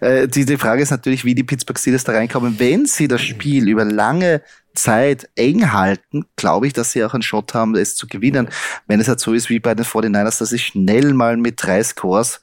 äh, 0.00 0.28
die, 0.28 0.44
die 0.44 0.56
Frage 0.56 0.82
ist 0.82 0.90
natürlich, 0.90 1.24
wie 1.24 1.34
die 1.34 1.44
Pittsburgh 1.44 1.78
Steelers 1.78 2.04
da 2.04 2.12
reinkommen. 2.12 2.58
Wenn 2.58 2.86
sie 2.86 3.08
das 3.08 3.22
Spiel 3.22 3.68
über 3.68 3.84
lange 3.84 4.42
Zeit 4.74 5.28
eng 5.34 5.72
halten, 5.72 6.26
glaube 6.36 6.66
ich, 6.66 6.72
dass 6.72 6.92
sie 6.92 7.04
auch 7.04 7.14
einen 7.14 7.22
Shot 7.22 7.54
haben, 7.54 7.74
es 7.74 7.96
zu 7.96 8.06
gewinnen. 8.06 8.48
Wenn 8.86 9.00
es 9.00 9.08
halt 9.08 9.20
so 9.20 9.32
ist 9.32 9.48
wie 9.48 9.58
bei 9.58 9.74
den 9.74 9.84
49ers, 9.84 10.38
dass 10.38 10.50
sie 10.50 10.58
schnell 10.58 11.14
mal 11.14 11.36
mit 11.36 11.62
drei 11.62 11.82
Scores 11.82 12.40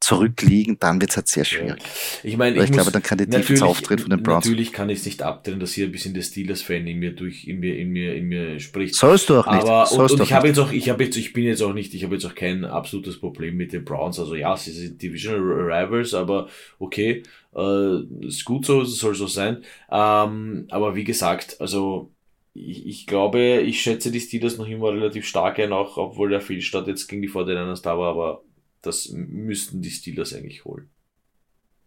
zurückliegen, 0.00 0.78
dann 0.78 1.00
wird 1.00 1.10
es 1.10 1.16
halt 1.16 1.28
sehr 1.28 1.44
schwierig. 1.44 1.82
Ja. 1.82 2.30
Ich 2.30 2.36
meine, 2.36 2.56
ich, 2.56 2.64
ich 2.64 2.72
glaube, 2.72 2.90
dann 2.90 3.02
kann 3.02 3.18
die 3.18 3.26
Defense 3.26 3.64
auftreten 3.64 4.02
von 4.02 4.10
den 4.10 4.22
Browns. 4.22 4.44
Natürlich 4.44 4.72
kann 4.72 4.90
ich 4.90 5.00
es 5.00 5.06
nicht 5.06 5.22
abtrennen, 5.22 5.60
dass 5.60 5.72
hier 5.72 5.86
ein 5.86 5.92
bisschen 5.92 6.14
der 6.14 6.22
Steelers-Fan 6.22 6.86
in 6.86 6.98
mir 6.98 7.14
durch, 7.14 7.46
in 7.46 7.60
mir, 7.60 7.78
in 7.78 7.90
mir, 7.90 8.14
in 8.14 8.26
mir 8.26 8.60
spricht. 8.60 8.94
Sollst 8.94 9.28
du 9.28 9.38
auch 9.38 9.50
nicht. 9.50 9.62
Aber, 9.62 9.90
und, 9.90 10.10
und 10.10 10.20
ich 10.22 10.32
habe 10.32 10.48
jetzt 10.48 10.58
auch, 10.58 10.72
ich 10.72 10.88
habe 10.90 11.04
jetzt, 11.04 11.16
ich 11.16 11.32
bin 11.32 11.44
jetzt 11.44 11.62
auch 11.62 11.72
nicht, 11.72 11.94
ich 11.94 12.04
habe 12.04 12.14
jetzt 12.14 12.24
auch 12.24 12.34
kein 12.34 12.64
absolutes 12.64 13.18
Problem 13.18 13.56
mit 13.56 13.72
den 13.72 13.84
Browns. 13.84 14.18
Also 14.18 14.34
ja, 14.34 14.56
sie 14.56 14.72
sind 14.72 15.00
Divisional 15.00 15.40
Rivals, 15.40 16.14
aber 16.14 16.48
okay, 16.78 17.22
äh, 17.54 18.26
ist 18.26 18.44
gut 18.44 18.66
so, 18.66 18.84
soll 18.84 19.14
so 19.14 19.26
sein. 19.26 19.62
Ähm, 19.90 20.66
aber 20.70 20.94
wie 20.94 21.04
gesagt, 21.04 21.56
also, 21.60 22.12
ich, 22.54 22.86
ich 22.86 23.06
glaube, 23.06 23.60
ich 23.60 23.80
schätze 23.80 24.10
die 24.10 24.20
Steelers 24.20 24.58
noch 24.58 24.68
immer 24.68 24.92
relativ 24.92 25.26
stark 25.26 25.58
ein, 25.58 25.72
auch 25.72 25.96
obwohl 25.96 26.30
der 26.30 26.40
Fehlstart 26.40 26.86
jetzt 26.86 27.06
gegen 27.08 27.22
die 27.22 27.30
49ers 27.30 27.82
da 27.82 27.98
war, 27.98 28.10
aber 28.10 28.42
das 28.86 29.10
müssten 29.10 29.82
die 29.82 29.90
Steelers 29.90 30.32
eigentlich 30.32 30.64
holen. 30.64 30.88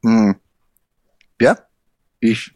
Hm. 0.03 0.35
Ja, 1.41 1.57
ich 2.19 2.53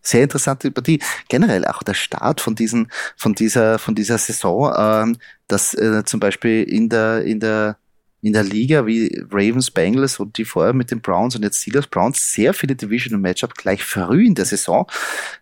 sehr 0.00 0.22
interessante 0.22 0.70
Partie. 0.70 1.00
Generell 1.28 1.64
auch 1.64 1.82
der 1.82 1.94
Start 1.94 2.40
von 2.40 2.54
diesen, 2.54 2.90
von 3.16 3.34
dieser, 3.34 3.78
von 3.78 3.94
dieser 3.94 4.18
Saison, 4.18 4.72
ähm, 4.76 5.18
dass 5.48 5.74
äh, 5.74 6.04
zum 6.04 6.20
Beispiel 6.20 6.62
in 6.62 6.88
der, 6.88 7.22
in 7.24 7.40
der 7.40 7.78
in 8.22 8.32
der 8.32 8.42
Liga 8.42 8.86
wie 8.86 9.24
Ravens, 9.30 9.70
Bengals 9.70 10.18
und 10.18 10.36
die 10.38 10.44
vorher 10.44 10.72
mit 10.72 10.90
den 10.90 11.00
Browns 11.00 11.36
und 11.36 11.42
jetzt 11.42 11.60
Steelers 11.60 11.86
Browns 11.86 12.32
sehr 12.32 12.54
viele 12.54 12.74
Division 12.74 13.20
Matchup 13.20 13.54
gleich 13.54 13.84
früh 13.84 14.26
in 14.26 14.34
der 14.34 14.44
Saison 14.44 14.86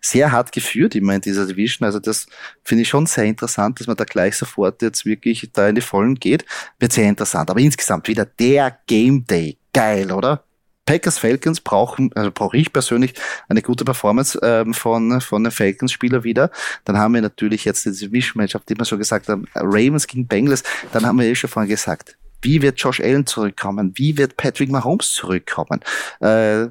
sehr 0.01 0.31
hart 0.31 0.51
geführt 0.51 0.95
immer 0.95 1.15
in 1.15 1.21
dieser 1.21 1.45
Division. 1.45 1.85
Also 1.85 1.99
das 1.99 2.27
finde 2.63 2.83
ich 2.83 2.89
schon 2.89 3.05
sehr 3.05 3.25
interessant, 3.25 3.79
dass 3.79 3.87
man 3.87 3.95
da 3.95 4.03
gleich 4.03 4.35
sofort 4.35 4.81
jetzt 4.81 5.05
wirklich 5.05 5.49
da 5.53 5.67
in 5.67 5.75
die 5.75 5.81
Vollen 5.81 6.15
geht. 6.15 6.45
Wird 6.79 6.93
sehr 6.93 7.09
interessant. 7.09 7.49
Aber 7.49 7.59
insgesamt 7.59 8.07
wieder 8.07 8.25
der 8.25 8.77
Game 8.87 9.25
Day. 9.25 9.57
Geil, 9.73 10.11
oder? 10.11 10.43
Packers 10.85 11.17
Falcons 11.17 11.61
brauchen, 11.61 12.11
also 12.13 12.31
brauche 12.31 12.57
ich 12.57 12.71
persönlich 12.71 13.15
eine 13.49 13.63
gute 13.63 13.83
Performance 13.83 14.39
ähm, 14.43 14.73
von, 14.73 15.19
von 15.19 15.43
den 15.43 15.51
Falcons-Spieler 15.51 16.23
wieder. 16.23 16.51
Dann 16.83 16.97
haben 16.97 17.15
wir 17.15 17.21
natürlich 17.21 17.65
jetzt 17.65 17.85
diese 17.85 18.11
Wish-Matchup, 18.11 18.65
die 18.67 18.77
wir 18.77 18.85
schon 18.85 18.99
gesagt 18.99 19.27
haben, 19.27 19.45
Ravens 19.55 20.05
gegen 20.05 20.27
Bengals. 20.27 20.63
Dann 20.93 21.05
haben 21.05 21.19
wir 21.19 21.25
eh 21.25 21.33
schon 21.33 21.49
vorhin 21.49 21.69
gesagt, 21.69 22.15
wie 22.45 22.61
wird 22.61 22.79
Josh 22.79 23.01
Allen 23.01 23.25
zurückkommen? 23.25 23.91
Wie 23.95 24.17
wird 24.17 24.37
Patrick 24.37 24.69
Mahomes 24.69 25.11
zurückkommen? 25.13 25.81
Äh, 26.19 26.67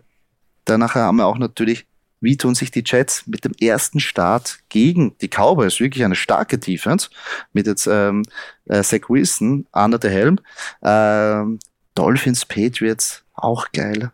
danach 0.64 0.95
haben 0.95 1.16
wir 1.16 1.27
auch 1.27 1.37
natürlich, 1.37 1.87
wie 2.20 2.37
tun 2.37 2.55
sich 2.55 2.70
die 2.70 2.85
Jets 2.87 3.27
mit 3.27 3.45
dem 3.45 3.53
ersten 3.61 4.01
Start 4.01 4.61
gegen 4.68 5.18
die 5.18 5.29
Cowboys? 5.29 5.81
Wirklich 5.81 6.05
eine 6.05 6.14
starke 6.14 6.59
Defense 6.59 7.11
mit 7.53 7.66
jetzt 7.66 7.87
ähm, 7.87 8.22
äh, 8.66 8.83
Zach 8.83 9.11
Wilson 9.11 9.66
under 9.72 9.99
the 10.01 10.09
helm. 10.09 10.39
Ähm, 10.83 11.59
Dolphins, 11.95 12.47
Patriots, 12.47 13.25
auch 13.35 13.66
geil. 13.72 14.12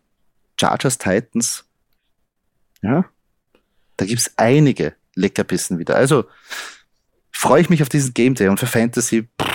Chargers, 0.59 0.99
Titans. 0.99 1.65
Ja, 2.83 3.05
da 3.99 4.07
gibt's 4.07 4.33
einige 4.37 4.95
Leckerbissen 5.15 5.79
wieder. 5.79 5.95
Also 5.95 6.25
freue 7.31 7.61
ich 7.61 7.71
mich 7.71 7.83
auf 7.83 7.91
diesen 7.91 8.15
Game 8.15 8.35
Day 8.35 8.49
und 8.49 8.59
für 8.59 8.67
Fantasy 8.67 9.29
pff, 9.41 9.50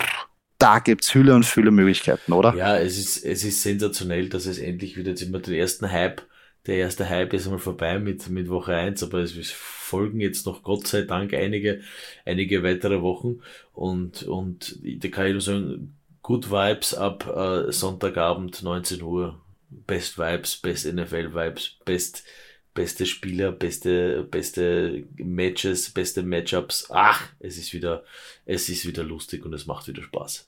da 0.65 0.79
gibt's 0.79 1.13
Hülle 1.13 1.35
und 1.35 1.45
Fülle 1.45 1.69
Möglichkeiten, 1.69 2.33
oder? 2.33 2.55
Ja, 2.55 2.75
es 2.77 2.97
ist, 2.97 3.23
es 3.23 3.43
ist 3.43 3.61
sensationell, 3.61 4.29
dass 4.29 4.47
es 4.47 4.57
endlich 4.57 4.97
wieder 4.97 5.11
jetzt 5.11 5.21
immer 5.21 5.39
den 5.39 5.53
ersten 5.53 5.91
Hype, 5.91 6.23
der 6.65 6.77
erste 6.77 7.07
Hype 7.07 7.33
ist 7.33 7.45
einmal 7.45 7.59
vorbei 7.59 7.99
mit, 7.99 8.27
mit 8.29 8.49
Woche 8.49 8.75
eins, 8.75 9.03
aber 9.03 9.19
es 9.19 9.51
folgen 9.51 10.19
jetzt 10.19 10.47
noch 10.47 10.63
Gott 10.63 10.87
sei 10.87 11.03
Dank 11.03 11.35
einige, 11.35 11.81
einige 12.25 12.63
weitere 12.63 13.03
Wochen 13.03 13.41
und, 13.73 14.23
und 14.23 14.79
da 14.81 15.07
kann 15.09 15.27
ich 15.27 15.33
nur 15.33 15.41
sagen, 15.41 15.95
Good 16.23 16.49
Vibes 16.49 16.95
ab 16.95 17.27
äh, 17.27 17.71
Sonntagabend 17.71 18.63
19 18.63 19.03
Uhr. 19.03 19.39
Best 19.69 20.17
Vibes, 20.17 20.57
Best 20.57 20.91
NFL 20.91 21.35
Vibes, 21.35 21.77
Best, 21.85 22.23
beste 22.73 23.05
Spieler, 23.05 23.51
beste, 23.51 24.23
beste 24.23 25.03
Matches, 25.17 25.91
beste 25.91 26.23
Matchups. 26.23 26.87
Ach, 26.89 27.29
es 27.39 27.59
ist 27.59 27.73
wieder, 27.73 28.03
es 28.45 28.69
ist 28.69 28.87
wieder 28.87 29.03
lustig 29.03 29.45
und 29.45 29.53
es 29.53 29.67
macht 29.67 29.87
wieder 29.87 30.01
Spaß. 30.01 30.47